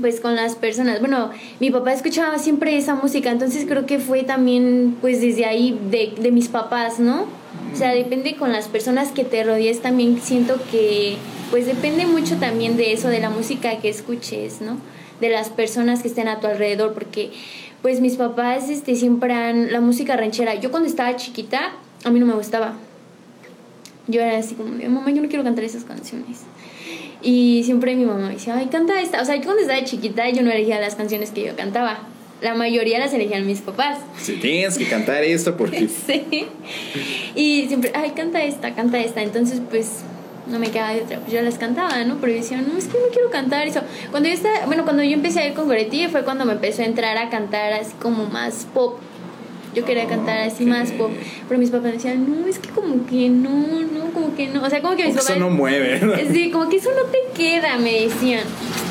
pues 0.00 0.20
con 0.20 0.36
las 0.36 0.54
personas. 0.54 1.00
Bueno, 1.00 1.30
mi 1.58 1.70
papá 1.70 1.92
escuchaba 1.92 2.38
siempre 2.38 2.76
esa 2.76 2.94
música, 2.94 3.30
entonces 3.30 3.66
creo 3.66 3.86
que 3.86 3.98
fue 3.98 4.22
también 4.22 4.96
pues 5.00 5.20
desde 5.20 5.46
ahí 5.46 5.78
de, 5.90 6.12
de 6.20 6.30
mis 6.30 6.48
papás, 6.48 7.00
¿no? 7.00 7.26
O 7.72 7.76
sea, 7.76 7.92
depende 7.94 8.36
con 8.36 8.52
las 8.52 8.68
personas 8.68 9.10
que 9.10 9.24
te 9.24 9.42
rodees 9.42 9.80
también 9.80 10.20
siento 10.20 10.58
que 10.70 11.16
pues 11.50 11.66
depende 11.66 12.06
mucho 12.06 12.36
también 12.36 12.76
de 12.76 12.92
eso, 12.92 13.08
de 13.08 13.20
la 13.20 13.30
música 13.30 13.78
que 13.78 13.88
escuches, 13.88 14.60
¿no? 14.60 14.76
De 15.20 15.28
las 15.28 15.50
personas 15.50 16.02
que 16.02 16.08
estén 16.08 16.28
a 16.28 16.40
tu 16.40 16.46
alrededor, 16.46 16.94
porque 16.94 17.30
pues 17.82 18.00
mis 18.00 18.16
papás 18.16 18.68
este, 18.70 18.94
siempre 18.94 19.34
han 19.34 19.72
la 19.72 19.80
música 19.80 20.16
ranchera. 20.16 20.54
Yo 20.54 20.70
cuando 20.70 20.88
estaba 20.88 21.16
chiquita, 21.16 21.72
a 22.04 22.10
mí 22.10 22.20
no 22.20 22.26
me 22.26 22.34
gustaba. 22.34 22.74
Yo 24.06 24.20
era 24.20 24.38
así 24.38 24.54
como, 24.54 24.70
mamá, 24.70 25.10
yo 25.10 25.22
no 25.22 25.28
quiero 25.28 25.44
cantar 25.44 25.64
esas 25.64 25.84
canciones. 25.84 26.40
Y 27.22 27.62
siempre 27.64 27.94
mi 27.96 28.04
mamá 28.04 28.28
me 28.28 28.34
decía, 28.34 28.56
ay, 28.56 28.66
canta 28.66 29.00
esta. 29.00 29.20
O 29.20 29.24
sea, 29.24 29.36
yo 29.36 29.42
cuando 29.44 29.62
estaba 29.62 29.82
chiquita 29.84 30.28
yo 30.30 30.42
no 30.42 30.50
elegía 30.50 30.80
las 30.80 30.94
canciones 30.94 31.30
que 31.30 31.44
yo 31.44 31.56
cantaba. 31.56 31.98
La 32.40 32.54
mayoría 32.54 32.98
las 32.98 33.12
elegían 33.12 33.46
mis 33.46 33.60
papás. 33.60 33.98
Sí, 34.18 34.38
tienes 34.40 34.78
que 34.78 34.86
cantar 34.88 35.22
esto 35.22 35.56
porque... 35.56 35.88
sí. 36.06 36.46
Y 37.34 37.66
siempre, 37.68 37.92
ay, 37.94 38.12
canta 38.16 38.42
esta, 38.42 38.74
canta 38.74 38.98
esta. 38.98 39.22
Entonces, 39.22 39.60
pues, 39.68 39.98
no 40.46 40.58
me 40.58 40.70
quedaba 40.70 40.94
de 40.94 41.02
otra. 41.02 41.18
Pues 41.20 41.32
yo 41.32 41.42
las 41.42 41.58
cantaba, 41.58 42.02
¿no? 42.04 42.16
Pero 42.20 42.32
yo 42.32 42.38
decía, 42.38 42.62
no, 42.62 42.78
es 42.78 42.86
que 42.86 42.98
no 42.98 43.12
quiero 43.12 43.30
cantar 43.30 43.66
eso. 43.66 43.82
Cuando 44.10 44.28
yo 44.28 44.34
estaba, 44.34 44.64
bueno, 44.66 44.84
cuando 44.84 45.02
yo 45.02 45.12
empecé 45.12 45.40
a 45.40 45.46
ir 45.46 45.54
con 45.54 45.66
Goretti 45.66 46.08
fue 46.08 46.24
cuando 46.24 46.46
me 46.46 46.52
empezó 46.52 46.80
a 46.82 46.86
entrar 46.86 47.16
a 47.18 47.28
cantar 47.28 47.74
así 47.74 47.92
como 48.00 48.26
más 48.26 48.66
pop. 48.72 48.98
Yo 49.74 49.84
quería 49.84 50.06
cantar 50.06 50.38
así 50.38 50.64
más 50.66 50.90
pop. 50.92 51.10
Pero 51.48 51.60
mis 51.60 51.70
papás 51.70 51.92
decían, 51.92 52.28
no, 52.28 52.46
es 52.46 52.58
que 52.58 52.68
como 52.70 53.06
que 53.06 53.28
no, 53.28 53.50
no, 53.50 54.12
como 54.12 54.34
que 54.34 54.48
no. 54.48 54.64
O 54.64 54.70
sea, 54.70 54.82
como 54.82 54.96
que 54.96 55.04
mis 55.04 55.14
papás. 55.14 55.30
Eso 55.30 55.38
no 55.38 55.50
mueve. 55.50 56.00
Sí, 56.32 56.50
como 56.50 56.68
que 56.68 56.76
eso 56.76 56.90
no 56.90 57.10
te 57.10 57.18
queda, 57.34 57.78
me 57.78 58.02
decían. 58.02 58.44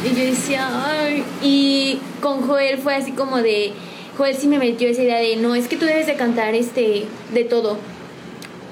Y 0.03 0.15
yo 0.15 0.25
decía, 0.25 0.67
ay. 0.85 1.23
Y 1.41 1.99
con 2.21 2.41
Joel 2.41 2.77
fue 2.77 2.95
así 2.95 3.11
como 3.11 3.37
de. 3.37 3.73
Joel 4.17 4.35
sí 4.35 4.47
me 4.47 4.59
metió 4.59 4.89
esa 4.89 5.01
idea 5.01 5.17
de, 5.17 5.37
no, 5.37 5.55
es 5.55 5.67
que 5.67 5.77
tú 5.77 5.85
debes 5.85 6.07
de 6.07 6.15
cantar 6.15 6.53
este, 6.53 7.05
de 7.33 7.43
todo 7.45 7.77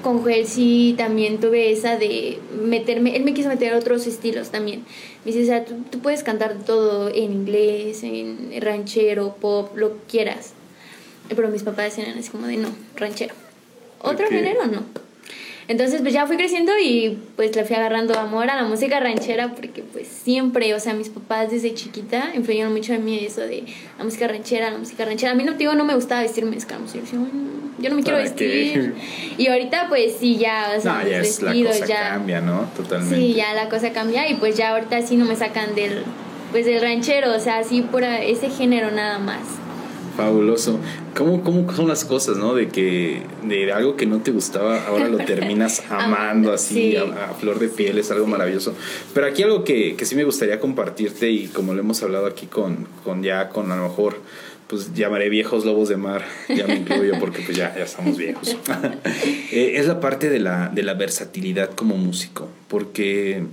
con 0.02 0.22
Joel 0.22 0.46
sí 0.46 0.94
también 0.96 1.38
tuve 1.38 1.72
esa 1.72 1.96
de 1.96 2.38
meterme, 2.62 3.16
él 3.16 3.24
me 3.24 3.34
quiso 3.34 3.48
meter 3.48 3.74
otros 3.74 4.06
estilos 4.06 4.50
también. 4.50 4.84
Me 5.24 5.32
dice, 5.32 5.42
o 5.42 5.46
sea, 5.46 5.64
tú, 5.64 5.98
puedes 6.00 6.22
cantar 6.22 6.54
todo 6.64 7.08
en 7.08 7.32
inglés, 7.32 8.02
en 8.02 8.60
ranchero, 8.60 9.36
pop, 9.40 9.76
lo 9.76 9.90
que 9.90 9.98
quieras. 10.08 10.54
Pero 11.28 11.48
mis 11.48 11.62
papás 11.62 11.96
decían 11.96 12.18
así 12.18 12.30
como 12.30 12.46
de 12.46 12.56
no, 12.56 12.70
ranchero. 12.96 13.34
¿Otro 14.00 14.28
género? 14.28 14.66
No. 14.66 14.82
Entonces, 15.68 16.00
pues 16.00 16.14
ya 16.14 16.26
fui 16.26 16.38
creciendo 16.38 16.72
y 16.82 17.18
pues 17.36 17.54
le 17.54 17.62
fui 17.62 17.76
agarrando 17.76 18.18
amor 18.18 18.48
a 18.48 18.56
la 18.56 18.64
música 18.64 19.00
ranchera 19.00 19.48
porque 19.48 19.82
pues 19.82 20.08
siempre, 20.08 20.72
o 20.72 20.80
sea, 20.80 20.94
mis 20.94 21.10
papás 21.10 21.50
desde 21.50 21.74
chiquita 21.74 22.30
influyeron 22.34 22.72
mucho 22.72 22.94
en 22.94 23.04
mí 23.04 23.22
eso 23.22 23.42
de 23.42 23.64
la 23.98 24.04
música 24.04 24.26
ranchera, 24.26 24.70
la 24.70 24.78
música 24.78 25.04
ranchera. 25.04 25.32
A 25.32 25.34
mí 25.34 25.44
no 25.44 25.52
digo, 25.52 25.74
no 25.74 25.84
me 25.84 25.94
gustaba 25.94 26.22
vestirme 26.22 26.56
escamos. 26.56 26.94
Yo 26.94 27.02
decía, 27.02 27.18
yo 27.78 27.90
no 27.90 27.96
me 27.96 28.02
quiero 28.02 28.16
vestir. 28.16 28.94
Y 29.36 29.46
ahorita 29.48 29.88
pues 29.90 30.16
sí, 30.18 30.38
ya, 30.38 30.72
o 30.74 30.80
sea, 30.80 31.02
no, 31.02 31.08
ya 31.08 31.18
es, 31.18 31.42
la 31.42 31.52
cosa 31.52 31.86
cambia, 31.86 32.40
¿no? 32.40 32.62
Totalmente. 32.74 33.16
Sí, 33.16 33.34
ya 33.34 33.52
la 33.52 33.68
cosa 33.68 33.92
cambia 33.92 34.26
y 34.30 34.36
pues 34.36 34.56
ya 34.56 34.70
ahorita 34.70 35.02
sí 35.02 35.16
no 35.16 35.26
me 35.26 35.36
sacan 35.36 35.74
del, 35.74 36.02
pues 36.50 36.64
del 36.64 36.80
ranchero, 36.80 37.34
o 37.34 37.40
sea, 37.40 37.58
así 37.58 37.82
por 37.82 38.04
ese 38.04 38.48
género 38.48 38.90
nada 38.90 39.18
más. 39.18 39.42
Fabuloso. 40.18 40.80
¿Cómo, 41.16 41.44
¿Cómo 41.44 41.72
son 41.72 41.86
las 41.86 42.04
cosas, 42.04 42.38
no? 42.38 42.52
De 42.52 42.66
que 42.66 43.22
de 43.44 43.72
algo 43.72 43.96
que 43.96 44.04
no 44.04 44.18
te 44.18 44.32
gustaba, 44.32 44.84
ahora 44.88 45.08
lo 45.08 45.18
terminas 45.24 45.84
amando 45.90 46.52
así 46.52 46.96
a, 46.96 47.34
flor 47.38 47.60
de 47.60 47.68
piel, 47.68 47.98
es 47.98 48.10
algo 48.10 48.26
maravilloso. 48.26 48.74
Pero 49.14 49.28
aquí 49.28 49.44
algo 49.44 49.62
que, 49.62 49.94
que 49.94 50.04
sí 50.04 50.16
me 50.16 50.24
gustaría 50.24 50.58
compartirte 50.58 51.30
y 51.30 51.46
como 51.46 51.72
lo 51.72 51.78
hemos 51.78 52.02
hablado 52.02 52.26
aquí 52.26 52.46
con, 52.46 52.88
con 53.04 53.22
ya, 53.22 53.48
con 53.48 53.70
a 53.70 53.76
lo 53.76 53.84
mejor 53.84 54.16
pues 54.66 54.92
llamaré 54.92 55.28
viejos 55.28 55.64
lobos 55.64 55.88
de 55.88 55.96
mar, 55.96 56.24
ya 56.48 56.66
me 56.66 56.74
incluyo 56.74 57.14
porque 57.20 57.40
pues 57.42 57.56
ya, 57.56 57.72
ya 57.76 57.84
estamos 57.84 58.16
viejos. 58.16 58.56
Eh, 59.50 59.74
es 59.76 59.86
la 59.86 60.00
parte 60.00 60.28
de 60.28 60.40
la, 60.40 60.68
de 60.68 60.82
la 60.82 60.94
versatilidad 60.94 61.70
como 61.70 61.96
músico, 61.96 62.48
porque 62.66 63.44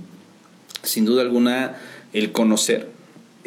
sin 0.82 1.04
duda 1.04 1.22
alguna 1.22 1.76
el 2.12 2.32
conocer 2.32 2.95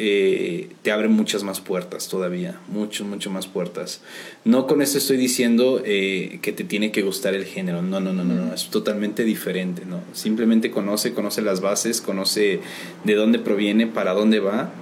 eh, 0.02 0.70
te 0.80 0.92
abre 0.92 1.08
muchas 1.08 1.42
más 1.42 1.60
puertas 1.60 2.08
todavía, 2.08 2.58
mucho, 2.68 3.04
mucho 3.04 3.30
más 3.30 3.46
puertas. 3.46 4.00
No 4.46 4.66
con 4.66 4.80
esto 4.80 4.96
estoy 4.96 5.18
diciendo 5.18 5.82
eh, 5.84 6.38
que 6.40 6.52
te 6.52 6.64
tiene 6.64 6.90
que 6.90 7.02
gustar 7.02 7.34
el 7.34 7.44
género, 7.44 7.82
no, 7.82 8.00
no, 8.00 8.14
no, 8.14 8.24
no, 8.24 8.32
no, 8.32 8.54
es 8.54 8.70
totalmente 8.70 9.24
diferente, 9.24 9.82
¿no? 9.84 10.00
Simplemente 10.14 10.70
conoce, 10.70 11.12
conoce 11.12 11.42
las 11.42 11.60
bases, 11.60 12.00
conoce 12.00 12.60
de 13.04 13.14
dónde 13.14 13.40
proviene, 13.40 13.86
para 13.86 14.14
dónde 14.14 14.40
va 14.40 14.72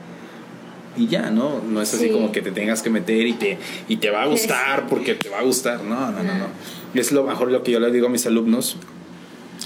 y 0.97 1.09
ya, 1.09 1.33
¿no? 1.33 1.63
No 1.69 1.83
es 1.83 1.93
así 1.93 2.11
como 2.11 2.31
que 2.31 2.41
te 2.41 2.53
tengas 2.53 2.81
que 2.81 2.91
meter 2.91 3.27
y 3.27 3.33
te, 3.33 3.59
y 3.89 3.97
te 3.97 4.11
va 4.11 4.23
a 4.23 4.27
gustar 4.27 4.87
porque 4.87 5.17
te 5.17 5.31
va 5.31 5.41
a 5.41 5.43
gustar, 5.43 5.83
no, 5.83 6.13
no, 6.13 6.23
no, 6.23 6.35
no. 6.35 6.47
Es 6.95 7.11
lo 7.11 7.25
mejor 7.25 7.51
lo 7.51 7.65
que 7.65 7.73
yo 7.73 7.81
le 7.81 7.91
digo 7.91 8.07
a 8.07 8.11
mis 8.11 8.25
alumnos, 8.27 8.77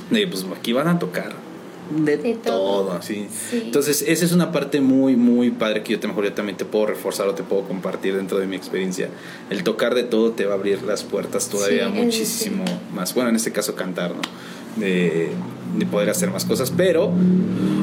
de 0.09 0.26
pues 0.26 0.46
aquí 0.57 0.72
van 0.72 0.88
a 0.88 0.98
tocar 0.98 1.51
de, 1.90 2.34
todo, 2.34 2.92
así. 2.92 3.26
Entonces, 3.52 4.04
esa 4.06 4.24
es 4.24 4.32
una 4.32 4.52
parte 4.52 4.80
muy, 4.80 5.16
muy 5.16 5.50
padre 5.50 5.82
que 5.82 5.92
yo 5.92 6.00
te 6.00 6.08
mejor 6.08 6.24
yo 6.24 6.32
también 6.32 6.56
te 6.56 6.64
puedo 6.64 6.86
reforzar 6.86 7.28
o 7.28 7.34
te 7.34 7.42
puedo 7.42 7.62
compartir 7.62 8.16
dentro 8.16 8.38
de 8.38 8.46
mi 8.46 8.56
experiencia. 8.56 9.08
El 9.50 9.62
tocar 9.62 9.94
de 9.94 10.04
todo 10.04 10.32
te 10.32 10.46
va 10.46 10.54
a 10.54 10.56
abrir 10.56 10.82
las 10.82 11.02
puertas 11.02 11.48
todavía 11.48 11.88
muchísimo 11.88 12.64
más. 12.94 13.14
Bueno, 13.14 13.30
en 13.30 13.36
este 13.36 13.52
caso 13.52 13.74
cantar, 13.74 14.14
¿no? 14.14 14.22
De, 14.76 15.28
de, 15.76 15.86
poder 15.86 16.08
hacer 16.08 16.30
más 16.30 16.46
cosas, 16.46 16.72
pero 16.74 17.12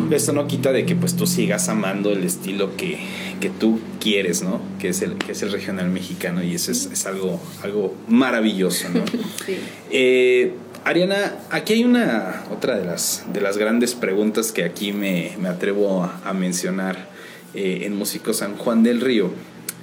eso 0.10 0.34
no 0.34 0.48
quita 0.48 0.72
de 0.72 0.88
que 0.88 0.96
pues 0.96 1.16
tú 1.16 1.28
sigas 1.28 1.70
amando 1.70 2.12
el 2.12 2.24
estilo 2.24 2.76
que, 2.76 2.98
que 3.40 3.52
tú 3.52 3.80
quieres, 4.00 4.42
¿no? 4.42 4.60
Que 4.80 4.90
es 4.90 5.04
el, 5.04 5.16
que 5.16 5.34
es 5.34 5.44
el 5.44 5.52
regional 5.52 5.90
mexicano 5.90 6.44
y 6.44 6.56
eso 6.56 6.72
es, 6.72 6.90
es 6.92 7.06
algo, 7.06 7.40
algo 7.62 7.94
maravilloso, 8.08 8.90
¿no? 8.90 9.06
sí. 9.46 9.58
Eh, 9.92 10.54
Ariana, 10.86 11.36
aquí 11.50 11.74
hay 11.74 11.84
una 11.84 12.44
otra 12.52 12.78
de 12.78 12.86
las, 12.86 13.26
de 13.32 13.42
las 13.42 13.58
grandes 13.58 13.96
preguntas 13.96 14.52
que 14.52 14.64
aquí 14.64 14.92
me, 14.92 15.36
atrevo 15.48 16.10
a, 16.24 16.34
mencionar 16.34 17.08
eh, 17.54 17.82
en 17.84 17.96
Músico 17.96 18.34
San 18.34 18.58
Juan 18.58 18.84
del 18.84 19.02
Río. 19.02 19.32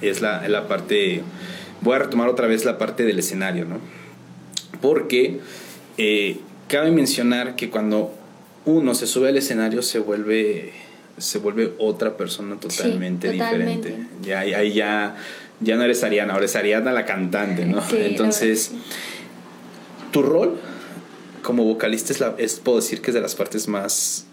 Es 0.01 0.21
la, 0.21 0.47
la, 0.47 0.67
parte, 0.67 1.23
voy 1.81 1.95
a 1.95 1.99
retomar 1.99 2.29
otra 2.29 2.47
vez 2.47 2.65
la 2.65 2.77
parte 2.77 3.03
del 3.03 3.19
escenario, 3.19 3.65
¿no? 3.65 3.79
Porque 4.81 5.39
eh, 5.97 6.39
cabe 6.67 6.91
mencionar 6.91 7.55
que 7.55 7.69
cuando 7.69 8.13
uno 8.65 8.93
se 8.93 9.07
sube 9.07 9.29
al 9.29 9.37
escenario 9.37 9.81
se 9.81 9.99
vuelve, 9.99 10.73
se 11.17 11.39
vuelve 11.39 11.73
otra 11.79 12.17
persona 12.17 12.57
totalmente, 12.59 13.31
diferente. 13.31 13.95
Ya, 14.21 14.39
ahí 14.39 14.73
ya, 14.73 15.15
ya 15.61 15.77
no 15.77 15.83
eres 15.83 16.03
Ariana, 16.03 16.33
ahora 16.33 16.45
es 16.45 16.55
Ariana 16.55 16.91
la 16.91 17.05
cantante, 17.05 17.65
¿no? 17.65 17.81
Entonces, 17.91 18.71
tu 20.11 20.21
rol 20.21 20.59
como 21.47 21.63
vocalista 21.63 22.11
es, 22.11 22.19
la, 22.19 22.35
es, 22.37 22.55
puedo 22.55 22.79
decir 22.79 22.99
que 22.99 23.11
es 23.11 23.15
de 23.15 23.21
las 23.21 23.33
partes 23.33 23.69
más, 23.69 24.25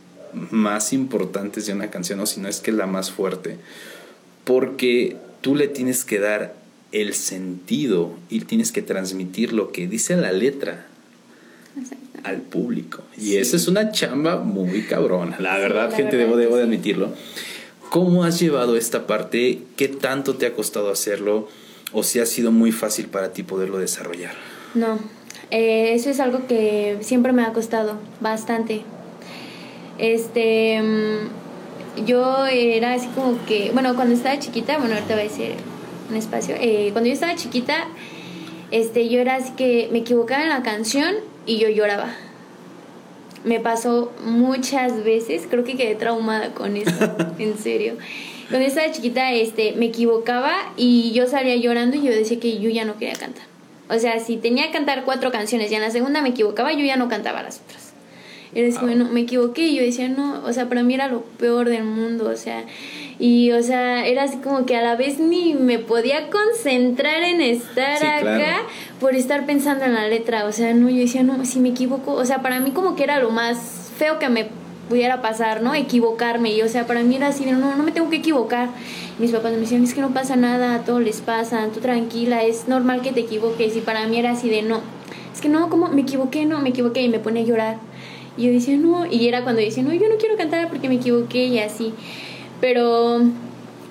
más 0.50 0.92
importantes 0.92 1.64
de 1.64 1.72
una 1.72 1.88
canción, 1.88 2.18
o 2.18 2.26
si 2.26 2.40
no 2.40 2.48
es 2.48 2.58
que 2.58 2.72
es 2.72 2.76
la 2.76 2.88
más 2.88 3.12
fuerte, 3.12 3.56
porque 4.42 5.16
tú 5.40 5.54
le 5.54 5.68
tienes 5.68 6.04
que 6.04 6.18
dar 6.18 6.56
el 6.90 7.14
sentido 7.14 8.16
y 8.30 8.40
tienes 8.40 8.72
que 8.72 8.82
transmitir 8.82 9.52
lo 9.52 9.70
que 9.70 9.86
dice 9.86 10.16
la 10.16 10.32
letra 10.32 10.88
al 12.24 12.38
público. 12.38 13.04
Y 13.16 13.36
esa 13.36 13.54
es 13.58 13.68
una 13.68 13.92
chamba 13.92 14.38
muy 14.38 14.82
cabrona, 14.82 15.38
la 15.38 15.56
verdad, 15.58 15.94
gente, 15.94 16.16
debo, 16.16 16.36
debo 16.36 16.56
de 16.56 16.64
admitirlo. 16.64 17.12
¿Cómo 17.90 18.24
has 18.24 18.40
llevado 18.40 18.76
esta 18.76 19.06
parte? 19.06 19.60
¿Qué 19.76 19.86
tanto 19.86 20.34
te 20.34 20.46
ha 20.46 20.52
costado 20.52 20.90
hacerlo? 20.90 21.46
¿O 21.92 22.02
si 22.02 22.18
ha 22.18 22.26
sido 22.26 22.50
muy 22.50 22.72
fácil 22.72 23.06
para 23.06 23.32
ti 23.32 23.44
poderlo 23.44 23.78
desarrollar? 23.78 24.34
No, 24.74 24.98
eh, 25.50 25.92
eso 25.94 26.10
es 26.10 26.20
algo 26.20 26.46
que 26.46 26.98
siempre 27.00 27.32
me 27.32 27.42
ha 27.42 27.52
costado 27.52 27.96
bastante. 28.20 28.82
Este, 29.98 30.82
mm, 30.82 32.04
yo 32.06 32.46
era 32.46 32.94
así 32.94 33.06
como 33.08 33.36
que, 33.46 33.70
bueno, 33.72 33.94
cuando 33.94 34.14
estaba 34.14 34.38
chiquita, 34.38 34.78
bueno, 34.78 34.94
ahorita 34.94 35.14
voy 35.14 35.24
a 35.24 35.28
decir 35.28 35.52
un 36.10 36.16
espacio, 36.16 36.56
eh, 36.60 36.90
cuando 36.92 37.08
yo 37.08 37.14
estaba 37.14 37.34
chiquita, 37.34 37.86
este, 38.70 39.08
yo 39.08 39.20
era 39.20 39.36
así 39.36 39.52
que 39.52 39.88
me 39.92 39.98
equivocaba 39.98 40.42
en 40.42 40.48
la 40.48 40.62
canción 40.62 41.14
y 41.46 41.58
yo 41.58 41.68
lloraba. 41.68 42.14
Me 43.44 43.60
pasó 43.60 44.10
muchas 44.24 45.04
veces, 45.04 45.46
creo 45.48 45.64
que 45.64 45.76
quedé 45.76 45.94
traumada 45.94 46.54
con 46.54 46.76
eso, 46.76 46.90
en 47.38 47.58
serio. 47.58 47.94
Cuando 48.48 48.66
yo 48.66 48.68
estaba 48.68 48.90
chiquita, 48.90 49.32
este, 49.32 49.72
me 49.72 49.86
equivocaba 49.86 50.52
y 50.76 51.12
yo 51.12 51.26
salía 51.26 51.56
llorando 51.56 51.96
y 51.96 52.02
yo 52.02 52.10
decía 52.10 52.40
que 52.40 52.58
yo 52.58 52.70
ya 52.70 52.84
no 52.84 52.96
quería 52.98 53.14
cantar. 53.14 53.53
O 53.88 53.98
sea, 53.98 54.18
si 54.20 54.36
tenía 54.36 54.66
que 54.66 54.72
cantar 54.72 55.04
cuatro 55.04 55.30
canciones 55.30 55.70
y 55.70 55.74
en 55.74 55.82
la 55.82 55.90
segunda 55.90 56.22
me 56.22 56.30
equivocaba, 56.30 56.72
yo 56.72 56.84
ya 56.84 56.96
no 56.96 57.08
cantaba 57.08 57.42
las 57.42 57.60
otras. 57.60 57.92
Y 58.54 58.62
decía, 58.62 58.80
ah. 58.82 58.86
bueno, 58.86 59.06
me 59.06 59.20
equivoqué 59.20 59.62
y 59.62 59.76
yo 59.76 59.82
decía, 59.82 60.08
no, 60.08 60.42
o 60.44 60.52
sea, 60.52 60.68
para 60.68 60.82
mí 60.82 60.94
era 60.94 61.08
lo 61.08 61.22
peor 61.22 61.68
del 61.68 61.84
mundo, 61.84 62.28
o 62.28 62.36
sea, 62.36 62.64
y 63.18 63.50
o 63.52 63.62
sea, 63.62 64.06
era 64.06 64.22
así 64.24 64.36
como 64.36 64.64
que 64.64 64.76
a 64.76 64.82
la 64.82 64.94
vez 64.94 65.18
ni 65.18 65.54
me 65.54 65.80
podía 65.80 66.30
concentrar 66.30 67.22
en 67.24 67.40
estar 67.40 68.04
acá 68.04 68.62
por 69.00 69.16
estar 69.16 69.44
pensando 69.44 69.84
en 69.84 69.94
la 69.94 70.06
letra, 70.06 70.44
o 70.44 70.52
sea, 70.52 70.72
no, 70.72 70.88
yo 70.88 70.98
decía, 70.98 71.24
no, 71.24 71.44
si 71.44 71.58
me 71.58 71.70
equivoco, 71.70 72.12
o 72.12 72.24
sea, 72.24 72.42
para 72.42 72.60
mí 72.60 72.70
como 72.70 72.94
que 72.94 73.02
era 73.02 73.18
lo 73.18 73.30
más 73.30 73.90
feo 73.98 74.20
que 74.20 74.28
me 74.28 74.46
pudiera 74.88 75.22
pasar, 75.22 75.62
¿no? 75.62 75.74
Equivocarme. 75.74 76.52
Y 76.52 76.62
o 76.62 76.68
sea, 76.68 76.86
para 76.86 77.02
mí 77.02 77.16
era 77.16 77.28
así, 77.28 77.44
no, 77.46 77.76
no 77.76 77.82
me 77.82 77.92
tengo 77.92 78.10
que 78.10 78.16
equivocar. 78.16 78.68
mis 79.18 79.32
papás 79.32 79.52
me 79.52 79.58
decían, 79.58 79.84
es 79.84 79.94
que 79.94 80.00
no 80.00 80.10
pasa 80.12 80.36
nada, 80.36 80.74
a 80.74 80.84
todos 80.84 81.02
les 81.02 81.20
pasa, 81.20 81.68
tú 81.72 81.80
tranquila, 81.80 82.42
es 82.44 82.68
normal 82.68 83.02
que 83.02 83.12
te 83.12 83.20
equivoques. 83.20 83.76
Y 83.76 83.80
para 83.80 84.06
mí 84.06 84.18
era 84.18 84.32
así 84.32 84.48
de, 84.48 84.62
no, 84.62 84.80
es 85.32 85.40
que 85.40 85.48
no, 85.48 85.68
como 85.70 85.88
me 85.88 86.02
equivoqué, 86.02 86.46
no, 86.46 86.60
me 86.60 86.70
equivoqué 86.70 87.02
y 87.02 87.08
me 87.08 87.18
pone 87.18 87.40
a 87.40 87.44
llorar. 87.44 87.76
Y 88.36 88.46
yo 88.46 88.52
decía, 88.52 88.76
no, 88.76 89.06
y 89.06 89.28
era 89.28 89.42
cuando 89.42 89.60
decía, 89.60 89.82
no, 89.82 89.94
yo 89.94 90.08
no 90.08 90.16
quiero 90.16 90.36
cantar 90.36 90.68
porque 90.68 90.88
me 90.88 90.96
equivoqué 90.96 91.46
y 91.46 91.58
así. 91.58 91.92
Pero 92.60 93.20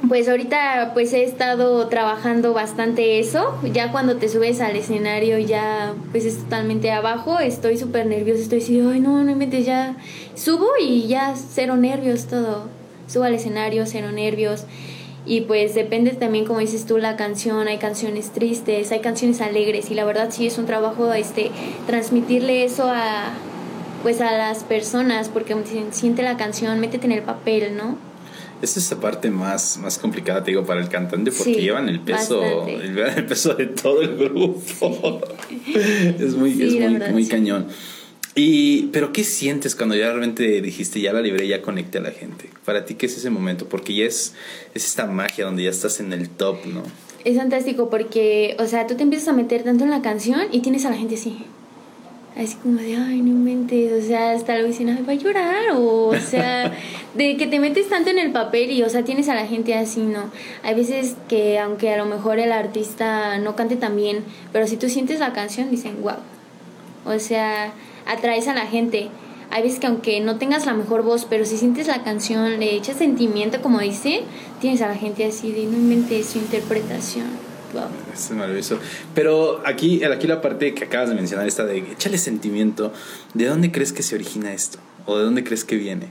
Pues 0.08 0.28
ahorita 0.28 0.92
pues 0.94 1.14
he 1.14 1.24
estado 1.24 1.88
trabajando 1.88 2.54
bastante 2.54 3.20
eso. 3.20 3.58
Ya 3.72 3.94
cuando 3.94 4.18
te 4.18 4.28
subes 4.28 4.60
al 4.60 4.76
escenario 4.76 5.40
ya 5.40 5.94
pues 6.12 6.26
es 6.26 6.40
totalmente 6.40 6.92
abajo. 6.92 7.40
Estoy 7.40 7.78
súper 7.78 8.06
nerviosa. 8.08 8.42
Estoy 8.42 8.60
así, 8.60 8.82
ay 8.82 9.00
no, 9.00 9.24
no 9.24 9.32
inventes 9.32 9.66
ya. 9.66 9.96
Subo 10.36 10.68
y 10.78 11.08
ya 11.08 11.34
cero 11.36 11.78
nervios 11.78 12.26
todo. 12.26 12.68
Subo 13.08 13.24
al 13.24 13.36
escenario, 13.36 13.86
cero 13.86 14.12
nervios. 14.12 14.66
Y 15.26 15.42
pues 15.42 15.74
depende 15.74 16.12
también, 16.12 16.44
como 16.44 16.60
dices 16.60 16.86
tú, 16.86 16.98
la 16.98 17.16
canción. 17.16 17.70
Hay 17.70 17.78
canciones 17.78 18.32
tristes, 18.32 18.92
hay 18.92 19.00
canciones 19.00 19.40
alegres. 19.40 19.90
Y 19.90 19.96
la 19.96 20.04
verdad 20.04 20.32
sí 20.32 20.46
es 20.46 20.58
un 20.58 20.66
trabajo 20.66 21.14
este 21.14 21.50
transmitirle 21.88 22.66
eso 22.66 22.90
a 22.90 23.32
pues 24.02 24.20
a 24.20 24.34
las 24.34 24.66
personas 24.66 25.30
porque 25.30 25.56
siente 25.92 26.24
la 26.24 26.36
canción, 26.36 26.78
métete 26.82 27.06
en 27.06 27.14
el 27.14 27.22
papel, 27.22 27.78
¿no? 27.78 28.13
Esa 28.64 28.80
es 28.80 28.90
la 28.92 29.02
parte 29.02 29.30
más, 29.30 29.78
más 29.78 29.98
complicada, 29.98 30.42
te 30.42 30.52
digo, 30.52 30.66
para 30.66 30.80
el 30.80 30.88
cantante 30.88 31.34
porque 31.34 31.62
llevan 31.62 31.90
el 31.90 32.00
peso, 32.00 32.66
el, 32.66 33.26
peso 33.26 33.56
de 33.56 33.66
todo 33.66 34.02
el 34.02 34.16
grupo. 34.16 35.20
es 36.18 36.34
muy, 36.36 36.52
es 36.64 36.74
muy, 36.80 37.12
muy 37.12 37.28
cañón. 37.28 37.68
Y, 38.36 38.84
pero 38.94 39.12
¿qué 39.12 39.26
sientes 39.26 39.76
cuando 39.76 39.96
ya 39.96 40.08
realmente 40.08 40.62
dijiste, 40.62 41.02
ya 41.02 41.12
la 41.12 41.20
libré, 41.20 41.46
ya 41.46 41.62
conecté 41.62 41.98
a 41.98 42.02
la 42.02 42.12
gente? 42.12 42.50
Para 42.64 42.86
ti, 42.86 42.96
¿qué 42.96 43.08
es 43.08 43.18
ese 43.18 43.30
momento? 43.30 43.68
Porque 43.68 43.94
ya 43.94 44.06
es, 44.06 44.34
es 44.74 44.86
esta 44.86 45.08
magia 45.08 45.44
donde 45.44 45.64
ya 45.64 45.70
estás 45.70 46.00
en 46.00 46.14
el 46.14 46.30
top, 46.30 46.66
¿no? 46.66 46.84
Es 47.26 47.36
fantástico 47.36 47.90
porque, 47.90 48.56
o 48.60 48.66
sea, 48.66 48.88
tú 48.88 48.96
te 48.96 49.04
empiezas 49.04 49.28
a 49.28 49.34
meter 49.34 49.64
tanto 49.64 49.84
en 49.84 49.90
la 49.90 50.02
canción 50.02 50.44
y 50.54 50.62
tienes 50.62 50.86
a 50.86 50.90
la 50.90 50.96
gente 50.96 51.16
así 51.16 51.46
así 52.36 52.56
como 52.56 52.80
de, 52.80 52.96
ay, 52.96 53.22
no 53.22 53.30
inventes, 53.30 54.04
o 54.04 54.08
sea, 54.08 54.32
hasta 54.32 54.58
lo 54.58 54.68
dicen, 54.68 54.90
ay, 54.90 55.04
va 55.08 55.14
a 55.14 55.16
llorar, 55.16 55.72
o, 55.76 56.08
o 56.08 56.20
sea, 56.20 56.72
de 57.14 57.38
que 57.38 57.48
te 57.48 57.60
metes 57.60 57.90
tanto 57.90 58.10
en 58.10 58.20
el 58.20 58.32
papel 58.32 58.72
y, 58.72 58.84
o 58.84 58.90
sea, 58.90 59.04
tienes 59.04 59.30
a 59.30 59.36
la 59.36 59.46
gente 59.46 59.76
así, 59.76 60.02
¿no? 60.02 60.32
Hay 60.64 60.76
veces 60.76 61.16
que, 61.30 61.60
aunque 61.60 61.94
a 61.94 61.98
lo 61.98 62.06
mejor 62.06 62.40
el 62.40 62.52
artista 62.52 63.38
no 63.38 63.56
cante 63.56 63.76
tan 63.76 63.96
bien, 63.96 64.24
pero 64.52 64.68
si 64.68 64.78
tú 64.78 64.90
sientes 64.90 65.20
la 65.20 65.34
canción, 65.34 65.70
dicen, 65.70 66.02
wow, 66.02 66.16
o 67.06 67.20
sea, 67.20 67.74
atraes 68.06 68.48
a 68.48 68.54
la 68.54 68.66
gente. 68.66 69.10
Hay 69.52 69.62
veces 69.62 69.80
que 69.80 69.86
aunque 69.86 70.20
no 70.20 70.38
tengas 70.38 70.66
la 70.66 70.74
mejor 70.74 71.04
voz, 71.04 71.26
pero 71.30 71.46
si 71.46 71.58
sientes 71.58 71.88
la 71.88 72.04
canción, 72.04 72.60
le 72.60 72.76
echas 72.76 72.98
sentimiento, 72.98 73.62
como 73.62 73.80
dice, 73.80 74.24
tienes 74.60 74.82
a 74.82 74.88
la 74.88 74.96
gente 74.96 75.26
así 75.26 75.52
de, 75.52 75.66
no 75.66 75.78
inventes 75.78 76.28
su 76.28 76.40
interpretación. 76.40 77.43
Es 78.14 78.32
maravilloso. 78.32 78.80
Pero 79.16 79.62
aquí, 79.66 80.04
aquí 80.04 80.28
la 80.28 80.42
parte 80.42 80.74
que 80.74 80.86
acabas 80.86 81.10
de 81.10 81.16
mencionar, 81.16 81.48
esta 81.48 81.66
de 81.66 81.80
échale 81.80 82.18
sentimiento, 82.18 82.94
¿de 83.34 83.46
dónde 83.46 83.72
crees 83.72 83.94
que 83.94 84.04
se 84.04 84.16
origina 84.16 84.54
esto? 84.54 84.80
¿O 85.06 85.18
de 85.18 85.24
dónde 85.24 85.44
crees 85.44 85.64
que 85.64 85.76
viene? 85.76 86.08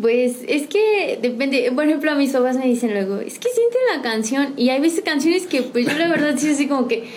Pues 0.00 0.36
es 0.46 0.68
que 0.68 1.18
depende, 1.20 1.72
por 1.74 1.84
ejemplo, 1.84 2.12
a 2.12 2.14
mis 2.14 2.30
papás 2.30 2.56
me 2.56 2.66
dicen 2.66 2.92
luego, 2.92 3.16
es 3.16 3.38
que 3.40 3.48
sienten 3.48 3.80
la 3.96 4.02
canción 4.02 4.54
y 4.56 4.68
hay 4.68 4.80
veces 4.80 5.02
canciones 5.04 5.46
que 5.46 5.62
pues 5.62 5.86
yo 5.86 5.98
la 5.98 6.08
verdad 6.08 6.36
sí 6.38 6.50
así 6.50 6.68
como 6.68 6.86
que, 6.86 7.08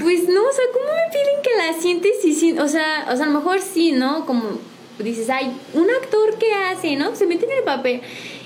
pues 0.00 0.28
no, 0.28 0.40
o 0.40 0.52
sea, 0.52 0.64
¿cómo 0.72 0.84
me 0.84 1.10
piden 1.10 1.42
que 1.42 1.50
la 1.56 1.80
sientes 1.80 2.24
y 2.24 2.58
o 2.58 2.68
sea, 2.68 3.08
o 3.12 3.16
sea, 3.16 3.26
a 3.26 3.28
lo 3.28 3.38
mejor 3.38 3.60
sí, 3.60 3.90
¿no? 3.90 4.24
Como 4.24 4.44
dices, 5.00 5.28
hay 5.30 5.52
un 5.74 5.90
actor 5.90 6.38
que 6.38 6.54
hace, 6.54 6.94
¿no? 6.94 7.16
Se 7.16 7.26
mete 7.26 7.46
en 7.46 7.58
el 7.58 7.64
papel 7.64 8.00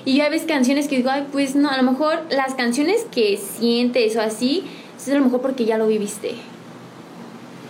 y 0.07 0.19
ya 0.19 0.29
ves 0.31 0.45
canciones 0.47 0.87
que 0.87 0.97
digo, 0.97 1.11
ay, 1.11 1.27
pues 1.33 1.57
no, 1.57 1.69
a 1.69 1.77
lo 1.77 1.83
mejor 1.83 2.21
las 2.31 2.55
canciones 2.55 3.05
que 3.11 3.37
sientes 3.37 4.15
o 4.17 4.21
así, 4.23 4.63
es 4.97 5.09
a 5.09 5.15
lo 5.15 5.25
mejor 5.25 5.43
porque 5.43 5.65
ya 5.65 5.77
lo 5.77 5.89
viviste. 5.89 6.37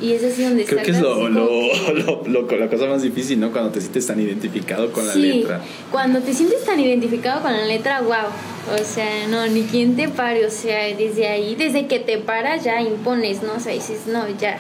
Y 0.03 0.13
es 0.13 0.23
así 0.23 0.45
donde 0.45 0.67
Creo 0.67 0.83
que 0.83 0.91
es 0.91 1.01
lo, 1.01 1.31
lo, 1.31 2.23
lo, 2.27 2.59
la 2.59 2.69
cosa 2.69 2.87
más 2.87 3.01
difícil, 3.01 3.41
¿no? 3.41 3.51
Cuando 3.51 3.71
te 3.71 3.81
sientes 3.81 4.07
tan 4.07 4.21
identificado 4.21 4.93
con 4.93 5.07
la 5.07 5.15
letra. 5.15 5.63
Cuando 5.91 6.21
te 6.21 6.35
sientes 6.35 6.63
tan 6.65 6.79
identificado 6.79 7.41
con 7.41 7.53
la 7.53 7.65
letra, 7.65 8.03
wow. 8.03 8.79
O 8.79 8.85
sea, 8.85 9.27
no, 9.29 9.47
ni 9.47 9.63
quien 9.63 9.97
te 9.97 10.11
pare. 10.11 10.45
O 10.45 10.51
sea, 10.51 10.95
desde 10.95 11.29
ahí, 11.29 11.55
desde 11.55 11.87
que 11.87 11.99
te 11.99 12.19
paras, 12.19 12.63
ya 12.63 12.83
impones, 12.83 13.43
¿no? 13.43 13.55
O 13.55 13.61
sea, 13.61 13.73
dices, 13.73 14.07
no, 14.07 14.25
ya. 14.39 14.59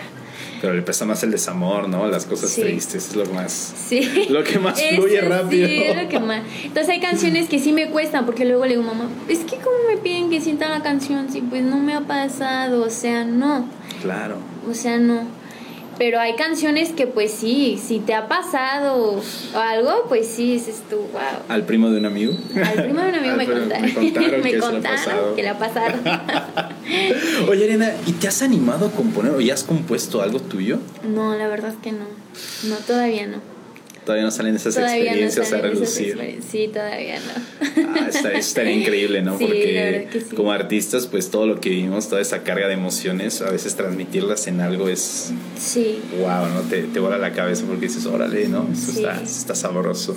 Pero 0.60 0.74
le 0.74 0.82
pesa 0.82 1.04
más 1.04 1.22
el 1.22 1.30
desamor, 1.30 1.88
¿no? 1.88 2.06
Las 2.06 2.26
cosas 2.26 2.54
tristes, 2.54 3.08
es 3.08 3.16
lo 3.16 3.26
más. 3.26 3.74
Sí. 3.88 4.26
Lo 4.30 4.42
que 4.42 4.58
más 4.58 4.80
fluye 4.94 5.20
rápido. 5.20 5.68
Sí, 5.68 5.82
es 5.82 5.96
lo 5.96 6.08
que 6.08 6.18
más. 6.18 6.42
Entonces 6.62 6.88
hay 6.88 7.00
canciones 7.00 7.48
que 7.48 7.58
sí 7.58 7.72
me 7.72 7.90
cuestan, 7.90 8.26
porque 8.26 8.44
luego 8.44 8.64
le 8.64 8.70
digo, 8.70 8.82
mamá, 8.82 9.08
es 9.28 9.40
que 9.40 9.56
como 9.56 9.76
me 9.88 9.96
piden 9.98 10.30
que 10.30 10.40
sienta 10.40 10.68
la 10.68 10.82
canción, 10.82 11.30
si 11.30 11.40
pues 11.40 11.62
no 11.62 11.78
me 11.78 11.94
ha 11.94 12.00
pasado, 12.00 12.84
o 12.84 12.90
sea, 12.90 13.24
no. 13.24 13.68
Claro. 14.02 14.38
O 14.68 14.74
sea, 14.74 14.98
no. 14.98 15.26
Pero 15.98 16.20
hay 16.20 16.34
canciones 16.36 16.90
que 16.90 17.06
pues 17.06 17.30
sí, 17.30 17.80
si 17.82 18.00
te 18.00 18.14
ha 18.14 18.28
pasado 18.28 19.20
o 19.54 19.58
algo, 19.58 20.04
pues 20.08 20.26
sí, 20.26 20.52
dices 20.52 20.82
tú, 20.90 20.96
wow. 20.96 21.22
¿Al 21.48 21.64
primo 21.64 21.90
de 21.90 21.98
un 21.98 22.06
amigo? 22.06 22.34
Al 22.54 22.84
primo 22.84 23.00
de 23.00 23.08
un 23.08 23.14
amigo 23.14 23.36
me, 23.36 23.46
contaron, 23.46 23.94
me 23.94 24.04
contaron, 24.04 24.40
me 24.42 24.50
que, 24.50 24.58
contaron 24.58 25.36
que 25.36 25.42
le 25.42 25.48
ha 25.48 25.58
pasado. 25.58 25.94
Oye, 27.48 27.64
Arena, 27.64 27.92
¿y 28.06 28.12
te 28.12 28.28
has 28.28 28.42
animado 28.42 28.86
a 28.86 28.90
componer 28.90 29.32
o 29.32 29.40
ya 29.40 29.54
has 29.54 29.64
compuesto 29.64 30.20
algo 30.22 30.40
tuyo? 30.40 30.78
No, 31.02 31.34
la 31.34 31.48
verdad 31.48 31.72
es 31.72 31.78
que 31.82 31.92
no. 31.92 32.04
No, 32.64 32.76
todavía 32.76 33.26
no. 33.26 33.55
Todavía 34.06 34.24
no 34.24 34.30
salen 34.30 34.54
esas 34.54 34.76
experiencias 34.76 35.52
a 35.52 35.58
reducir. 35.58 36.38
Sí, 36.48 36.70
todavía 36.72 37.16
no. 37.18 37.88
Ah, 37.88 38.08
estaría, 38.08 38.72
increíble, 38.80 39.20
¿no? 39.20 39.36
Porque 39.36 40.08
como 40.36 40.52
artistas, 40.52 41.08
pues 41.08 41.28
todo 41.28 41.48
lo 41.48 41.60
que 41.60 41.70
vivimos, 41.70 42.08
toda 42.08 42.20
esa 42.20 42.44
carga 42.44 42.68
de 42.68 42.74
emociones, 42.74 43.42
a 43.42 43.50
veces 43.50 43.74
transmitirlas 43.74 44.46
en 44.46 44.60
algo 44.60 44.88
es. 44.88 45.32
Sí. 45.58 45.98
Wow, 46.20 46.48
¿no? 46.54 46.60
Te, 46.70 46.82
te 46.84 47.00
la 47.00 47.32
cabeza 47.32 47.64
porque 47.66 47.88
dices, 47.88 48.06
órale, 48.06 48.46
¿no? 48.46 48.68
Eso 48.72 48.92
está, 48.92 49.20
está 49.20 49.56
sabroso. 49.56 50.16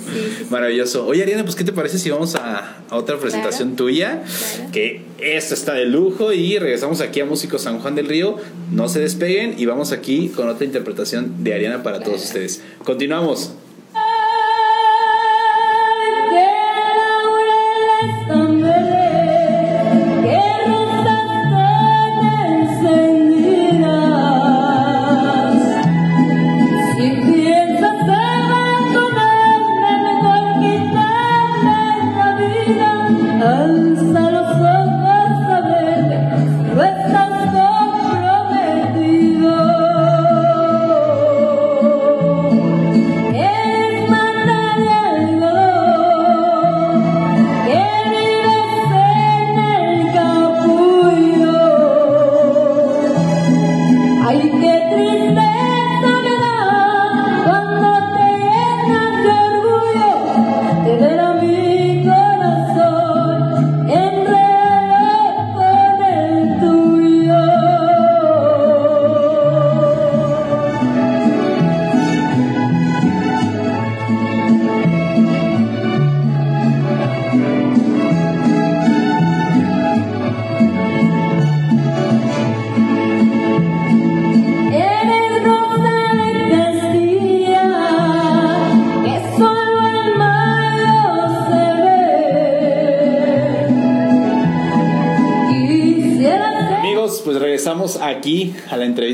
Maravilloso. 0.50 1.04
Oye, 1.04 1.24
Ariana, 1.24 1.42
pues, 1.42 1.56
¿qué 1.56 1.64
te 1.64 1.72
parece 1.72 1.98
si 1.98 2.10
vamos 2.10 2.36
a, 2.36 2.84
otra 2.90 3.18
presentación 3.18 3.74
tuya? 3.74 4.22
Que 4.70 5.02
esto 5.18 5.54
está 5.54 5.74
de 5.74 5.86
lujo 5.86 6.32
y 6.32 6.58
regresamos 6.58 7.00
aquí 7.00 7.18
a 7.18 7.24
Músicos 7.24 7.62
San 7.62 7.80
Juan 7.80 7.96
del 7.96 8.06
Río. 8.06 8.36
No 8.70 8.88
se 8.88 9.00
despeguen 9.00 9.56
y 9.58 9.66
vamos 9.66 9.90
aquí 9.90 10.28
con 10.28 10.48
otra 10.48 10.64
interpretación 10.64 11.42
de 11.42 11.54
Ariana 11.54 11.82
para 11.82 11.98
todos 11.98 12.22
ustedes. 12.22 12.62
Continuamos. 12.84 13.54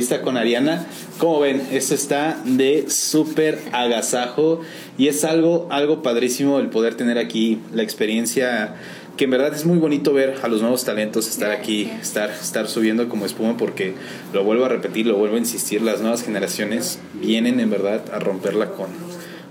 Entrevista 0.06 0.22
con 0.22 0.36
Ariana. 0.36 0.86
Como 1.18 1.40
ven, 1.40 1.66
esto 1.72 1.94
está 1.94 2.40
de 2.44 2.88
súper 2.88 3.58
agasajo 3.72 4.60
y 4.98 5.08
es 5.08 5.24
algo, 5.24 5.66
algo 5.70 6.02
padrísimo 6.02 6.60
el 6.60 6.68
poder 6.68 6.94
tener 6.94 7.18
aquí 7.18 7.60
la 7.72 7.82
experiencia 7.82 8.74
que 9.16 9.24
en 9.24 9.30
verdad 9.30 9.54
es 9.54 9.64
muy 9.64 9.78
bonito 9.78 10.12
ver 10.12 10.34
a 10.42 10.48
los 10.48 10.60
nuevos 10.60 10.84
talentos 10.84 11.26
estar 11.26 11.50
aquí, 11.50 11.90
estar, 12.00 12.30
estar 12.30 12.68
subiendo 12.68 13.08
como 13.08 13.24
espuma 13.24 13.56
porque 13.56 13.94
lo 14.34 14.44
vuelvo 14.44 14.66
a 14.66 14.68
repetir, 14.68 15.06
lo 15.06 15.16
vuelvo 15.16 15.36
a 15.36 15.38
insistir, 15.38 15.80
las 15.80 16.02
nuevas 16.02 16.22
generaciones 16.22 16.98
vienen 17.14 17.58
en 17.58 17.70
verdad 17.70 18.02
a 18.12 18.18
romperla 18.18 18.72
con, 18.72 18.90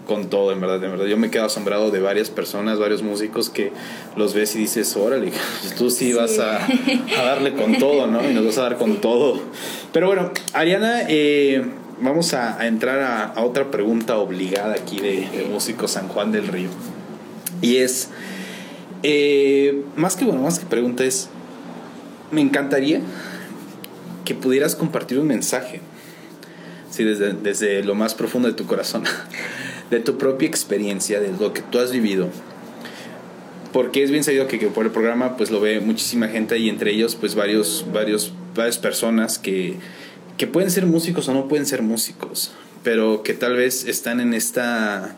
con 0.06 0.30
todo, 0.30 0.51
en 0.51 0.62
verdad, 0.62 0.84
en 0.84 0.91
verdad. 0.91 1.06
Yo 1.06 1.18
me 1.18 1.30
quedo 1.30 1.45
asombrado 1.45 1.91
de 1.91 1.99
varias 1.99 2.30
personas, 2.30 2.80
varios 2.80 3.01
músicos 3.01 3.49
que 3.49 3.72
los 4.16 4.34
ves 4.34 4.56
y 4.56 4.60
dices, 4.60 4.95
órale, 4.95 5.32
tú 5.78 5.89
sí, 5.89 6.14
vas 6.14 6.39
a, 6.39 6.66
darle 7.18 7.53
con 7.53 7.78
todo, 7.78 8.08
¿no? 8.08 8.28
Y 8.30 8.34
nos 8.34 8.45
vas 8.45 8.58
a 8.60 8.62
dar 8.64 8.78
con 8.78 8.95
todo. 9.01 9.41
Pero 9.96 10.08
bueno, 10.08 10.30
Ariana, 10.52 11.04
eh, 11.08 11.64
vamos 12.02 12.34
a, 12.34 12.68
entrar 12.68 13.00
a, 13.00 13.41
otra 13.41 13.72
pregunta 13.72 14.18
obligada 14.18 14.74
aquí 14.74 15.00
de, 15.00 15.48
Músico 15.50 15.88
San 15.88 16.10
Juan 16.10 16.34
del 16.34 16.50
Río. 16.50 16.68
Y 17.62 17.78
es, 17.78 18.10
eh, 19.04 19.84
más 19.96 20.18
que 20.18 20.26
bueno, 20.26 20.41
más 20.41 20.60
que 20.60 20.66
pregunta 20.66 21.06
es, 21.06 21.30
me 22.30 22.41
encantaría 22.41 23.00
que 24.26 24.36
pudieras 24.36 24.76
compartir 24.76 25.18
un 25.18 25.28
mensaje, 25.28 25.80
sí, 26.91 27.06
desde, 27.06 27.32
desde 27.32 27.82
lo 27.82 27.96
más 27.96 28.16
profundo 28.16 28.50
de 28.50 28.54
tu 28.54 28.66
corazón, 28.66 29.04
de 29.91 30.02
tu 30.02 30.18
propia 30.18 30.50
experiencia, 30.50 31.22
de 31.22 31.32
lo 31.39 31.54
que 31.54 31.62
tú 31.62 31.80
has 31.80 31.93
vivido. 31.93 32.28
Porque 33.72 34.04
es 34.04 34.12
bien 34.12 34.26
sabido 34.26 34.50
que, 34.50 34.60
que, 34.60 34.68
por 34.68 34.86
el 34.86 34.91
programa 34.91 35.38
pues 35.38 35.52
lo 35.52 35.62
ve 35.62 35.80
muchísima 35.80 36.28
gente 36.28 36.58
y 36.58 36.68
entre 36.68 36.91
ellos 36.91 37.16
pues 37.16 37.34
varios, 37.34 37.86
varios, 37.93 38.34
varias 38.56 38.78
personas 38.78 39.38
que, 39.38 39.76
que 40.38 40.47
pueden 40.47 40.72
ser 40.72 40.86
músicos 40.86 41.28
o 41.30 41.34
no 41.34 41.47
pueden 41.47 41.66
ser 41.66 41.82
músicos, 41.82 42.51
pero 42.84 43.24
que 43.24 43.34
tal 43.34 43.56
vez 43.56 43.86
están 43.86 44.20
en 44.20 44.34
esta, 44.34 45.16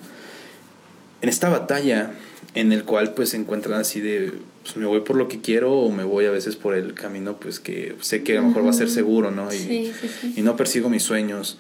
en 1.21 1.29
esta 1.29 1.49
batalla 1.49 2.11
en 2.55 2.71
el 2.71 2.83
cual 2.83 3.13
pues 3.13 3.29
se 3.29 3.38
encuentran 3.38 3.79
así 3.79 4.01
de 4.01 4.33
pues 4.63 4.75
me 4.77 4.85
voy 4.85 5.01
por 5.01 5.15
lo 5.15 5.27
que 5.27 5.39
quiero 5.39 5.73
o 5.73 5.91
me 5.91 6.03
voy 6.03 6.25
a 6.25 6.31
veces 6.31 6.55
por 6.55 6.75
el 6.75 6.93
camino 6.93 7.38
pues 7.39 7.59
que 7.59 7.95
sé 8.01 8.23
que 8.23 8.38
a 8.38 8.41
lo 8.41 8.47
mejor 8.47 8.65
va 8.65 8.71
a 8.71 8.73
ser 8.73 8.89
seguro, 8.89 9.31
¿no? 9.31 9.53
Y, 9.53 9.93
y 10.35 10.41
no 10.41 10.57
persigo 10.57 10.89
mis 10.89 11.03
sueños. 11.03 11.57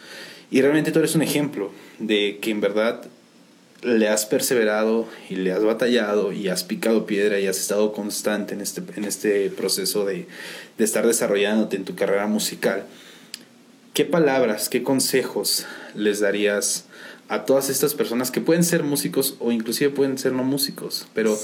Y 0.49 0.61
realmente 0.61 0.91
tú 0.91 0.99
eres 0.99 1.15
un 1.15 1.21
ejemplo 1.21 1.71
de 1.99 2.39
que 2.41 2.51
en 2.51 2.61
verdad 2.61 3.07
le 3.81 4.07
has 4.09 4.25
perseverado 4.25 5.07
y 5.29 5.35
le 5.35 5.51
has 5.51 5.63
batallado 5.63 6.31
y 6.31 6.47
has 6.47 6.63
picado 6.63 7.05
piedra 7.05 7.39
y 7.39 7.47
has 7.47 7.57
estado 7.57 7.93
constante 7.93 8.53
en 8.53 8.61
este, 8.61 8.81
en 8.95 9.05
este 9.05 9.49
proceso 9.49 10.05
de, 10.05 10.27
de 10.77 10.83
estar 10.83 11.05
desarrollándote 11.05 11.75
en 11.75 11.85
tu 11.85 11.95
carrera 11.95 12.27
musical. 12.27 12.85
¿Qué 13.93 14.05
palabras, 14.05 14.69
qué 14.69 14.83
consejos 14.83 15.65
les 15.95 16.19
darías 16.19 16.85
a 17.29 17.45
todas 17.45 17.69
estas 17.69 17.93
personas 17.93 18.31
que 18.31 18.41
pueden 18.41 18.63
ser 18.63 18.83
músicos 18.83 19.35
o 19.39 19.51
inclusive 19.51 19.89
pueden 19.89 20.17
ser 20.17 20.33
no 20.33 20.43
músicos, 20.43 21.07
pero 21.13 21.37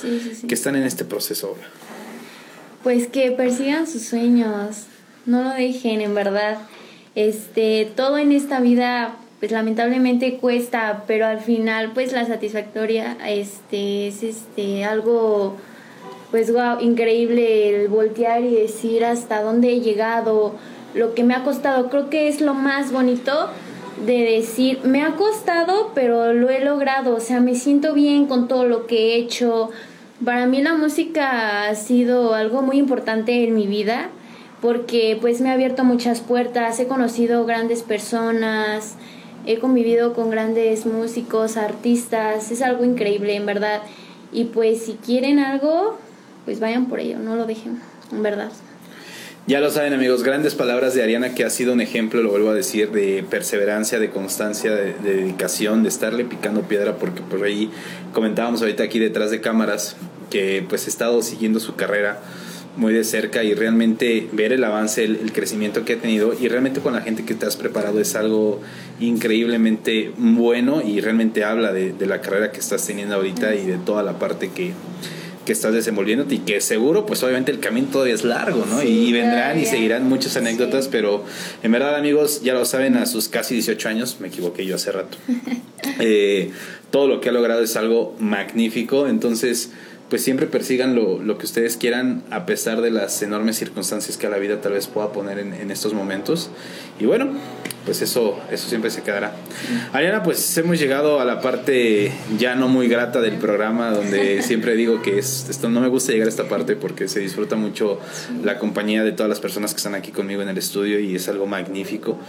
que 0.47 0.53
están 0.53 0.75
en 0.75 0.83
este 0.83 1.03
proceso 1.03 1.47
ahora? 1.47 1.67
Pues 2.83 3.07
que 3.07 3.31
persigan 3.31 3.87
sus 3.87 4.03
sueños, 4.03 4.83
no 5.25 5.41
lo 5.41 5.49
dejen, 5.49 6.01
en 6.01 6.13
verdad. 6.13 6.59
Este, 7.15 7.91
todo 7.95 8.17
en 8.17 8.31
esta 8.31 8.59
vida 8.59 9.17
pues 9.43 9.51
lamentablemente 9.51 10.37
cuesta, 10.37 11.03
pero 11.05 11.25
al 11.25 11.41
final 11.41 11.91
pues 11.93 12.13
la 12.13 12.25
satisfactoria 12.25 13.17
este 13.27 14.07
es 14.07 14.23
este 14.23 14.85
algo 14.85 15.57
pues 16.31 16.49
wow, 16.53 16.79
increíble 16.79 17.75
el 17.75 17.89
voltear 17.89 18.41
y 18.41 18.55
decir 18.55 19.03
hasta 19.03 19.41
dónde 19.41 19.73
he 19.73 19.81
llegado, 19.81 20.55
lo 20.93 21.13
que 21.13 21.25
me 21.25 21.33
ha 21.33 21.43
costado, 21.43 21.89
creo 21.89 22.09
que 22.09 22.29
es 22.29 22.39
lo 22.39 22.53
más 22.53 22.93
bonito 22.93 23.49
de 24.05 24.19
decir, 24.19 24.79
me 24.85 25.03
ha 25.03 25.17
costado, 25.17 25.91
pero 25.93 26.31
lo 26.31 26.49
he 26.49 26.63
logrado, 26.63 27.13
o 27.13 27.19
sea, 27.19 27.41
me 27.41 27.55
siento 27.55 27.93
bien 27.93 28.27
con 28.27 28.47
todo 28.47 28.63
lo 28.63 28.87
que 28.87 28.95
he 28.95 29.15
hecho. 29.17 29.71
Para 30.23 30.45
mí 30.45 30.61
la 30.61 30.75
música 30.75 31.67
ha 31.67 31.75
sido 31.75 32.33
algo 32.33 32.61
muy 32.61 32.77
importante 32.77 33.43
en 33.43 33.55
mi 33.55 33.67
vida 33.67 34.09
porque 34.61 35.17
pues 35.19 35.41
me 35.41 35.49
ha 35.49 35.53
abierto 35.55 35.83
muchas 35.83 36.21
puertas, 36.21 36.79
he 36.79 36.87
conocido 36.87 37.45
grandes 37.45 37.83
personas, 37.83 38.95
he 39.45 39.59
convivido 39.59 40.13
con 40.13 40.29
grandes 40.29 40.85
músicos, 40.85 41.57
artistas, 41.57 42.51
es 42.51 42.61
algo 42.61 42.83
increíble 42.83 43.35
en 43.35 43.45
verdad. 43.45 43.81
Y 44.31 44.45
pues 44.45 44.83
si 44.83 44.93
quieren 44.93 45.39
algo, 45.39 45.97
pues 46.45 46.59
vayan 46.59 46.87
por 46.87 46.99
ello, 46.99 47.19
no 47.19 47.35
lo 47.35 47.45
dejen, 47.45 47.79
en 48.11 48.23
verdad. 48.23 48.51
Ya 49.45 49.59
lo 49.59 49.69
saben 49.69 49.91
amigos, 49.91 50.23
grandes 50.23 50.55
palabras 50.55 50.93
de 50.93 51.03
Ariana 51.03 51.35
que 51.35 51.43
ha 51.43 51.49
sido 51.49 51.73
un 51.73 51.81
ejemplo, 51.81 52.23
lo 52.23 52.29
vuelvo 52.29 52.49
a 52.49 52.53
decir, 52.53 52.91
de 52.91 53.25
perseverancia, 53.29 53.99
de 53.99 54.09
constancia, 54.09 54.73
de, 54.73 54.93
dedicación, 54.93 55.83
de 55.83 55.89
estarle 55.89 56.23
picando 56.23 56.61
piedra, 56.61 56.95
porque 56.95 57.21
por 57.21 57.43
ahí 57.43 57.69
comentábamos 58.13 58.61
ahorita 58.61 58.83
aquí 58.83 58.99
detrás 58.99 59.31
de 59.31 59.41
cámaras 59.41 59.97
que 60.29 60.65
pues 60.67 60.87
he 60.87 60.89
estado 60.89 61.21
siguiendo 61.21 61.59
su 61.59 61.75
carrera 61.75 62.21
muy 62.75 62.93
de 62.93 63.03
cerca 63.03 63.43
y 63.43 63.53
realmente 63.53 64.27
ver 64.31 64.53
el 64.53 64.63
avance, 64.63 65.03
el, 65.03 65.31
crecimiento 65.31 65.85
que 65.85 65.93
ha 65.93 65.97
tenido 65.97 66.33
y 66.39 66.47
realmente 66.47 66.79
con 66.79 66.93
la 66.93 67.01
gente 67.01 67.23
que 67.25 67.33
te 67.33 67.45
has 67.45 67.55
preparado 67.55 67.99
es 67.99 68.15
algo 68.15 68.61
increíblemente 68.99 70.11
bueno 70.17 70.81
y 70.81 71.01
realmente 71.01 71.43
habla 71.43 71.71
de, 71.71 71.93
de 71.93 72.05
la 72.05 72.21
carrera 72.21 72.51
que 72.51 72.59
estás 72.59 72.85
teniendo 72.85 73.15
ahorita 73.15 73.55
y 73.55 73.65
de 73.65 73.77
toda 73.77 74.03
la 74.03 74.19
parte 74.19 74.49
que 74.49 74.73
que 75.45 75.51
estás 75.51 75.73
desenvolviéndote 75.73 76.35
y 76.35 76.39
que 76.39 76.61
seguro, 76.61 77.05
pues 77.05 77.21
obviamente 77.23 77.51
el 77.51 77.59
camino 77.59 77.87
todavía 77.91 78.13
es 78.13 78.23
largo, 78.23 78.65
¿no? 78.65 78.81
y 78.81 79.11
vendrán 79.11 79.59
y 79.59 79.65
seguirán 79.65 80.07
muchas 80.07 80.37
anécdotas, 80.37 80.87
pero 80.87 81.23
en 81.61 81.71
verdad 81.71 81.95
amigos, 81.95 82.41
ya 82.43 82.53
lo 82.53 82.65
saben, 82.65 82.95
a 82.95 83.05
sus 83.05 83.27
casi 83.27 83.55
18 83.55 83.89
años, 83.89 84.17
me 84.19 84.29
equivoqué 84.29 84.65
yo 84.65 84.75
hace 84.75 84.91
rato, 84.91 85.17
eh, 85.99 86.51
todo 86.91 87.07
lo 87.07 87.19
que 87.19 87.29
ha 87.29 87.31
logrado 87.31 87.61
es 87.61 87.75
algo 87.75 88.15
magnífico, 88.19 89.07
entonces 89.07 89.71
pues 90.09 90.23
siempre 90.23 90.47
persigan 90.47 90.95
lo, 90.95 91.19
lo, 91.19 91.37
que 91.37 91.45
ustedes 91.45 91.77
quieran 91.77 92.23
a 92.29 92.45
pesar 92.45 92.81
de 92.81 92.91
las 92.91 93.21
enormes 93.23 93.57
circunstancias 93.57 94.17
que 94.17 94.29
la 94.29 94.37
vida 94.37 94.61
tal 94.61 94.73
vez 94.73 94.87
pueda 94.87 95.11
poner 95.11 95.39
en, 95.39 95.53
en 95.53 95.71
estos 95.71 95.93
momentos. 95.93 96.49
Y 96.99 97.05
bueno, 97.05 97.31
pues 97.85 98.01
eso, 98.01 98.39
eso 98.51 98.69
siempre 98.69 98.89
se 98.89 99.01
quedará. 99.01 99.33
Ariana, 99.91 100.23
pues 100.23 100.57
hemos 100.57 100.79
llegado 100.79 101.19
a 101.19 101.25
la 101.25 101.41
parte 101.41 102.11
ya 102.37 102.55
no 102.55 102.67
muy 102.67 102.87
grata 102.87 103.21
del 103.21 103.35
programa, 103.35 103.91
donde 103.91 104.41
siempre 104.43 104.75
digo 104.75 105.01
que 105.01 105.19
es, 105.19 105.47
esto 105.49 105.69
no 105.69 105.81
me 105.81 105.89
gusta 105.89 106.11
llegar 106.11 106.27
a 106.27 106.29
esta 106.29 106.47
parte 106.47 106.75
porque 106.75 107.07
se 107.07 107.19
disfruta 107.19 107.55
mucho 107.55 107.99
la 108.43 108.57
compañía 108.59 109.03
de 109.03 109.11
todas 109.11 109.29
las 109.29 109.39
personas 109.39 109.73
que 109.73 109.77
están 109.77 109.95
aquí 109.95 110.11
conmigo 110.11 110.41
en 110.41 110.49
el 110.49 110.57
estudio 110.57 110.99
y 110.99 111.15
es 111.15 111.27
algo 111.27 111.45
magnífico. 111.45 112.19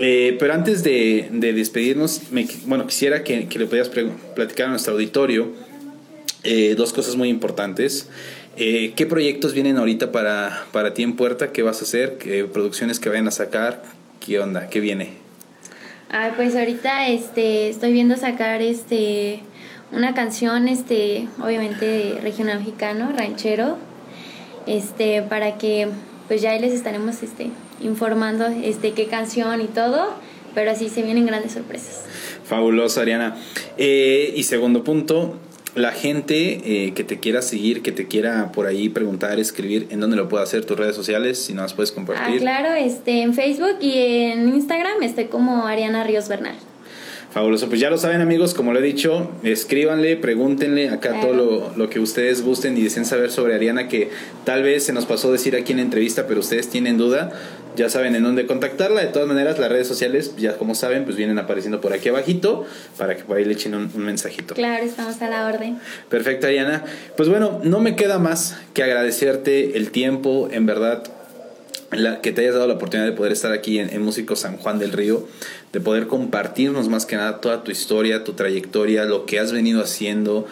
Eh, 0.00 0.36
pero 0.40 0.52
antes 0.54 0.82
de, 0.82 1.28
de 1.30 1.52
despedirnos, 1.52 2.32
me, 2.32 2.46
bueno, 2.66 2.86
quisiera 2.86 3.22
que, 3.22 3.46
que 3.46 3.58
le 3.58 3.66
pudieras 3.66 3.90
platicar 4.34 4.66
a 4.66 4.70
nuestro 4.70 4.94
auditorio 4.94 5.52
eh, 6.44 6.74
dos 6.76 6.92
cosas 6.92 7.16
muy 7.16 7.28
importantes. 7.28 8.08
Eh, 8.56 8.92
¿Qué 8.94 9.06
proyectos 9.06 9.52
vienen 9.52 9.78
ahorita 9.78 10.12
para, 10.12 10.64
para 10.72 10.94
ti 10.94 11.02
en 11.02 11.16
puerta? 11.16 11.52
¿Qué 11.52 11.62
vas 11.62 11.80
a 11.80 11.84
hacer? 11.84 12.18
¿Qué 12.18 12.44
producciones 12.44 13.00
que 13.00 13.08
vayan 13.08 13.26
a 13.26 13.32
sacar? 13.32 13.82
¿Qué 14.24 14.38
onda? 14.38 14.68
¿Qué 14.68 14.80
viene? 14.80 15.24
Ah, 16.10 16.32
pues 16.36 16.54
ahorita 16.54 17.08
este, 17.08 17.68
estoy 17.68 17.92
viendo 17.92 18.16
sacar 18.16 18.62
este, 18.62 19.40
una 19.90 20.14
canción, 20.14 20.68
este, 20.68 21.26
obviamente 21.42 22.18
regional 22.22 22.58
mexicano, 22.58 23.12
ranchero, 23.16 23.78
este, 24.66 25.22
para 25.22 25.58
que 25.58 25.88
pues 26.28 26.40
ya 26.40 26.56
les 26.58 26.72
estaremos 26.72 27.22
este, 27.22 27.48
informando 27.80 28.46
este, 28.46 28.92
qué 28.92 29.06
canción 29.06 29.60
y 29.60 29.66
todo, 29.66 30.14
pero 30.54 30.70
así 30.70 30.88
se 30.88 31.02
vienen 31.02 31.26
grandes 31.26 31.52
sorpresas. 31.52 32.04
Fabuloso, 32.44 33.00
Ariana. 33.00 33.36
Eh, 33.76 34.32
y 34.36 34.44
segundo 34.44 34.84
punto, 34.84 35.38
la 35.74 35.92
gente 35.92 36.86
eh, 36.86 36.92
que 36.94 37.04
te 37.04 37.18
quiera 37.18 37.42
seguir, 37.42 37.82
que 37.82 37.92
te 37.92 38.06
quiera 38.06 38.52
por 38.52 38.66
ahí 38.66 38.88
preguntar, 38.88 39.40
escribir, 39.40 39.88
¿en 39.90 40.00
dónde 40.00 40.16
lo 40.16 40.28
puede 40.28 40.44
hacer? 40.44 40.64
¿Tus 40.64 40.78
redes 40.78 40.94
sociales? 40.94 41.38
Si 41.38 41.52
no 41.52 41.62
las 41.62 41.74
puedes 41.74 41.90
compartir. 41.90 42.36
Ah, 42.36 42.40
claro, 42.40 42.74
este, 42.74 43.22
en 43.22 43.34
Facebook 43.34 43.76
y 43.80 43.98
en 43.98 44.54
Instagram 44.54 45.02
estoy 45.02 45.26
como 45.26 45.66
Ariana 45.66 46.04
Ríos 46.04 46.28
Bernal. 46.28 46.54
Fabuloso, 47.32 47.68
pues 47.68 47.80
ya 47.80 47.90
lo 47.90 47.98
saben 47.98 48.20
amigos, 48.20 48.54
como 48.54 48.72
lo 48.72 48.78
he 48.78 48.82
dicho, 48.82 49.28
escríbanle, 49.42 50.16
pregúntenle 50.16 50.90
acá 50.90 51.20
todo 51.20 51.32
lo, 51.32 51.72
lo, 51.76 51.90
que 51.90 51.98
ustedes 51.98 52.42
gusten 52.42 52.78
y 52.78 52.82
deseen 52.82 53.04
saber 53.04 53.32
sobre 53.32 53.56
Ariana, 53.56 53.88
que 53.88 54.10
tal 54.44 54.62
vez 54.62 54.84
se 54.84 54.92
nos 54.92 55.04
pasó 55.04 55.32
decir 55.32 55.56
aquí 55.56 55.72
en 55.72 55.78
la 55.78 55.82
entrevista, 55.82 56.28
pero 56.28 56.38
ustedes 56.38 56.68
tienen 56.70 56.96
duda, 56.96 57.32
ya 57.76 57.88
saben 57.88 58.14
en 58.14 58.22
dónde 58.22 58.46
contactarla. 58.46 59.00
De 59.00 59.08
todas 59.08 59.28
maneras, 59.28 59.58
las 59.58 59.70
redes 59.70 59.88
sociales, 59.88 60.34
ya 60.36 60.56
como 60.56 60.74
saben, 60.74 61.04
pues 61.04 61.16
vienen 61.16 61.38
apareciendo 61.38 61.80
por 61.80 61.92
aquí 61.92 62.08
abajito 62.08 62.64
para 62.96 63.16
que 63.16 63.24
por 63.24 63.36
ahí 63.36 63.44
le 63.44 63.52
echen 63.52 63.74
un, 63.74 63.90
mensajito. 63.96 64.54
Claro, 64.54 64.84
estamos 64.84 65.20
a 65.22 65.28
la 65.28 65.46
orden. 65.46 65.78
Perfecto, 66.08 66.46
Ariana. 66.46 66.84
Pues 67.16 67.28
bueno, 67.28 67.60
no 67.62 67.80
me 67.80 67.96
queda 67.96 68.18
más 68.18 68.56
que 68.74 68.82
agradecerte 68.82 69.76
el 69.76 69.90
tiempo, 69.90 70.48
en 70.50 70.66
verdad, 70.66 71.04
la, 71.90 72.20
que 72.20 72.32
te 72.32 72.42
hayas 72.42 72.54
dado 72.54 72.66
la 72.66 72.74
oportunidad 72.74 73.08
de 73.08 73.16
poder 73.16 73.32
estar 73.32 73.52
aquí 73.52 73.78
en, 73.78 73.90
en 73.90 74.02
Músico 74.02 74.36
San 74.36 74.56
Juan 74.56 74.78
del 74.78 74.92
Río, 74.92 75.26
de 75.72 75.80
poder 75.80 76.06
compartirnos 76.06 76.88
más 76.88 77.06
que 77.06 77.16
nada 77.16 77.40
toda 77.40 77.64
tu 77.64 77.70
historia, 77.70 78.24
tu 78.24 78.32
trayectoria, 78.32 79.04
lo 79.04 79.26
que 79.26 79.38
has 79.38 79.52
venido 79.52 79.82
haciendo, 79.82 80.46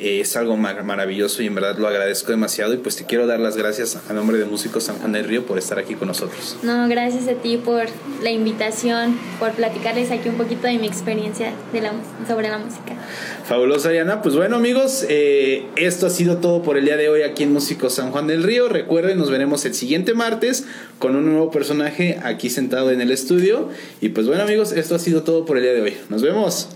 es 0.00 0.36
algo 0.36 0.56
maravilloso 0.56 1.42
y 1.42 1.46
en 1.46 1.54
verdad 1.54 1.76
lo 1.78 1.86
agradezco 1.86 2.30
demasiado 2.30 2.72
y 2.72 2.78
pues 2.78 2.96
te 2.96 3.04
quiero 3.04 3.26
dar 3.26 3.38
las 3.38 3.56
gracias 3.56 3.98
a 4.08 4.12
nombre 4.12 4.38
de 4.38 4.46
Músicos 4.46 4.84
San 4.84 4.96
Juan 4.96 5.12
del 5.12 5.24
Río 5.24 5.44
por 5.44 5.58
estar 5.58 5.78
aquí 5.78 5.94
con 5.94 6.08
nosotros. 6.08 6.56
No, 6.62 6.88
gracias 6.88 7.28
a 7.28 7.34
ti 7.34 7.58
por 7.58 7.84
la 8.22 8.30
invitación, 8.30 9.18
por 9.38 9.52
platicarles 9.52 10.10
aquí 10.10 10.28
un 10.28 10.36
poquito 10.36 10.66
de 10.66 10.78
mi 10.78 10.86
experiencia 10.86 11.52
de 11.72 11.80
la, 11.82 11.92
sobre 12.26 12.48
la 12.48 12.58
música. 12.58 12.94
Fabulosa, 13.44 13.90
Diana. 13.90 14.22
Pues 14.22 14.36
bueno, 14.36 14.56
amigos, 14.56 15.04
eh, 15.08 15.66
esto 15.76 16.06
ha 16.06 16.10
sido 16.10 16.38
todo 16.38 16.62
por 16.62 16.78
el 16.78 16.84
día 16.84 16.96
de 16.96 17.08
hoy 17.08 17.22
aquí 17.22 17.42
en 17.42 17.52
Músicos 17.52 17.94
San 17.94 18.10
Juan 18.10 18.26
del 18.26 18.42
Río. 18.42 18.68
Recuerden, 18.68 19.18
nos 19.18 19.30
veremos 19.30 19.64
el 19.64 19.74
siguiente 19.74 20.14
martes 20.14 20.64
con 20.98 21.16
un 21.16 21.26
nuevo 21.26 21.50
personaje 21.50 22.18
aquí 22.22 22.48
sentado 22.48 22.90
en 22.90 23.00
el 23.00 23.10
estudio. 23.10 23.68
Y 24.00 24.10
pues 24.10 24.26
bueno, 24.26 24.44
amigos, 24.44 24.72
esto 24.72 24.94
ha 24.94 24.98
sido 24.98 25.24
todo 25.24 25.44
por 25.44 25.58
el 25.58 25.64
día 25.64 25.72
de 25.72 25.82
hoy. 25.82 25.96
Nos 26.08 26.22
vemos. 26.22 26.70